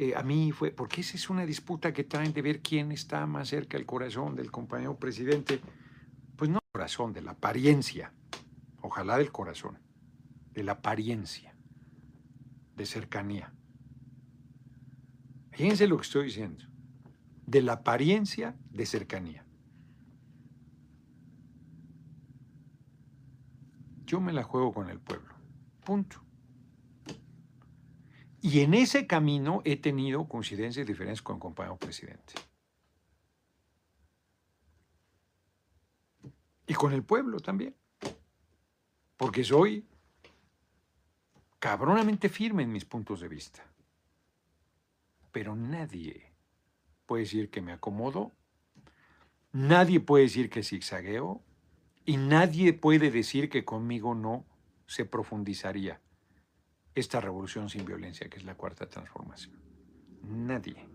eh, 0.00 0.14
a 0.14 0.22
mí 0.22 0.52
fue, 0.52 0.70
porque 0.70 1.00
esa 1.00 1.16
es 1.16 1.28
una 1.28 1.44
disputa 1.44 1.92
que 1.92 2.04
traen 2.04 2.32
de 2.32 2.40
ver 2.40 2.60
quién 2.60 2.92
está 2.92 3.26
más 3.26 3.48
cerca 3.48 3.76
del 3.76 3.84
corazón 3.84 4.36
del 4.36 4.52
compañero 4.52 4.96
presidente. 4.96 5.60
Pues 6.38 6.48
no 6.50 6.60
del 6.60 6.70
corazón, 6.72 7.12
de 7.12 7.20
la 7.20 7.32
apariencia. 7.32 8.12
Ojalá 8.80 9.18
del 9.18 9.32
corazón, 9.32 9.76
de 10.52 10.62
la 10.62 10.72
apariencia, 10.72 11.52
de 12.76 12.86
cercanía. 12.86 13.52
Fíjense 15.50 15.88
lo 15.88 15.96
que 15.96 16.02
estoy 16.02 16.26
diciendo. 16.26 16.64
De 17.44 17.60
la 17.60 17.72
apariencia 17.72 18.56
de 18.70 18.86
cercanía. 18.86 19.44
Yo 24.06 24.20
me 24.20 24.32
la 24.32 24.44
juego 24.44 24.72
con 24.72 24.90
el 24.90 25.00
pueblo. 25.00 25.34
Punto. 25.84 26.22
Y 28.40 28.60
en 28.60 28.74
ese 28.74 29.08
camino 29.08 29.60
he 29.64 29.76
tenido 29.76 30.28
coincidencias 30.28 30.86
y 30.86 30.88
diferencias 30.88 31.22
con 31.22 31.36
el 31.36 31.40
compañero 31.40 31.76
presidente. 31.78 32.34
Y 36.68 36.74
con 36.74 36.92
el 36.92 37.02
pueblo 37.02 37.40
también. 37.40 37.74
Porque 39.16 39.42
soy 39.42 39.84
cabronamente 41.58 42.28
firme 42.28 42.62
en 42.62 42.70
mis 42.70 42.84
puntos 42.84 43.20
de 43.20 43.28
vista. 43.28 43.66
Pero 45.32 45.56
nadie 45.56 46.30
puede 47.06 47.24
decir 47.24 47.50
que 47.50 47.60
me 47.60 47.72
acomodo, 47.72 48.32
nadie 49.52 49.98
puede 49.98 50.24
decir 50.24 50.50
que 50.50 50.62
zigzagueo 50.62 51.42
y 52.04 52.16
nadie 52.16 52.72
puede 52.72 53.10
decir 53.10 53.48
que 53.48 53.64
conmigo 53.64 54.14
no 54.14 54.44
se 54.86 55.04
profundizaría 55.04 56.00
esta 56.94 57.20
revolución 57.20 57.68
sin 57.68 57.84
violencia 57.84 58.28
que 58.28 58.38
es 58.38 58.44
la 58.44 58.54
cuarta 58.54 58.88
transformación. 58.88 59.56
Nadie. 60.22 60.87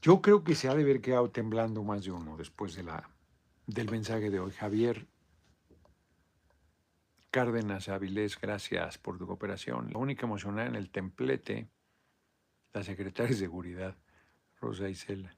Yo 0.00 0.22
creo 0.22 0.44
que 0.44 0.54
se 0.54 0.68
ha 0.68 0.74
de 0.74 0.82
haber 0.82 1.00
quedado 1.00 1.30
temblando 1.30 1.82
más 1.82 2.04
de 2.04 2.12
uno 2.12 2.36
después 2.36 2.74
de 2.76 2.84
la, 2.84 3.08
del 3.66 3.90
mensaje 3.90 4.30
de 4.30 4.38
hoy. 4.38 4.52
Javier 4.52 5.06
Cárdenas 7.30 7.88
Avilés, 7.88 8.40
gracias 8.40 8.96
por 8.96 9.18
tu 9.18 9.26
cooperación. 9.26 9.90
La 9.92 9.98
única 9.98 10.26
emocionada 10.26 10.68
en 10.68 10.76
el 10.76 10.90
templete, 10.90 11.68
la 12.72 12.82
secretaria 12.82 13.32
de 13.32 13.38
Seguridad, 13.38 13.96
Rosa 14.60 14.88
Isela. 14.88 15.34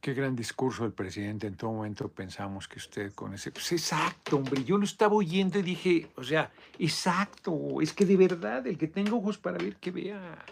Qué 0.00 0.14
gran 0.14 0.36
discurso 0.36 0.84
del 0.84 0.92
presidente. 0.92 1.48
En 1.48 1.56
todo 1.56 1.72
momento 1.72 2.08
pensamos 2.08 2.68
que 2.68 2.78
usted 2.78 3.12
con 3.12 3.34
ese... 3.34 3.50
Pues 3.50 3.72
exacto, 3.72 4.36
hombre. 4.36 4.62
Yo 4.62 4.78
lo 4.78 4.84
estaba 4.84 5.14
oyendo 5.14 5.58
y 5.58 5.62
dije, 5.62 6.12
o 6.14 6.22
sea, 6.22 6.52
exacto. 6.78 7.80
Es 7.80 7.92
que 7.92 8.04
de 8.06 8.16
verdad, 8.16 8.64
el 8.68 8.78
que 8.78 8.86
tenga 8.86 9.14
ojos 9.14 9.36
para 9.36 9.58
ver, 9.58 9.74
que 9.76 9.90
vea. 9.90 10.44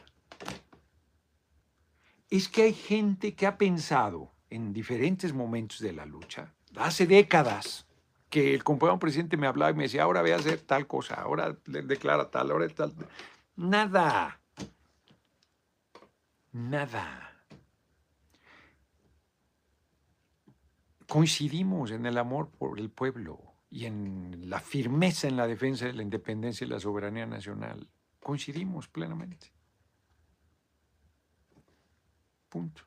Es 2.34 2.48
que 2.48 2.62
hay 2.62 2.74
gente 2.74 3.36
que 3.36 3.46
ha 3.46 3.56
pensado 3.56 4.32
en 4.50 4.72
diferentes 4.72 5.32
momentos 5.32 5.78
de 5.78 5.92
la 5.92 6.04
lucha, 6.04 6.52
hace 6.74 7.06
décadas, 7.06 7.86
que 8.28 8.54
el 8.54 8.64
compañero 8.64 8.98
presidente 8.98 9.36
me 9.36 9.46
hablaba 9.46 9.70
y 9.70 9.74
me 9.74 9.84
decía, 9.84 10.02
ahora 10.02 10.20
voy 10.20 10.32
a 10.32 10.36
hacer 10.36 10.60
tal 10.62 10.88
cosa, 10.88 11.14
ahora 11.14 11.56
le 11.66 11.82
declara 11.82 12.28
tal, 12.32 12.50
ahora 12.50 12.68
tal. 12.70 12.92
Nada. 13.54 14.40
Nada. 16.50 17.30
coincidimos 21.06 21.92
en 21.92 22.06
el 22.06 22.18
amor 22.18 22.50
por 22.50 22.80
el 22.80 22.90
pueblo 22.90 23.38
y 23.70 23.84
en 23.84 24.50
la 24.50 24.58
firmeza 24.58 25.28
en 25.28 25.36
la 25.36 25.46
defensa 25.46 25.86
de 25.86 25.92
la 25.92 26.02
independencia 26.02 26.66
y 26.66 26.70
la 26.70 26.80
soberanía 26.80 27.26
nacional. 27.26 27.88
Coincidimos 28.18 28.88
plenamente. 28.88 29.52
Punto. 32.54 32.82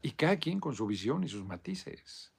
Y 0.00 0.12
cada 0.12 0.38
quien 0.38 0.58
con 0.60 0.74
su 0.74 0.86
visión 0.86 1.22
y 1.24 1.28
sus 1.28 1.44
matices. 1.44 2.32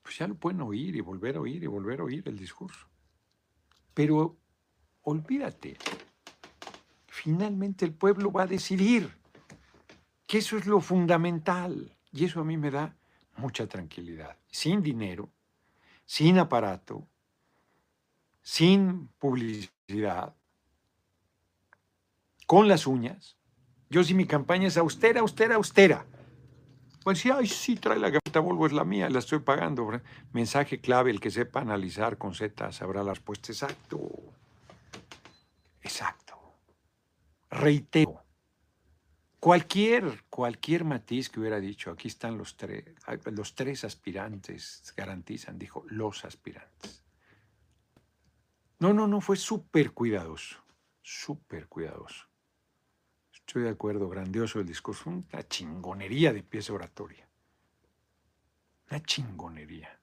Pues 0.00 0.16
ya 0.16 0.26
lo 0.26 0.34
pueden 0.34 0.62
oír 0.62 0.96
y 0.96 1.02
volver 1.02 1.36
a 1.36 1.40
oír 1.40 1.62
y 1.62 1.66
volver 1.66 2.00
a 2.00 2.04
oír 2.04 2.26
el 2.26 2.38
discurso. 2.38 2.88
Pero 3.92 4.38
olvídate, 5.02 5.76
finalmente 7.06 7.84
el 7.84 7.92
pueblo 7.92 8.32
va 8.32 8.44
a 8.44 8.46
decidir, 8.46 9.14
que 10.26 10.38
eso 10.38 10.56
es 10.56 10.64
lo 10.64 10.80
fundamental. 10.80 11.94
Y 12.12 12.24
eso 12.24 12.40
a 12.40 12.44
mí 12.44 12.56
me 12.56 12.70
da 12.70 12.96
mucha 13.36 13.66
tranquilidad. 13.66 14.38
Sin 14.50 14.80
dinero, 14.80 15.30
sin 16.06 16.38
aparato, 16.38 17.06
sin 18.40 19.08
publicidad, 19.18 19.77
con 22.46 22.68
las 22.68 22.86
uñas. 22.86 23.36
Yo 23.90 24.04
si 24.04 24.14
mi 24.14 24.26
campaña 24.26 24.68
es 24.68 24.76
austera, 24.76 25.20
austera, 25.20 25.56
austera. 25.56 26.06
Pues 27.04 27.20
sí, 27.20 27.30
ay, 27.30 27.46
sí, 27.46 27.76
trae 27.76 27.98
la 27.98 28.10
gaveta 28.10 28.40
Volvo, 28.40 28.66
es 28.66 28.72
la 28.72 28.84
mía, 28.84 29.08
la 29.08 29.18
estoy 29.18 29.38
pagando. 29.38 29.88
Mensaje 30.32 30.80
clave, 30.80 31.10
el 31.10 31.20
que 31.20 31.30
sepa 31.30 31.60
analizar 31.60 32.18
con 32.18 32.34
Z 32.34 32.72
sabrá 32.72 33.02
las 33.02 33.18
respuesta. 33.18 33.52
Exacto. 33.52 34.10
Exacto 35.80 36.28
reitero, 37.50 38.24
cualquier, 39.40 40.24
cualquier 40.28 40.84
matiz 40.84 41.28
que 41.28 41.40
hubiera 41.40 41.60
dicho, 41.60 41.90
aquí 41.90 42.08
están 42.08 42.36
los 42.36 42.56
tres, 42.56 42.84
los 43.32 43.54
tres 43.54 43.84
aspirantes 43.84 44.92
garantizan, 44.96 45.58
dijo, 45.58 45.84
los 45.88 46.24
aspirantes. 46.24 47.04
No, 48.80 48.92
no, 48.92 49.08
no, 49.08 49.20
fue 49.20 49.36
súper 49.36 49.92
cuidadoso, 49.92 50.56
súper 51.02 51.66
cuidadoso. 51.66 52.26
Estoy 53.32 53.62
de 53.62 53.70
acuerdo, 53.70 54.08
grandioso 54.08 54.60
el 54.60 54.66
discurso, 54.66 55.10
una 55.10 55.48
chingonería 55.48 56.32
de 56.32 56.42
pieza 56.42 56.72
oratoria. 56.72 57.28
Una 58.90 59.02
chingonería. 59.02 59.98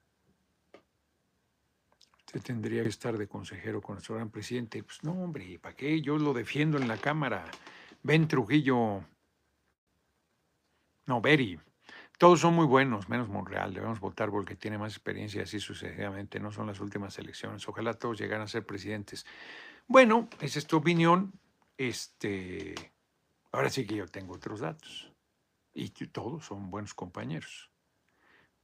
Usted 2.26 2.42
tendría 2.42 2.82
que 2.82 2.88
estar 2.88 3.16
de 3.16 3.28
consejero 3.28 3.80
con 3.80 3.94
nuestro 3.94 4.16
gran 4.16 4.30
presidente. 4.30 4.82
Pues 4.82 5.02
no, 5.04 5.12
hombre, 5.12 5.58
¿para 5.58 5.74
qué? 5.74 6.02
Yo 6.02 6.18
lo 6.18 6.34
defiendo 6.34 6.76
en 6.76 6.88
la 6.88 6.98
Cámara. 6.98 7.44
Ven, 8.02 8.28
Trujillo. 8.28 9.04
No, 11.06 11.20
Beri. 11.20 11.58
Todos 12.18 12.40
son 12.40 12.54
muy 12.54 12.64
buenos, 12.64 13.10
menos 13.10 13.28
Monreal. 13.28 13.74
Debemos 13.74 14.00
votar 14.00 14.30
porque 14.30 14.56
tiene 14.56 14.78
más 14.78 14.94
experiencia 14.94 15.42
así 15.42 15.60
sucesivamente. 15.60 16.40
No 16.40 16.50
son 16.50 16.66
las 16.66 16.80
últimas 16.80 17.18
elecciones. 17.18 17.68
Ojalá 17.68 17.92
todos 17.92 18.18
llegaran 18.18 18.44
a 18.44 18.48
ser 18.48 18.64
presidentes. 18.64 19.26
Bueno, 19.86 20.28
esa 20.40 20.58
es 20.58 20.66
tu 20.66 20.78
opinión. 20.78 21.32
Este, 21.76 22.74
ahora 23.52 23.68
sí 23.68 23.86
que 23.86 23.96
yo 23.96 24.06
tengo 24.06 24.34
otros 24.34 24.60
datos. 24.60 25.12
Y 25.74 25.90
todos 25.90 26.46
son 26.46 26.70
buenos 26.70 26.94
compañeros. 26.94 27.70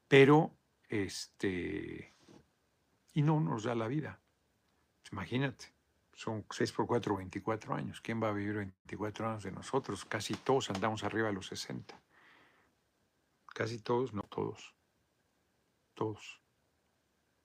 Pero, 0.08 0.56
este, 0.88 2.14
y 3.12 3.20
no 3.20 3.38
nos 3.38 3.64
da 3.64 3.74
la 3.74 3.86
vida. 3.86 4.18
Imagínate, 5.10 5.66
son 6.14 6.46
6 6.50 6.72
por 6.72 6.86
4, 6.86 7.16
24 7.16 7.74
años. 7.74 8.00
¿Quién 8.00 8.22
va 8.22 8.30
a 8.30 8.32
vivir 8.32 8.54
24 8.54 9.28
años 9.28 9.42
de 9.42 9.52
nosotros? 9.52 10.06
Casi 10.06 10.32
todos 10.36 10.70
andamos 10.70 11.04
arriba 11.04 11.28
de 11.28 11.34
los 11.34 11.48
60. 11.48 12.00
Casi 13.54 13.80
todos, 13.80 14.12
no 14.12 14.22
todos. 14.22 14.74
Todos. 15.94 16.42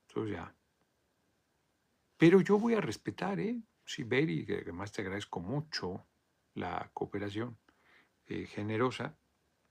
Entonces 0.08 0.36
ya. 0.36 0.56
Pero 2.18 2.42
yo 2.42 2.58
voy 2.58 2.74
a 2.74 2.82
respetar, 2.82 3.40
¿eh? 3.40 3.62
Sí, 3.86 4.04
Beri, 4.04 4.46
que 4.46 4.60
además 4.60 4.92
te 4.92 5.02
agradezco 5.02 5.40
mucho 5.40 6.08
la 6.56 6.90
cooperación 6.94 7.58
eh, 8.26 8.46
generosa. 8.48 9.18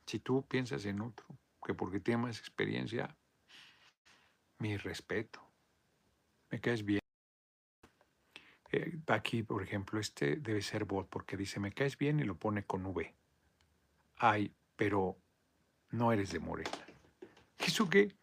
Si 0.06 0.20
tú 0.20 0.46
piensas 0.46 0.84
en 0.86 1.00
otro, 1.00 1.26
que 1.64 1.74
porque 1.74 2.00
tiene 2.00 2.22
más 2.22 2.38
experiencia, 2.38 3.16
mi 4.58 4.76
respeto 4.76 5.46
me 6.50 6.60
caes 6.60 6.84
bien. 6.84 7.00
Eh, 8.72 8.98
aquí, 9.08 9.42
por 9.42 9.62
ejemplo, 9.62 9.98
este 10.00 10.36
debe 10.36 10.62
ser 10.62 10.84
bot 10.84 11.08
porque 11.08 11.36
dice, 11.36 11.60
me 11.60 11.72
caes 11.72 11.98
bien 11.98 12.20
y 12.20 12.24
lo 12.24 12.38
pone 12.38 12.64
con 12.64 12.86
V. 12.86 13.14
Ay, 14.16 14.54
pero 14.76 15.18
no 15.96 16.12
eres 16.12 16.30
de 16.32 16.38
Morena. 16.38 16.70
¿Eso 17.58 17.88
qué? 17.88 18.14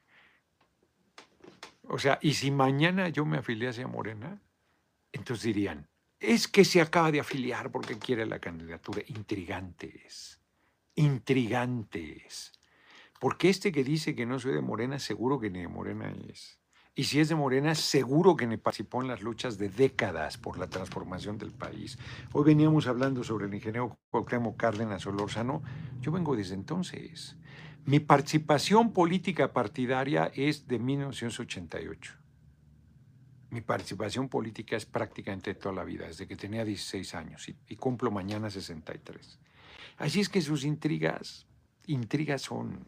O 1.83 1.99
sea, 1.99 2.17
y 2.21 2.33
si 2.33 2.51
mañana 2.51 3.09
yo 3.09 3.25
me 3.25 3.37
afiliase 3.37 3.83
a 3.83 3.87
Morena, 3.87 4.41
entonces 5.11 5.43
dirían, 5.43 5.87
es 6.19 6.47
que 6.47 6.63
se 6.63 6.79
acaba 6.79 7.11
de 7.11 7.19
afiliar 7.19 7.71
porque 7.71 7.99
quiere 7.99 8.25
la 8.25 8.39
candidatura. 8.39 9.01
Intrigantes, 9.07 10.39
intrigantes. 10.95 12.53
Porque 13.19 13.49
este 13.49 13.71
que 13.71 13.83
dice 13.83 14.15
que 14.15 14.25
no 14.25 14.39
soy 14.39 14.53
de 14.53 14.61
Morena, 14.61 14.99
seguro 14.99 15.39
que 15.39 15.49
ni 15.49 15.61
de 15.61 15.67
Morena 15.67 16.13
es. 16.29 16.59
Y 16.95 17.05
si 17.05 17.19
es 17.19 17.29
de 17.29 17.35
Morena, 17.35 17.73
seguro 17.73 18.35
que 18.35 18.47
participó 18.59 19.01
en 19.01 19.07
las 19.07 19.23
luchas 19.23 19.57
de 19.57 19.69
décadas 19.69 20.37
por 20.37 20.59
la 20.59 20.67
transformación 20.67 21.39
del 21.39 21.51
país. 21.51 21.97
Hoy 22.33 22.43
veníamos 22.43 22.85
hablando 22.85 23.23
sobre 23.23 23.47
el 23.47 23.53
ingeniero 23.53 23.97
Cuauhtémoc 24.11 24.57
Cárdenas 24.57 25.01
Solórzano. 25.01 25.63
Yo 26.01 26.11
vengo 26.11 26.35
desde 26.35 26.53
entonces. 26.53 27.35
Mi 27.85 27.99
participación 27.99 28.93
política 28.93 29.51
partidaria 29.53 30.31
es 30.35 30.67
de 30.67 30.77
1988. 30.77 32.13
Mi 33.49 33.61
participación 33.61 34.29
política 34.29 34.77
es 34.77 34.85
prácticamente 34.85 35.55
toda 35.55 35.73
la 35.73 35.83
vida, 35.83 36.05
desde 36.05 36.27
que 36.27 36.35
tenía 36.35 36.63
16 36.63 37.15
años 37.15 37.49
y, 37.49 37.55
y 37.67 37.75
cumplo 37.75 38.11
mañana 38.11 38.51
63. 38.51 39.39
Así 39.97 40.19
es 40.19 40.29
que 40.29 40.41
sus 40.41 40.63
intrigas, 40.63 41.47
intrigas 41.87 42.43
son 42.43 42.85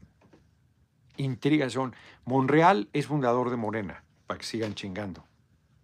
intrigas 1.17 1.73
son, 1.73 1.95
Monreal 2.25 2.89
es 2.93 3.07
fundador 3.07 3.49
de 3.49 3.57
Morena, 3.57 4.03
para 4.27 4.37
que 4.37 4.45
sigan 4.45 4.75
chingando. 4.75 5.25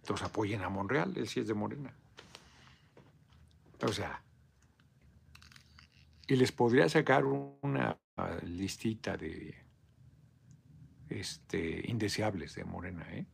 Entonces 0.01 0.25
apoyen 0.25 0.61
a 0.61 0.69
Monreal, 0.69 1.13
él 1.15 1.27
sí 1.27 1.39
es 1.39 1.47
de 1.47 1.53
Morena. 1.53 1.93
O 3.83 3.91
sea, 3.91 4.21
y 6.27 6.35
les 6.35 6.51
podría 6.51 6.87
sacar 6.89 7.25
una 7.25 7.97
listita 8.43 9.17
de 9.17 9.55
este, 11.09 11.89
indeseables 11.89 12.55
de 12.55 12.63
Morena, 12.63 13.05
¿eh? 13.11 13.25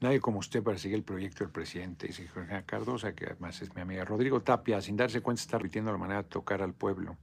Nadie 0.00 0.20
como 0.20 0.40
usted 0.40 0.62
para 0.62 0.76
seguir 0.76 0.98
el 0.98 1.04
proyecto 1.04 1.44
del 1.44 1.52
presidente, 1.52 2.08
dice 2.08 2.28
Jorge 2.28 2.62
Cardosa, 2.66 3.14
que 3.14 3.26
además 3.26 3.62
es 3.62 3.74
mi 3.74 3.80
amiga. 3.80 4.04
Rodrigo 4.04 4.42
Tapia, 4.42 4.82
sin 4.82 4.96
darse 4.96 5.22
cuenta, 5.22 5.40
está 5.40 5.56
repitiendo 5.56 5.92
la 5.92 5.98
manera 5.98 6.22
de 6.22 6.28
tocar 6.28 6.60
al 6.60 6.74
pueblo 6.74 7.16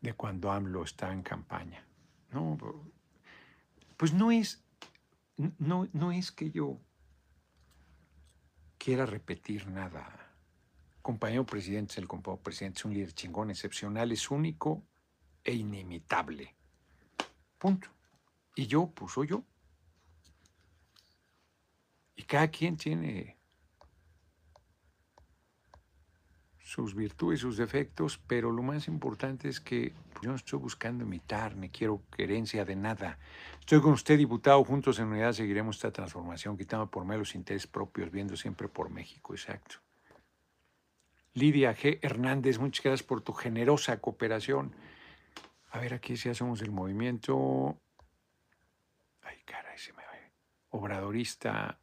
de 0.00 0.14
cuando 0.14 0.50
AMLO 0.50 0.84
está 0.84 1.12
en 1.12 1.22
campaña. 1.22 1.84
No, 2.32 2.56
pues 3.96 4.12
no 4.12 4.30
es, 4.30 4.62
no, 5.58 5.88
no 5.92 6.12
es 6.12 6.32
que 6.32 6.50
yo 6.50 6.80
quiera 8.78 9.04
repetir 9.04 9.66
nada. 9.66 10.32
Compañero 11.02 11.44
presidente, 11.44 12.00
el 12.00 12.08
compañero 12.08 12.42
presidente 12.42 12.78
es 12.78 12.84
un 12.84 12.94
líder 12.94 13.12
chingón, 13.12 13.50
excepcional, 13.50 14.12
es 14.12 14.30
único 14.30 14.82
e 15.44 15.54
inimitable. 15.54 16.54
Punto. 17.58 17.88
Y 18.54 18.66
yo, 18.66 18.90
pues 18.90 19.12
soy 19.12 19.28
yo. 19.28 19.44
Y 22.16 22.22
cada 22.24 22.48
quien 22.48 22.76
tiene 22.76 23.39
sus 26.70 26.94
virtudes, 26.94 27.40
sus 27.40 27.56
defectos, 27.56 28.20
pero 28.28 28.52
lo 28.52 28.62
más 28.62 28.86
importante 28.86 29.48
es 29.48 29.58
que 29.58 29.92
yo 30.22 30.30
no 30.30 30.36
estoy 30.36 30.60
buscando 30.60 31.02
imitar, 31.02 31.56
ni 31.56 31.68
quiero 31.68 32.00
querencia 32.16 32.64
de 32.64 32.76
nada. 32.76 33.18
Estoy 33.58 33.80
con 33.80 33.94
usted, 33.94 34.16
diputado, 34.16 34.62
juntos 34.62 35.00
en 35.00 35.08
unidad 35.08 35.32
seguiremos 35.32 35.76
esta 35.76 35.90
transformación, 35.90 36.56
quitando 36.56 36.88
por 36.88 37.04
medio 37.04 37.18
los 37.18 37.34
intereses 37.34 37.66
propios, 37.66 38.12
viendo 38.12 38.36
siempre 38.36 38.68
por 38.68 38.88
México, 38.88 39.34
exacto. 39.34 39.78
Lidia 41.34 41.76
G. 41.76 41.98
Hernández, 42.02 42.60
muchas 42.60 42.84
gracias 42.84 43.04
por 43.04 43.20
tu 43.20 43.32
generosa 43.32 44.00
cooperación. 44.00 44.72
A 45.72 45.80
ver, 45.80 45.92
aquí 45.92 46.16
si 46.16 46.28
hacemos 46.28 46.62
el 46.62 46.70
movimiento. 46.70 47.80
Ay, 49.22 49.38
caray, 49.44 49.76
se 49.76 49.92
me 49.92 50.04
va. 50.04 50.10
Obradorista 50.68 51.80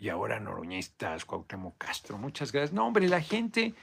y 0.00 0.08
ahora 0.08 0.40
noroñistas, 0.40 1.26
Cuauhtémoc 1.26 1.76
Castro, 1.76 2.16
muchas 2.16 2.52
gracias. 2.52 2.72
No, 2.72 2.86
hombre, 2.86 3.06
la 3.06 3.20
gente, 3.20 3.74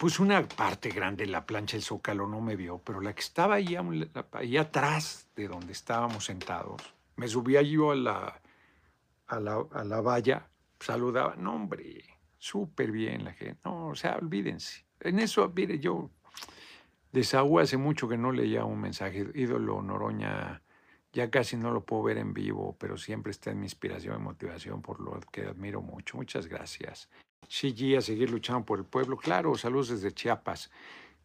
pues 0.00 0.18
una 0.18 0.48
parte 0.48 0.88
grande 0.88 1.26
de 1.26 1.30
la 1.30 1.44
plancha 1.44 1.76
del 1.76 1.84
Zócalo 1.84 2.26
no 2.26 2.40
me 2.40 2.56
vio, 2.56 2.78
pero 2.78 3.02
la 3.02 3.14
que 3.14 3.20
estaba 3.20 3.56
ahí, 3.56 3.76
atrás 4.56 5.28
de 5.36 5.48
donde 5.48 5.72
estábamos 5.72 6.24
sentados, 6.24 6.82
me 7.16 7.28
subía 7.28 7.60
yo 7.60 7.90
a 7.90 7.94
la, 7.94 8.40
a 9.26 9.38
la, 9.38 9.62
a 9.72 9.84
la 9.84 10.00
valla, 10.00 10.48
saludaba, 10.80 11.36
no, 11.36 11.56
hombre, 11.56 12.04
súper 12.38 12.90
bien 12.90 13.24
la 13.24 13.34
gente. 13.34 13.60
No, 13.66 13.88
o 13.88 13.94
sea, 13.94 14.16
olvídense. 14.16 14.86
En 15.00 15.18
eso, 15.18 15.52
mire, 15.54 15.78
yo 15.78 16.10
desahogo 17.12 17.58
hace 17.58 17.76
mucho 17.76 18.08
que 18.08 18.16
no 18.16 18.32
leía 18.32 18.64
un 18.64 18.80
mensaje, 18.80 19.26
ídolo 19.34 19.82
Noroña 19.82 20.62
ya 21.12 21.30
casi 21.30 21.56
no 21.56 21.70
lo 21.70 21.84
puedo 21.84 22.04
ver 22.04 22.18
en 22.18 22.32
vivo, 22.32 22.76
pero 22.78 22.96
siempre 22.96 23.32
está 23.32 23.50
en 23.50 23.60
mi 23.60 23.66
inspiración 23.66 24.16
y 24.18 24.22
motivación, 24.22 24.80
por 24.80 25.00
lo 25.00 25.20
que 25.30 25.42
admiro 25.42 25.82
mucho. 25.82 26.16
Muchas 26.16 26.46
gracias. 26.46 27.08
Sí, 27.48 27.94
a 27.94 28.00
seguir 28.00 28.30
luchando 28.30 28.64
por 28.64 28.78
el 28.78 28.86
pueblo. 28.86 29.16
Claro, 29.16 29.54
saludos 29.56 29.88
desde 29.88 30.12
Chiapas. 30.12 30.70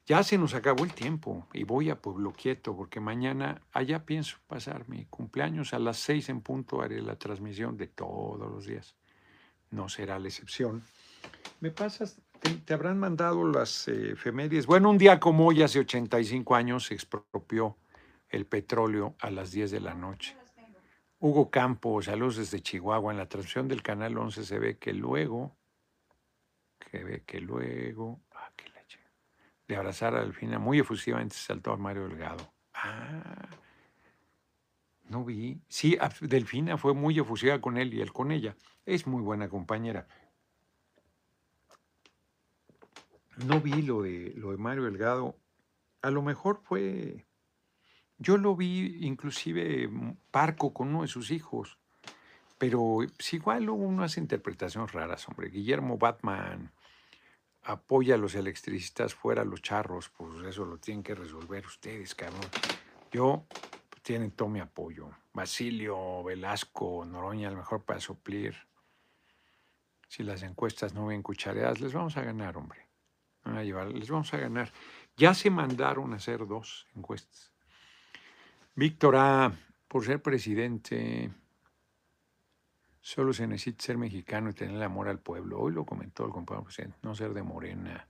Ya 0.05 0.23
se 0.23 0.37
nos 0.37 0.53
acabó 0.53 0.83
el 0.83 0.93
tiempo 0.93 1.47
y 1.53 1.63
voy 1.63 1.89
a 1.89 2.01
Pueblo 2.01 2.31
Quieto 2.31 2.75
porque 2.75 2.99
mañana 2.99 3.61
allá 3.73 4.05
pienso 4.05 4.37
pasar 4.47 4.87
mi 4.87 5.05
cumpleaños 5.05 5.73
a 5.73 5.79
las 5.79 5.97
seis 5.97 6.29
en 6.29 6.41
punto. 6.41 6.81
Haré 6.81 7.01
la 7.01 7.17
transmisión 7.17 7.77
de 7.77 7.87
todos 7.87 8.39
los 8.39 8.65
días. 8.65 8.95
No 9.69 9.89
será 9.89 10.17
la 10.17 10.27
excepción. 10.27 10.83
¿Me 11.59 11.71
pasas? 11.71 12.21
¿Te, 12.65 12.73
habrán 12.73 12.99
mandado 12.99 13.45
las 13.49 13.87
eh, 13.87 14.11
efemérides? 14.11 14.65
Bueno, 14.65 14.89
un 14.91 14.97
día 14.97 15.19
como 15.19 15.47
hoy, 15.47 15.61
hace 15.61 15.79
85 15.79 16.55
años, 16.55 16.85
se 16.85 16.93
expropió 16.93 17.75
el 18.29 18.45
petróleo 18.45 19.15
a 19.19 19.29
las 19.31 19.51
10 19.51 19.71
de 19.71 19.79
la 19.79 19.93
noche. 19.93 20.37
Hugo 21.19 21.49
Campos, 21.49 22.05
saludos 22.05 22.37
desde 22.37 22.61
Chihuahua. 22.61 23.11
En 23.11 23.17
la 23.17 23.27
transmisión 23.27 23.67
del 23.67 23.81
canal 23.81 24.17
11 24.17 24.43
se 24.43 24.59
ve 24.59 24.77
que 24.77 24.93
luego, 24.93 25.57
que 26.79 27.03
ve 27.03 27.23
que 27.25 27.39
luego, 27.39 28.21
ah, 28.33 28.51
qué 28.55 28.69
leche, 28.69 28.99
de 29.67 29.75
abrazar 29.75 30.15
a 30.15 30.21
Delfina, 30.21 30.59
muy 30.59 30.79
efusivamente 30.79 31.35
saltó 31.35 31.71
a 31.71 31.77
Mario 31.77 32.07
Delgado. 32.07 32.53
Ah, 32.73 33.49
no 35.09 35.25
vi. 35.25 35.59
Sí, 35.67 35.97
Delfina 36.21 36.77
fue 36.77 36.93
muy 36.93 37.17
efusiva 37.17 37.59
con 37.61 37.77
él 37.77 37.93
y 37.93 38.01
él 38.01 38.13
con 38.13 38.31
ella. 38.31 38.55
Es 38.85 39.07
muy 39.07 39.21
buena 39.21 39.49
compañera. 39.49 40.07
No 43.45 43.61
vi 43.61 43.81
lo 43.81 44.01
de, 44.03 44.33
lo 44.35 44.51
de 44.51 44.57
Mario 44.57 44.83
Delgado. 44.83 45.35
A 46.01 46.11
lo 46.11 46.21
mejor 46.21 46.61
fue 46.63 47.26
yo 48.17 48.37
lo 48.37 48.55
vi 48.55 49.05
inclusive 49.05 49.87
mm, 49.87 50.17
parco 50.31 50.73
con 50.73 50.89
uno 50.89 51.03
de 51.03 51.07
sus 51.07 51.31
hijos, 51.31 51.77
pero 52.57 52.99
pues, 53.15 53.33
igual 53.33 53.69
uno 53.69 54.03
hace 54.03 54.19
interpretaciones 54.19 54.91
raras, 54.91 55.27
hombre. 55.27 55.49
Guillermo 55.49 55.97
Batman 55.97 56.71
apoya 57.63 58.15
a 58.15 58.17
los 58.17 58.35
electricistas 58.35 59.13
fuera 59.13 59.43
los 59.43 59.61
charros, 59.61 60.09
pues 60.09 60.43
eso 60.45 60.65
lo 60.65 60.77
tienen 60.77 61.03
que 61.03 61.13
resolver 61.15 61.65
ustedes, 61.65 62.15
cabrón. 62.15 62.49
Yo, 63.11 63.45
pues, 63.89 64.01
tienen 64.01 64.31
todo 64.31 64.49
mi 64.49 64.59
apoyo. 64.59 65.11
Basilio, 65.33 66.23
Velasco, 66.23 67.05
Noroña, 67.05 67.49
a 67.49 67.51
lo 67.51 67.57
mejor 67.57 67.83
para 67.83 67.99
suplir. 67.99 68.55
Si 70.07 70.23
las 70.23 70.41
encuestas 70.41 70.93
no 70.93 71.07
ven 71.07 71.21
cuchareadas, 71.21 71.81
les 71.81 71.93
vamos 71.93 72.17
a 72.17 72.23
ganar, 72.23 72.57
hombre. 72.57 72.87
Van 73.43 73.57
a 73.57 73.63
llevar, 73.63 73.87
les 73.87 74.09
vamos 74.09 74.33
a 74.33 74.37
ganar. 74.37 74.71
Ya 75.15 75.33
se 75.33 75.49
mandaron 75.49 76.13
a 76.13 76.15
hacer 76.15 76.47
dos 76.47 76.87
encuestas. 76.95 77.51
Víctor 78.77 79.17
por 79.87 80.05
ser 80.05 80.21
presidente, 80.21 81.31
solo 83.01 83.33
se 83.33 83.47
necesita 83.47 83.83
ser 83.83 83.97
mexicano 83.97 84.51
y 84.51 84.53
tener 84.53 84.75
el 84.75 84.83
amor 84.83 85.09
al 85.09 85.17
pueblo. 85.17 85.59
Hoy 85.59 85.73
lo 85.73 85.83
comentó 85.83 86.25
el 86.25 86.31
compañero 86.31 86.65
presidente, 86.65 86.95
no 87.01 87.15
ser 87.15 87.33
de 87.33 87.41
morena 87.41 88.07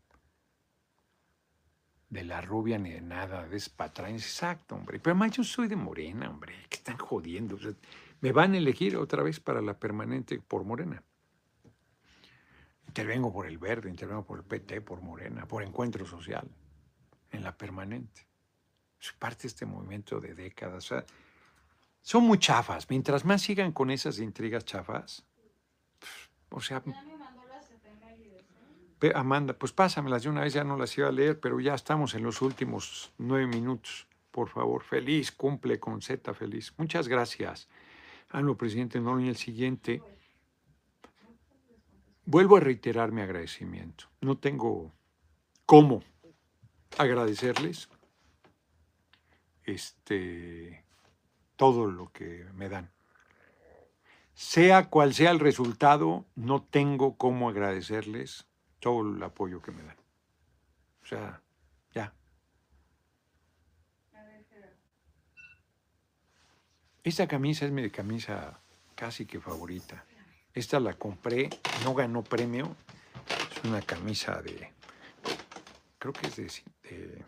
de 2.10 2.24
la 2.26 2.42
rubia 2.42 2.78
ni 2.78 2.92
de 2.92 3.00
nada, 3.00 3.48
de 3.48 3.62
patrañas. 3.76 4.24
Exacto, 4.24 4.76
hombre. 4.76 5.00
Pero 5.00 5.14
además 5.14 5.38
yo 5.38 5.44
soy 5.46 5.70
de 5.70 5.78
morena, 5.78 6.30
hombre. 6.30 6.54
Que 6.70 6.76
están 6.76 6.98
jodiendo. 6.98 7.58
me 8.20 8.34
van 8.34 8.54
a 8.54 8.58
elegir 8.58 8.98
otra 8.98 9.24
vez 9.24 9.40
para 9.40 9.62
la 9.62 9.80
permanente 9.80 10.38
por 10.40 10.66
morena. 10.66 11.02
Intervengo 12.88 13.32
por 13.32 13.48
el 13.48 13.58
verde, 13.58 13.90
intervengo 13.90 14.26
por 14.26 14.40
el 14.40 14.44
PT, 14.44 14.82
por 14.82 15.02
morena, 15.02 15.48
por 15.48 15.64
encuentro 15.64 16.06
social, 16.06 16.46
en 17.32 17.42
la 17.42 17.56
permanente. 17.56 18.27
Es 19.02 19.14
parte 19.14 19.44
de 19.44 19.48
este 19.50 19.66
movimiento 19.66 20.20
de 20.20 20.34
décadas. 20.34 20.90
son 22.02 22.24
muy 22.24 22.40
chafas. 22.40 22.90
Mientras 22.90 23.26
más 23.26 23.42
sigan 23.42 23.72
con 23.72 23.92
esas 23.92 24.20
intrigas 24.20 24.66
chafas, 24.66 25.24
o 26.50 26.62
sea, 26.62 26.82
Amanda, 29.14 29.54
pues 29.54 29.72
pásamelas 29.74 30.24
de 30.24 30.30
una 30.30 30.42
vez, 30.42 30.54
ya 30.54 30.64
no 30.64 30.76
las 30.78 30.98
iba 30.98 31.08
a 31.08 31.12
leer, 31.12 31.40
pero 31.40 31.60
ya 31.60 31.76
estamos 31.76 32.16
en 32.16 32.24
los 32.24 32.42
últimos 32.42 33.12
nueve 33.18 33.46
minutos. 33.46 34.08
Por 34.32 34.50
favor, 34.50 34.84
feliz, 34.84 35.32
cumple 35.32 35.80
con 35.80 36.02
Z, 36.02 36.34
feliz. 36.34 36.74
Muchas 36.78 37.08
gracias. 37.08 37.68
lo 38.34 38.58
presidente 38.58 39.00
no 39.00 39.20
y 39.20 39.28
el 39.30 39.36
siguiente. 39.36 40.02
Vuelvo 42.26 42.58
a 42.58 42.60
reiterar 42.60 43.12
mi 43.12 43.22
agradecimiento. 43.22 44.06
No 44.22 44.38
tengo 44.38 44.92
cómo 45.66 46.04
agradecerles 46.98 47.90
este, 49.68 50.84
todo 51.56 51.92
lo 51.92 52.12
que 52.12 52.46
me 52.56 52.70
dan. 52.70 52.90
Sea 54.34 54.90
cual 54.90 55.14
sea 55.14 55.32
el 55.32 55.40
resultado, 55.40 56.26
no 56.36 56.64
tengo 56.64 57.18
cómo 57.18 57.50
agradecerles 57.50 58.46
todo 58.80 59.02
el 59.02 59.22
apoyo 59.22 59.62
que 59.62 59.72
me 59.72 59.84
dan. 59.84 59.98
O 61.04 61.06
sea, 61.06 61.42
ya. 61.94 62.14
Esta 67.04 67.28
camisa 67.28 67.66
es 67.66 67.72
mi 67.72 67.90
camisa 67.90 68.60
casi 68.96 69.26
que 69.26 69.40
favorita. 69.40 70.06
Esta 70.54 70.80
la 70.80 70.94
compré, 70.94 71.50
no 71.84 71.94
ganó 71.94 72.24
premio. 72.24 72.76
Es 73.52 73.64
una 73.64 73.82
camisa 73.82 74.42
de. 74.42 74.72
Creo 76.00 76.14
que 76.14 76.28
es 76.28 76.36
de. 76.36 76.44
de 76.90 77.26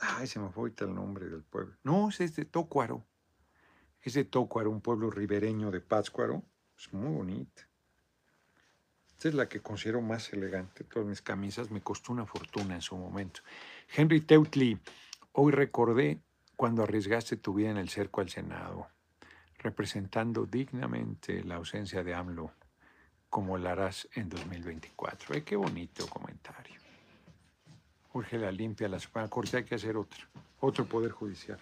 ay, 0.00 0.26
se 0.26 0.38
me 0.38 0.48
fue 0.50 0.62
ahorita 0.62 0.84
el 0.84 0.94
nombre 0.94 1.28
del 1.28 1.42
pueblo. 1.42 1.76
No, 1.82 2.08
es 2.08 2.34
de 2.36 2.44
Tócuaro. 2.44 3.04
Es 4.02 4.14
de 4.14 4.24
Tócuaro, 4.24 4.70
un 4.70 4.80
pueblo 4.80 5.10
ribereño 5.10 5.70
de 5.70 5.80
Pátzcuaro. 5.80 6.42
Es 6.78 6.92
muy 6.92 7.14
bonita. 7.14 7.68
Esta 9.08 9.28
es 9.28 9.34
la 9.34 9.48
que 9.48 9.60
considero 9.60 10.00
más 10.00 10.32
elegante. 10.32 10.84
Todas 10.84 11.06
mis 11.06 11.20
camisas 11.20 11.70
me 11.70 11.82
costó 11.82 12.12
una 12.12 12.24
fortuna 12.24 12.74
en 12.74 12.80
su 12.80 12.96
momento. 12.96 13.42
Henry 13.94 14.22
Teutli, 14.22 14.80
hoy 15.32 15.52
recordé 15.52 16.22
cuando 16.56 16.82
arriesgaste 16.82 17.36
tu 17.36 17.54
vida 17.54 17.70
en 17.70 17.76
el 17.76 17.90
cerco 17.90 18.22
al 18.22 18.30
Senado, 18.30 18.88
representando 19.58 20.46
dignamente 20.46 21.44
la 21.44 21.56
ausencia 21.56 22.02
de 22.02 22.14
AMLO, 22.14 22.52
como 23.28 23.58
lo 23.58 23.68
harás 23.68 24.08
en 24.14 24.30
2024. 24.30 25.34
Eh, 25.34 25.44
qué 25.44 25.56
bonito 25.56 26.06
comentario. 26.08 26.80
Urge 28.12 28.38
la 28.38 28.50
limpia 28.50 28.88
la 28.88 28.98
Suprema 28.98 29.28
Corte, 29.28 29.58
hay 29.58 29.64
que 29.64 29.74
hacer 29.74 29.96
otro, 29.96 30.26
otro 30.60 30.84
poder 30.84 31.12
judicial. 31.12 31.58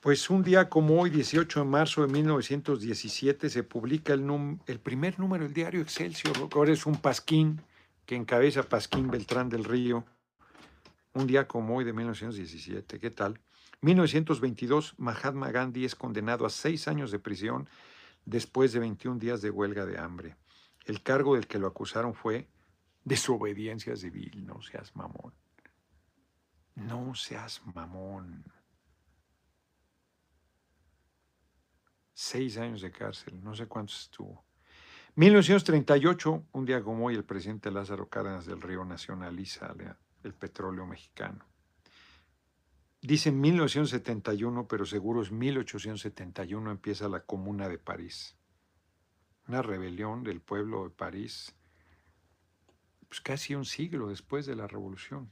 Pues 0.00 0.30
un 0.30 0.42
día 0.42 0.68
como 0.68 1.00
hoy, 1.00 1.10
18 1.10 1.60
de 1.60 1.66
marzo 1.66 2.06
de 2.06 2.12
1917, 2.12 3.50
se 3.50 3.62
publica 3.64 4.12
el, 4.12 4.58
el 4.66 4.78
primer 4.78 5.18
número 5.18 5.44
del 5.44 5.52
diario 5.52 5.80
Excelsior, 5.80 6.48
ahora 6.54 6.72
es 6.72 6.86
un 6.86 6.96
pasquín 6.96 7.60
que 8.08 8.16
encabeza 8.16 8.62
Pasquín 8.62 9.10
Beltrán 9.10 9.50
del 9.50 9.64
Río. 9.64 10.02
Un 11.12 11.26
día 11.26 11.46
como 11.46 11.76
hoy 11.76 11.84
de 11.84 11.92
1917, 11.92 12.98
¿qué 12.98 13.10
tal? 13.10 13.38
1922, 13.82 14.94
Mahatma 14.96 15.50
Gandhi 15.50 15.84
es 15.84 15.94
condenado 15.94 16.46
a 16.46 16.50
seis 16.50 16.88
años 16.88 17.10
de 17.10 17.18
prisión 17.18 17.68
después 18.24 18.72
de 18.72 18.78
21 18.78 19.18
días 19.18 19.42
de 19.42 19.50
huelga 19.50 19.84
de 19.84 19.98
hambre. 19.98 20.36
El 20.86 21.02
cargo 21.02 21.34
del 21.34 21.46
que 21.46 21.58
lo 21.58 21.66
acusaron 21.66 22.14
fue 22.14 22.48
desobediencia 23.08 23.96
civil, 23.96 24.46
no 24.46 24.60
seas 24.62 24.94
mamón. 24.94 25.32
No 26.74 27.14
seas 27.14 27.62
mamón. 27.74 28.44
Seis 32.12 32.58
años 32.58 32.82
de 32.82 32.90
cárcel, 32.90 33.42
no 33.42 33.54
sé 33.54 33.66
cuántos 33.66 34.02
estuvo. 34.02 34.44
1938, 35.14 36.46
un 36.52 36.64
día 36.64 36.82
como 36.82 37.06
hoy, 37.06 37.14
el 37.14 37.24
presidente 37.24 37.70
Lázaro 37.70 38.08
Cárdenas 38.08 38.46
del 38.46 38.60
Río 38.60 38.84
nacionaliza 38.84 39.74
el 40.22 40.34
petróleo 40.34 40.86
mexicano. 40.86 41.44
Dicen 43.00 43.40
1971, 43.40 44.68
pero 44.68 44.84
seguro 44.84 45.22
es 45.22 45.32
1871 45.32 46.70
empieza 46.70 47.08
la 47.08 47.20
Comuna 47.20 47.68
de 47.68 47.78
París. 47.78 48.36
Una 49.46 49.62
rebelión 49.62 50.24
del 50.24 50.40
pueblo 50.40 50.84
de 50.84 50.90
París, 50.90 51.57
pues 53.08 53.20
casi 53.20 53.54
un 53.54 53.64
siglo 53.64 54.08
después 54.08 54.46
de 54.46 54.56
la 54.56 54.66
revolución. 54.66 55.30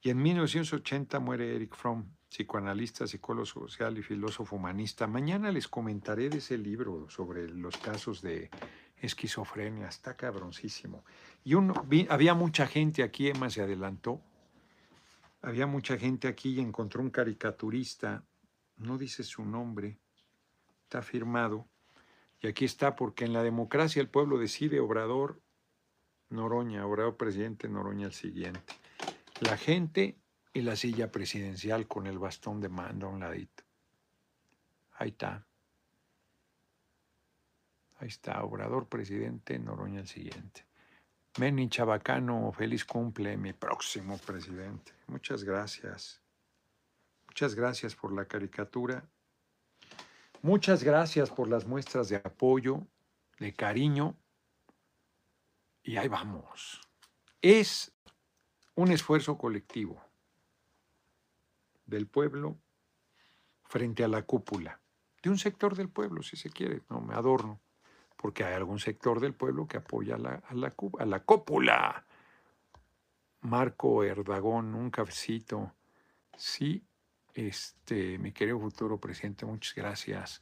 Y 0.00 0.10
en 0.10 0.20
1980 0.20 1.20
muere 1.20 1.54
Eric 1.54 1.76
Fromm, 1.76 2.04
psicoanalista, 2.28 3.06
psicólogo 3.06 3.46
social 3.46 3.96
y 3.98 4.02
filósofo 4.02 4.56
humanista. 4.56 5.06
Mañana 5.06 5.52
les 5.52 5.68
comentaré 5.68 6.28
de 6.28 6.38
ese 6.38 6.58
libro 6.58 7.08
sobre 7.08 7.48
los 7.48 7.76
casos 7.76 8.20
de 8.20 8.50
esquizofrenia. 8.96 9.86
Está 9.86 10.16
cabroncísimo. 10.16 11.04
Y 11.44 11.54
uno, 11.54 11.74
había 12.08 12.34
mucha 12.34 12.66
gente 12.66 13.04
aquí, 13.04 13.28
Emma 13.28 13.48
se 13.50 13.62
adelantó. 13.62 14.20
Había 15.42 15.66
mucha 15.66 15.96
gente 15.98 16.26
aquí 16.26 16.54
y 16.54 16.60
encontró 16.60 17.00
un 17.00 17.10
caricaturista. 17.10 18.24
No 18.78 18.98
dice 18.98 19.22
su 19.22 19.44
nombre. 19.44 20.00
Está 20.84 21.02
firmado. 21.02 21.68
Y 22.42 22.48
aquí 22.48 22.64
está, 22.64 22.96
porque 22.96 23.24
en 23.24 23.32
la 23.32 23.44
democracia 23.44 24.02
el 24.02 24.08
pueblo 24.08 24.36
decide, 24.36 24.80
Obrador 24.80 25.40
Noroña, 26.28 26.84
Obrador 26.84 27.16
presidente 27.16 27.68
Noroña 27.68 28.06
el 28.06 28.12
siguiente. 28.12 28.74
La 29.40 29.56
gente 29.56 30.18
y 30.52 30.62
la 30.62 30.74
silla 30.74 31.12
presidencial 31.12 31.86
con 31.86 32.08
el 32.08 32.18
bastón 32.18 32.60
de 32.60 32.68
mando 32.68 33.06
a 33.06 33.10
un 33.10 33.20
ladito. 33.20 33.62
Ahí 34.94 35.10
está. 35.10 35.46
Ahí 37.98 38.08
está, 38.08 38.42
Obrador 38.42 38.88
presidente, 38.88 39.56
Noroña 39.60 40.00
el 40.00 40.08
siguiente. 40.08 40.66
Meni 41.38 41.68
Chabacano, 41.68 42.52
feliz 42.52 42.84
cumple, 42.84 43.36
mi 43.36 43.52
próximo 43.52 44.18
presidente. 44.18 44.92
Muchas 45.06 45.44
gracias. 45.44 46.20
Muchas 47.28 47.54
gracias 47.54 47.94
por 47.94 48.12
la 48.12 48.26
caricatura. 48.26 49.08
Muchas 50.42 50.82
gracias 50.82 51.30
por 51.30 51.48
las 51.48 51.66
muestras 51.66 52.08
de 52.08 52.16
apoyo, 52.16 52.84
de 53.38 53.54
cariño. 53.54 54.16
Y 55.84 55.96
ahí 55.96 56.08
vamos. 56.08 56.80
Es 57.40 57.92
un 58.74 58.90
esfuerzo 58.90 59.38
colectivo 59.38 60.02
del 61.86 62.08
pueblo 62.08 62.58
frente 63.62 64.02
a 64.02 64.08
la 64.08 64.22
cúpula, 64.22 64.80
de 65.22 65.30
un 65.30 65.38
sector 65.38 65.76
del 65.76 65.88
pueblo, 65.88 66.22
si 66.22 66.36
se 66.36 66.50
quiere, 66.50 66.82
no 66.90 67.00
me 67.00 67.14
adorno, 67.14 67.60
porque 68.16 68.44
hay 68.44 68.54
algún 68.54 68.80
sector 68.80 69.20
del 69.20 69.34
pueblo 69.34 69.66
que 69.68 69.76
apoya 69.76 70.16
a 70.16 70.54
la, 70.54 71.20
cúpula. 71.20 72.04
Marco 73.40 74.02
Erdagón, 74.04 74.74
un 74.74 74.90
cafecito. 74.90 75.72
Sí, 76.36 76.84
este, 77.34 78.18
mi 78.18 78.32
querido 78.32 78.58
futuro 78.58 78.98
presidente, 78.98 79.46
muchas 79.46 79.74
gracias. 79.74 80.40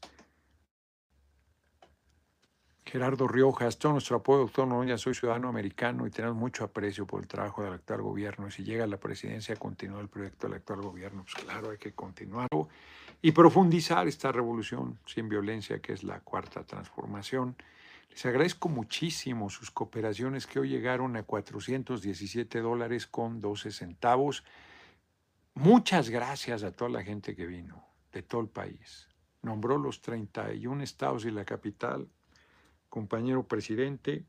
Gerardo 2.84 3.28
Riojas, 3.28 3.78
todo 3.78 3.93
nuestro 3.93 4.16
apoyo, 4.16 4.41
doctor 4.41 4.66
Noroña, 4.66 4.99
soy 4.99 5.14
ciudadano 5.14 5.49
americano 5.49 6.09
y 6.09 6.11
tenemos 6.11 6.36
mucho 6.36 6.64
aprecio 6.64 7.07
por 7.07 7.20
el 7.20 7.28
trabajo 7.28 7.62
del 7.62 7.74
actual 7.74 8.03
gobierno. 8.03 8.51
Si 8.51 8.64
llega 8.64 8.82
a 8.82 8.88
la 8.88 8.97
presidencia, 8.97 9.55
continúa 9.55 10.01
el 10.01 10.09
proyecto 10.09 10.49
del 10.49 10.57
actual 10.57 10.80
gobierno. 10.80 11.22
Pues 11.22 11.45
claro, 11.45 11.70
hay 11.70 11.78
que 11.78 11.93
continuarlo 11.93 12.68
y 13.22 13.30
profundizar 13.30 14.09
esta 14.09 14.32
revolución 14.32 14.99
sin 15.07 15.28
violencia, 15.28 15.80
que 15.80 15.93
es 15.93 16.03
la 16.03 16.18
cuarta 16.20 16.64
transformación. 16.64 17.55
Les 18.11 18.26
agradezco 18.26 18.68
muchísimo 18.68 19.51
sus 19.51 19.70
cooperaciones 19.70 20.49
que 20.49 20.59
hoy 20.59 20.70
llegaron 20.70 21.16
a 21.16 21.22
417 21.22 22.61
dólares 22.61 23.07
con 23.07 23.41
12 23.41 23.70
centavos. 23.70 24.43
Muchas 25.55 26.11
gracias 26.11 26.62
a 26.62 26.72
toda 26.72 26.90
la 26.90 27.03
gente 27.03 27.34
que 27.34 27.46
vino, 27.46 27.84
de 28.12 28.22
todo 28.22 28.40
el 28.40 28.48
país. 28.48 29.09
Nombró 29.42 29.78
los 29.78 30.03
31 30.03 30.82
estados 30.82 31.24
y 31.24 31.30
la 31.30 31.44
capital, 31.44 32.09
compañero 32.88 33.46
presidente, 33.46 34.26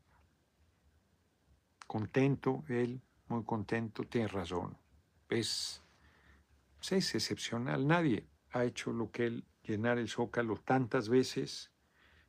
contento, 1.86 2.64
él, 2.68 3.02
muy 3.28 3.44
contento, 3.44 4.04
tiene 4.04 4.28
razón. 4.28 4.78
Es, 5.28 5.82
es 6.90 7.14
excepcional, 7.14 7.86
nadie 7.86 8.26
ha 8.52 8.64
hecho 8.64 8.92
lo 8.92 9.10
que 9.10 9.26
él, 9.26 9.44
llenar 9.62 9.98
el 9.98 10.08
zócalo 10.08 10.56
tantas 10.56 11.08
veces, 11.08 11.70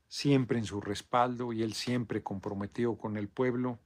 siempre 0.08 0.60
en 0.60 0.66
su 0.66 0.80
respaldo 0.80 1.54
y 1.54 1.64
él 1.64 1.74
siempre 1.74 2.22
comprometido 2.22 2.98
con 2.98 3.18
el 3.18 3.28
pueblo. 3.28 3.80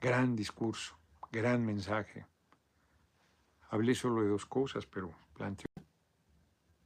Gran 0.00 0.36
discurso, 0.36 0.98
gran 1.30 1.64
mensaje. 1.64 2.26
Hablé 3.70 3.94
solo 3.94 4.22
de 4.22 4.28
dos 4.28 4.46
cosas, 4.46 4.86
pero 4.86 5.12
planteó. 5.34 5.66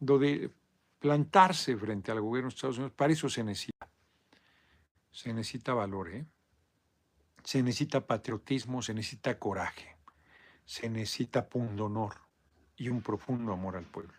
Lo 0.00 0.18
plantarse 0.98 1.76
frente 1.76 2.12
al 2.12 2.20
gobierno 2.20 2.48
de 2.50 2.54
Estados 2.54 2.78
Unidos, 2.78 2.94
para 2.94 3.12
eso 3.12 3.28
se 3.28 3.42
necesita. 3.42 3.88
Se 5.10 5.32
necesita 5.32 5.74
valor, 5.74 6.10
¿eh? 6.10 6.26
Se 7.42 7.62
necesita 7.62 8.06
patriotismo, 8.06 8.82
se 8.82 8.94
necesita 8.94 9.38
coraje, 9.38 9.96
se 10.64 10.88
necesita 10.88 11.48
pundonor 11.48 12.16
y 12.76 12.88
un 12.88 13.02
profundo 13.02 13.52
amor 13.52 13.76
al 13.76 13.86
pueblo. 13.86 14.14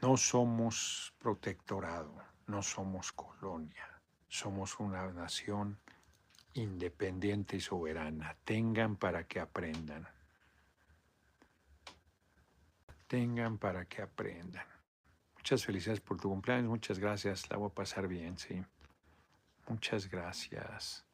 No 0.00 0.16
somos 0.16 1.12
protectorado, 1.18 2.14
no 2.46 2.62
somos 2.62 3.12
colonia, 3.12 4.00
somos 4.28 4.78
una 4.78 5.12
nación 5.12 5.78
independiente 6.54 7.56
y 7.56 7.60
soberana. 7.60 8.36
Tengan 8.44 8.96
para 8.96 9.24
que 9.26 9.40
aprendan. 9.40 10.08
Tengan 13.08 13.58
para 13.58 13.86
que 13.86 14.02
aprendan. 14.02 14.66
Muchas 15.34 15.64
felicidades 15.64 16.00
por 16.00 16.20
tu 16.20 16.28
cumpleaños, 16.28 16.68
muchas 16.68 16.98
gracias, 16.98 17.48
la 17.50 17.56
voy 17.56 17.70
a 17.70 17.74
pasar 17.74 18.06
bien, 18.06 18.36
sí. 18.36 18.62
Muchas 19.66 20.10
gracias. 20.10 21.06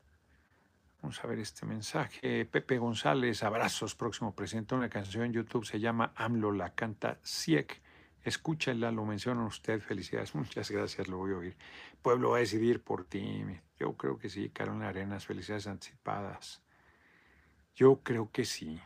Vamos 1.01 1.23
a 1.23 1.27
ver 1.29 1.39
este 1.39 1.67
mensaje. 1.67 2.45
Pepe 2.47 2.79
González, 2.79 3.43
abrazos, 3.43 3.95
próximo 3.95 4.35
presenta 4.35 4.75
una 4.75 4.89
canción 4.89 5.25
en 5.25 5.35
YouTube, 5.35 5.65
se 5.65 5.79
llama 5.79 6.13
AMLO, 6.17 6.51
la 6.51 6.75
canta 6.75 7.19
Siek. 7.23 7.81
Escúchala, 8.23 8.91
lo 8.91 9.05
menciona 9.05 9.45
usted, 9.45 9.81
felicidades, 9.81 10.35
muchas 10.35 10.71
gracias, 10.71 11.09
lo 11.09 11.19
voy 11.19 11.33
a 11.33 11.37
oír. 11.37 11.57
Pueblo 12.03 12.31
va 12.31 12.39
a 12.39 12.41
decidir 12.41 12.83
por 12.83 13.05
ti. 13.05 13.45
Yo 13.79 13.97
creo 13.97 14.19
que 14.19 14.31
sí, 14.31 14.49
Carolina 14.49 14.89
Arenas, 14.89 15.27
felicidades 15.27 15.67
anticipadas. 15.67 16.63
Yo 17.75 18.01
creo 18.03 18.33
que 18.33 18.45
sí, 18.47 18.81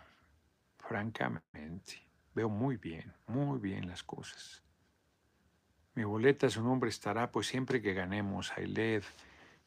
francamente. 0.77 2.08
Veo 2.39 2.49
muy 2.49 2.77
bien, 2.77 3.13
muy 3.27 3.59
bien 3.59 3.89
las 3.89 4.05
cosas. 4.05 4.63
Mi 5.97 6.05
boleta, 6.05 6.49
su 6.49 6.63
nombre 6.63 6.89
estará, 6.89 7.33
pues 7.33 7.49
siempre 7.49 7.83
que 7.83 7.95
ganemos, 7.95 8.53
Ailed, 8.57 9.03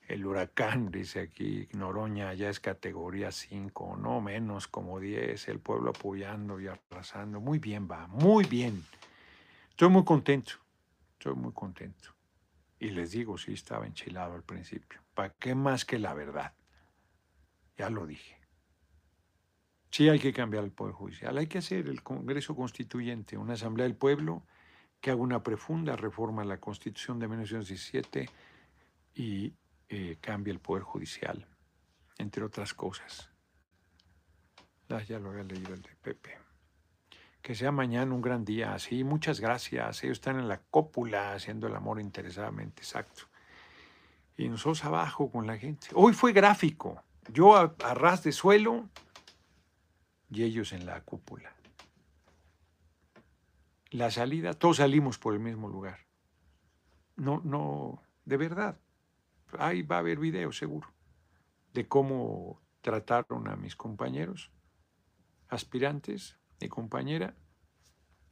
el 0.08 0.26
huracán, 0.26 0.90
dice 0.90 1.20
aquí, 1.20 1.68
Noroña 1.74 2.34
ya 2.34 2.48
es 2.48 2.62
categoría 2.62 3.34
5, 3.34 3.98
no 3.98 4.22
menos 4.22 4.70
como 4.70 5.02
10, 5.02 5.50
el 5.50 5.60
pueblo 5.60 5.90
apoyando 5.90 6.62
y 6.62 6.68
arrasando. 6.68 7.42
Muy 7.42 7.60
bien 7.60 7.90
va, 7.92 8.08
muy 8.08 8.46
bien. 8.46 8.86
Estoy 9.72 9.90
muy 9.90 10.06
contento, 10.06 10.54
estoy 11.20 11.36
muy 11.36 11.52
contento. 11.52 12.16
Y 12.80 12.92
les 12.92 13.12
digo, 13.12 13.38
sí, 13.38 13.52
estaba 13.52 13.86
enchilado 13.86 14.34
al 14.34 14.44
principio. 14.44 15.02
¿Para 15.14 15.34
qué 15.34 15.56
más 15.56 15.84
que 15.84 16.00
la 16.00 16.14
verdad? 16.14 16.54
Ya 17.76 17.90
lo 17.90 18.08
dije. 18.08 18.41
Sí 19.92 20.08
hay 20.08 20.20
que 20.20 20.32
cambiar 20.32 20.64
el 20.64 20.72
Poder 20.72 20.94
Judicial, 20.94 21.38
hay 21.38 21.48
que 21.48 21.58
hacer 21.58 21.88
el 21.90 22.02
Congreso 22.02 22.56
Constituyente, 22.56 23.38
una 23.38 23.54
Asamblea 23.54 23.86
del 23.86 23.96
Pueblo 23.96 24.44
que 25.02 25.12
haga 25.12 25.20
una 25.20 25.44
profunda 25.44 25.98
reforma 25.98 26.44
a 26.44 26.46
la 26.46 26.62
Constitución 26.62 27.20
de 27.20 27.28
1917 27.28 28.30
y 29.16 29.54
eh, 29.90 30.18
cambie 30.22 30.54
el 30.54 30.60
Poder 30.60 30.84
Judicial, 30.84 31.46
entre 32.18 32.46
otras 32.46 32.74
cosas. 32.74 33.30
Ah, 34.88 35.04
ya 35.04 35.20
lo 35.20 35.32
había 35.32 35.44
leído 35.44 35.74
el 35.74 35.82
de 35.82 35.96
Pepe. 36.02 36.38
Que 37.42 37.54
sea 37.54 37.72
mañana 37.72 38.14
un 38.14 38.22
gran 38.22 38.46
día. 38.46 38.78
Sí, 38.80 39.04
muchas 39.04 39.42
gracias. 39.42 40.04
Ellos 40.04 40.20
están 40.20 40.40
en 40.40 40.48
la 40.48 40.62
cópula 40.70 41.34
haciendo 41.34 41.68
el 41.68 41.76
amor 41.76 42.00
interesadamente, 42.00 42.84
exacto. 42.84 43.24
Y 44.38 44.48
nosotros 44.48 44.86
abajo 44.86 45.30
con 45.30 45.48
la 45.48 45.58
gente. 45.58 45.88
Hoy 45.94 46.14
fue 46.14 46.32
gráfico. 46.32 47.04
Yo 47.30 47.56
a, 47.56 47.76
a 47.84 47.94
ras 47.94 48.24
de 48.24 48.32
suelo 48.32 48.90
y 50.32 50.44
ellos 50.44 50.74
en 50.74 50.88
la 50.88 51.02
cúpula. 51.02 51.56
La 53.92 54.10
salida, 54.10 54.54
todos 54.54 54.78
salimos 54.78 55.20
por 55.20 55.34
el 55.34 55.40
mismo 55.40 55.70
lugar. 55.70 56.00
No, 57.18 57.42
no, 57.44 58.02
de 58.26 58.38
verdad 58.38 58.80
ahí 59.60 59.82
va 59.82 59.98
a 59.98 60.00
haber 60.00 60.20
video 60.20 60.52
seguro 60.52 60.88
de 61.74 61.88
cómo 61.88 62.62
trataron 62.82 63.48
a 63.48 63.56
mis 63.56 63.76
compañeros, 63.76 64.52
aspirantes, 65.50 66.38
mi 66.60 66.70
compañera, 66.70 67.36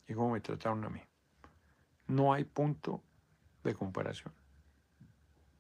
y 0.08 0.14
cómo 0.14 0.32
me 0.32 0.42
trataron 0.42 0.84
a 0.86 0.90
mí. 0.90 1.02
No 2.08 2.34
hay 2.34 2.44
punto 2.44 3.04
de 3.64 3.76
comparación. 3.76 4.34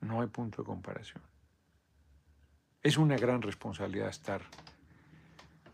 No 0.02 0.22
hay 0.22 0.28
punto 0.28 0.64
de 0.64 0.66
comparación. 0.66 1.22
Es 2.82 2.98
una 2.98 3.18
gran 3.18 3.42
responsabilidad 3.42 4.10
estar 4.10 4.42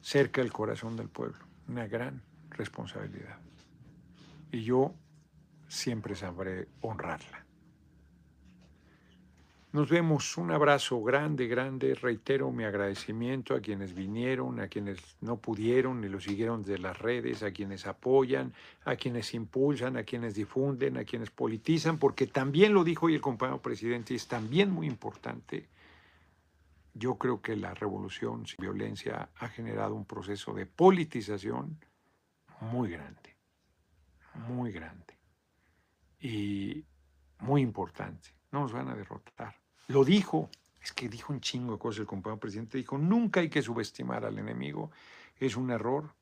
cerca 0.05 0.41
del 0.41 0.53
corazón 0.53 0.95
del 0.95 1.09
pueblo, 1.09 1.39
una 1.67 1.87
gran 1.87 2.21
responsabilidad. 2.51 3.39
Y 4.51 4.61
yo 4.63 4.93
siempre 5.67 6.15
sabré 6.15 6.67
honrarla. 6.81 7.43
Nos 9.71 9.89
vemos. 9.89 10.37
Un 10.37 10.51
abrazo 10.51 11.01
grande, 11.01 11.47
grande. 11.47 11.95
Reitero 11.95 12.51
mi 12.51 12.63
agradecimiento 12.63 13.55
a 13.55 13.61
quienes 13.61 13.95
vinieron, 13.95 14.59
a 14.59 14.67
quienes 14.67 14.99
no 15.21 15.37
pudieron 15.37 16.03
y 16.03 16.07
lo 16.07 16.21
siguieron 16.21 16.61
de 16.61 16.77
las 16.77 16.99
redes, 16.99 17.41
a 17.41 17.51
quienes 17.51 17.87
apoyan, 17.87 18.53
a 18.85 18.95
quienes 18.95 19.33
impulsan, 19.33 19.97
a 19.97 20.03
quienes 20.03 20.35
difunden, 20.35 20.97
a 20.97 21.03
quienes 21.03 21.31
politizan, 21.31 21.97
porque 21.97 22.27
también 22.27 22.75
lo 22.75 22.83
dijo 22.83 23.07
hoy 23.07 23.15
el 23.15 23.21
compañero 23.21 23.59
presidente 23.59 24.13
es 24.13 24.27
también 24.27 24.69
muy 24.69 24.85
importante. 24.85 25.67
Yo 26.97 27.17
creo 27.17 27.41
que 27.41 27.57
la 27.57 27.73
revolución 27.73 28.47
sin 28.47 28.55
violencia 28.57 29.29
ha 29.35 29.49
generado 29.49 29.95
un 29.95 30.05
proceso 30.05 30.53
de 30.53 30.65
politización 30.65 31.77
muy 32.61 32.89
grande, 32.89 33.35
muy 34.47 34.71
grande 34.71 35.13
y 36.21 36.85
muy 37.39 37.61
importante. 37.61 38.29
No 38.49 38.61
nos 38.61 38.71
van 38.71 38.87
a 38.87 38.95
derrotar. 38.95 39.55
Lo 39.89 40.05
dijo, 40.05 40.49
es 40.81 40.93
que 40.93 41.09
dijo 41.09 41.33
un 41.33 41.41
chingo 41.41 41.73
de 41.73 41.79
cosas 41.79 41.99
el 41.99 42.07
compañero 42.07 42.39
presidente, 42.39 42.77
dijo, 42.77 42.97
nunca 42.97 43.41
hay 43.41 43.49
que 43.49 43.61
subestimar 43.61 44.23
al 44.23 44.39
enemigo, 44.39 44.89
es 45.37 45.57
un 45.57 45.71
error, 45.71 46.13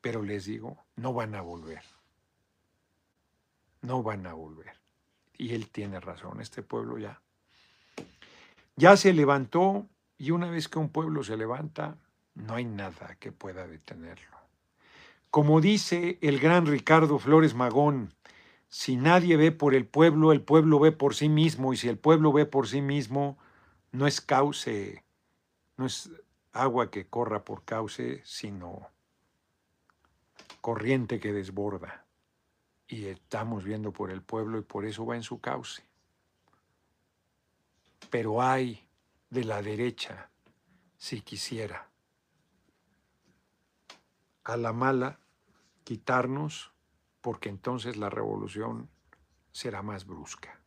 pero 0.00 0.24
les 0.24 0.44
digo, 0.44 0.76
no 0.96 1.12
van 1.12 1.36
a 1.36 1.40
volver. 1.40 1.84
No 3.82 4.02
van 4.02 4.26
a 4.26 4.34
volver. 4.34 4.76
Y 5.38 5.54
él 5.54 5.70
tiene 5.70 6.00
razón, 6.00 6.40
este 6.40 6.64
pueblo 6.64 6.98
ya. 6.98 7.22
Ya 8.74 8.96
se 8.96 9.12
levantó 9.12 9.86
y 10.20 10.32
una 10.32 10.50
vez 10.50 10.68
que 10.68 10.78
un 10.78 10.90
pueblo 10.90 11.24
se 11.24 11.38
levanta, 11.38 11.96
no 12.34 12.54
hay 12.54 12.66
nada 12.66 13.16
que 13.18 13.32
pueda 13.32 13.66
detenerlo. 13.66 14.36
Como 15.30 15.62
dice 15.62 16.18
el 16.20 16.38
gran 16.38 16.66
Ricardo 16.66 17.18
Flores 17.18 17.54
Magón, 17.54 18.12
si 18.68 18.96
nadie 18.96 19.38
ve 19.38 19.50
por 19.50 19.74
el 19.74 19.86
pueblo, 19.86 20.32
el 20.32 20.42
pueblo 20.42 20.78
ve 20.78 20.92
por 20.92 21.14
sí 21.14 21.30
mismo, 21.30 21.72
y 21.72 21.78
si 21.78 21.88
el 21.88 21.96
pueblo 21.96 22.34
ve 22.34 22.44
por 22.44 22.68
sí 22.68 22.82
mismo, 22.82 23.38
no 23.92 24.06
es 24.06 24.20
cauce, 24.20 25.02
no 25.78 25.86
es 25.86 26.10
agua 26.52 26.90
que 26.90 27.06
corra 27.06 27.42
por 27.42 27.64
cauce, 27.64 28.20
sino 28.26 28.88
corriente 30.60 31.18
que 31.18 31.32
desborda. 31.32 32.04
Y 32.86 33.06
estamos 33.06 33.64
viendo 33.64 33.90
por 33.90 34.10
el 34.10 34.20
pueblo 34.20 34.58
y 34.58 34.62
por 34.62 34.84
eso 34.84 35.06
va 35.06 35.16
en 35.16 35.22
su 35.22 35.40
cauce. 35.40 35.82
Pero 38.10 38.42
hay 38.42 38.86
de 39.30 39.44
la 39.44 39.62
derecha, 39.62 40.30
si 40.96 41.20
quisiera, 41.22 41.88
a 44.42 44.56
la 44.56 44.72
mala 44.72 45.20
quitarnos 45.84 46.72
porque 47.20 47.48
entonces 47.48 47.96
la 47.96 48.10
revolución 48.10 48.90
será 49.52 49.82
más 49.82 50.04
brusca. 50.04 50.60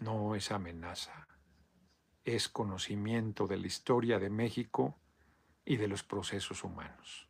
No 0.00 0.34
es 0.34 0.52
amenaza, 0.52 1.26
es 2.24 2.48
conocimiento 2.48 3.46
de 3.46 3.56
la 3.56 3.66
historia 3.66 4.18
de 4.18 4.30
México 4.30 4.98
y 5.64 5.76
de 5.76 5.88
los 5.88 6.02
procesos 6.02 6.62
humanos. 6.64 7.28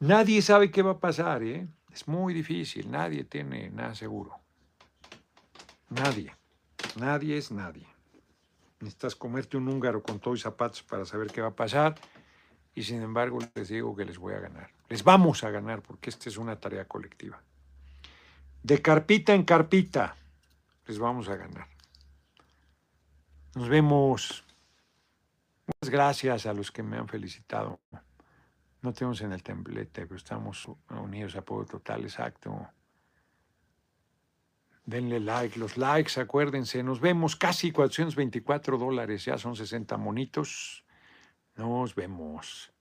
Nadie 0.00 0.42
sabe 0.42 0.70
qué 0.70 0.82
va 0.82 0.92
a 0.92 1.00
pasar, 1.00 1.42
¿eh? 1.42 1.68
Es 1.90 2.08
muy 2.08 2.34
difícil, 2.34 2.90
nadie 2.90 3.24
tiene 3.24 3.70
nada 3.70 3.94
seguro. 3.94 4.40
Nadie, 5.90 6.34
nadie 6.96 7.36
es 7.36 7.52
nadie. 7.52 7.93
Necesitas 8.84 9.16
comerte 9.16 9.56
un 9.56 9.66
húngaro 9.66 10.02
con 10.02 10.20
todo 10.20 10.34
y 10.34 10.38
zapatos 10.38 10.82
para 10.82 11.06
saber 11.06 11.28
qué 11.28 11.40
va 11.40 11.48
a 11.48 11.56
pasar 11.56 11.94
y 12.74 12.82
sin 12.82 13.00
embargo 13.00 13.38
les 13.54 13.68
digo 13.68 13.96
que 13.96 14.04
les 14.04 14.18
voy 14.18 14.34
a 14.34 14.40
ganar. 14.40 14.70
Les 14.90 15.02
vamos 15.02 15.42
a 15.42 15.48
ganar 15.48 15.80
porque 15.80 16.10
esta 16.10 16.28
es 16.28 16.36
una 16.36 16.60
tarea 16.60 16.84
colectiva. 16.86 17.40
De 18.62 18.82
carpita 18.82 19.32
en 19.32 19.44
carpita 19.44 20.16
les 20.86 20.98
vamos 20.98 21.30
a 21.30 21.36
ganar. 21.36 21.66
Nos 23.54 23.70
vemos. 23.70 24.44
Muchas 25.66 25.90
gracias 25.90 26.44
a 26.44 26.52
los 26.52 26.70
que 26.70 26.82
me 26.82 26.98
han 26.98 27.08
felicitado. 27.08 27.80
No 28.82 28.92
tenemos 28.92 29.22
en 29.22 29.32
el 29.32 29.42
templete, 29.42 30.06
pero 30.06 30.16
estamos 30.16 30.68
unidos 30.90 31.36
a 31.36 31.42
Pueblo 31.42 31.64
Total, 31.64 32.02
exacto. 32.02 32.68
Denle 34.86 35.18
like, 35.18 35.58
los 35.58 35.78
likes, 35.78 36.20
acuérdense. 36.20 36.82
Nos 36.82 37.00
vemos 37.00 37.36
casi 37.36 37.72
424 37.72 38.76
dólares, 38.76 39.24
ya 39.24 39.38
son 39.38 39.56
60 39.56 39.96
monitos. 39.96 40.84
Nos 41.56 41.94
vemos. 41.94 42.73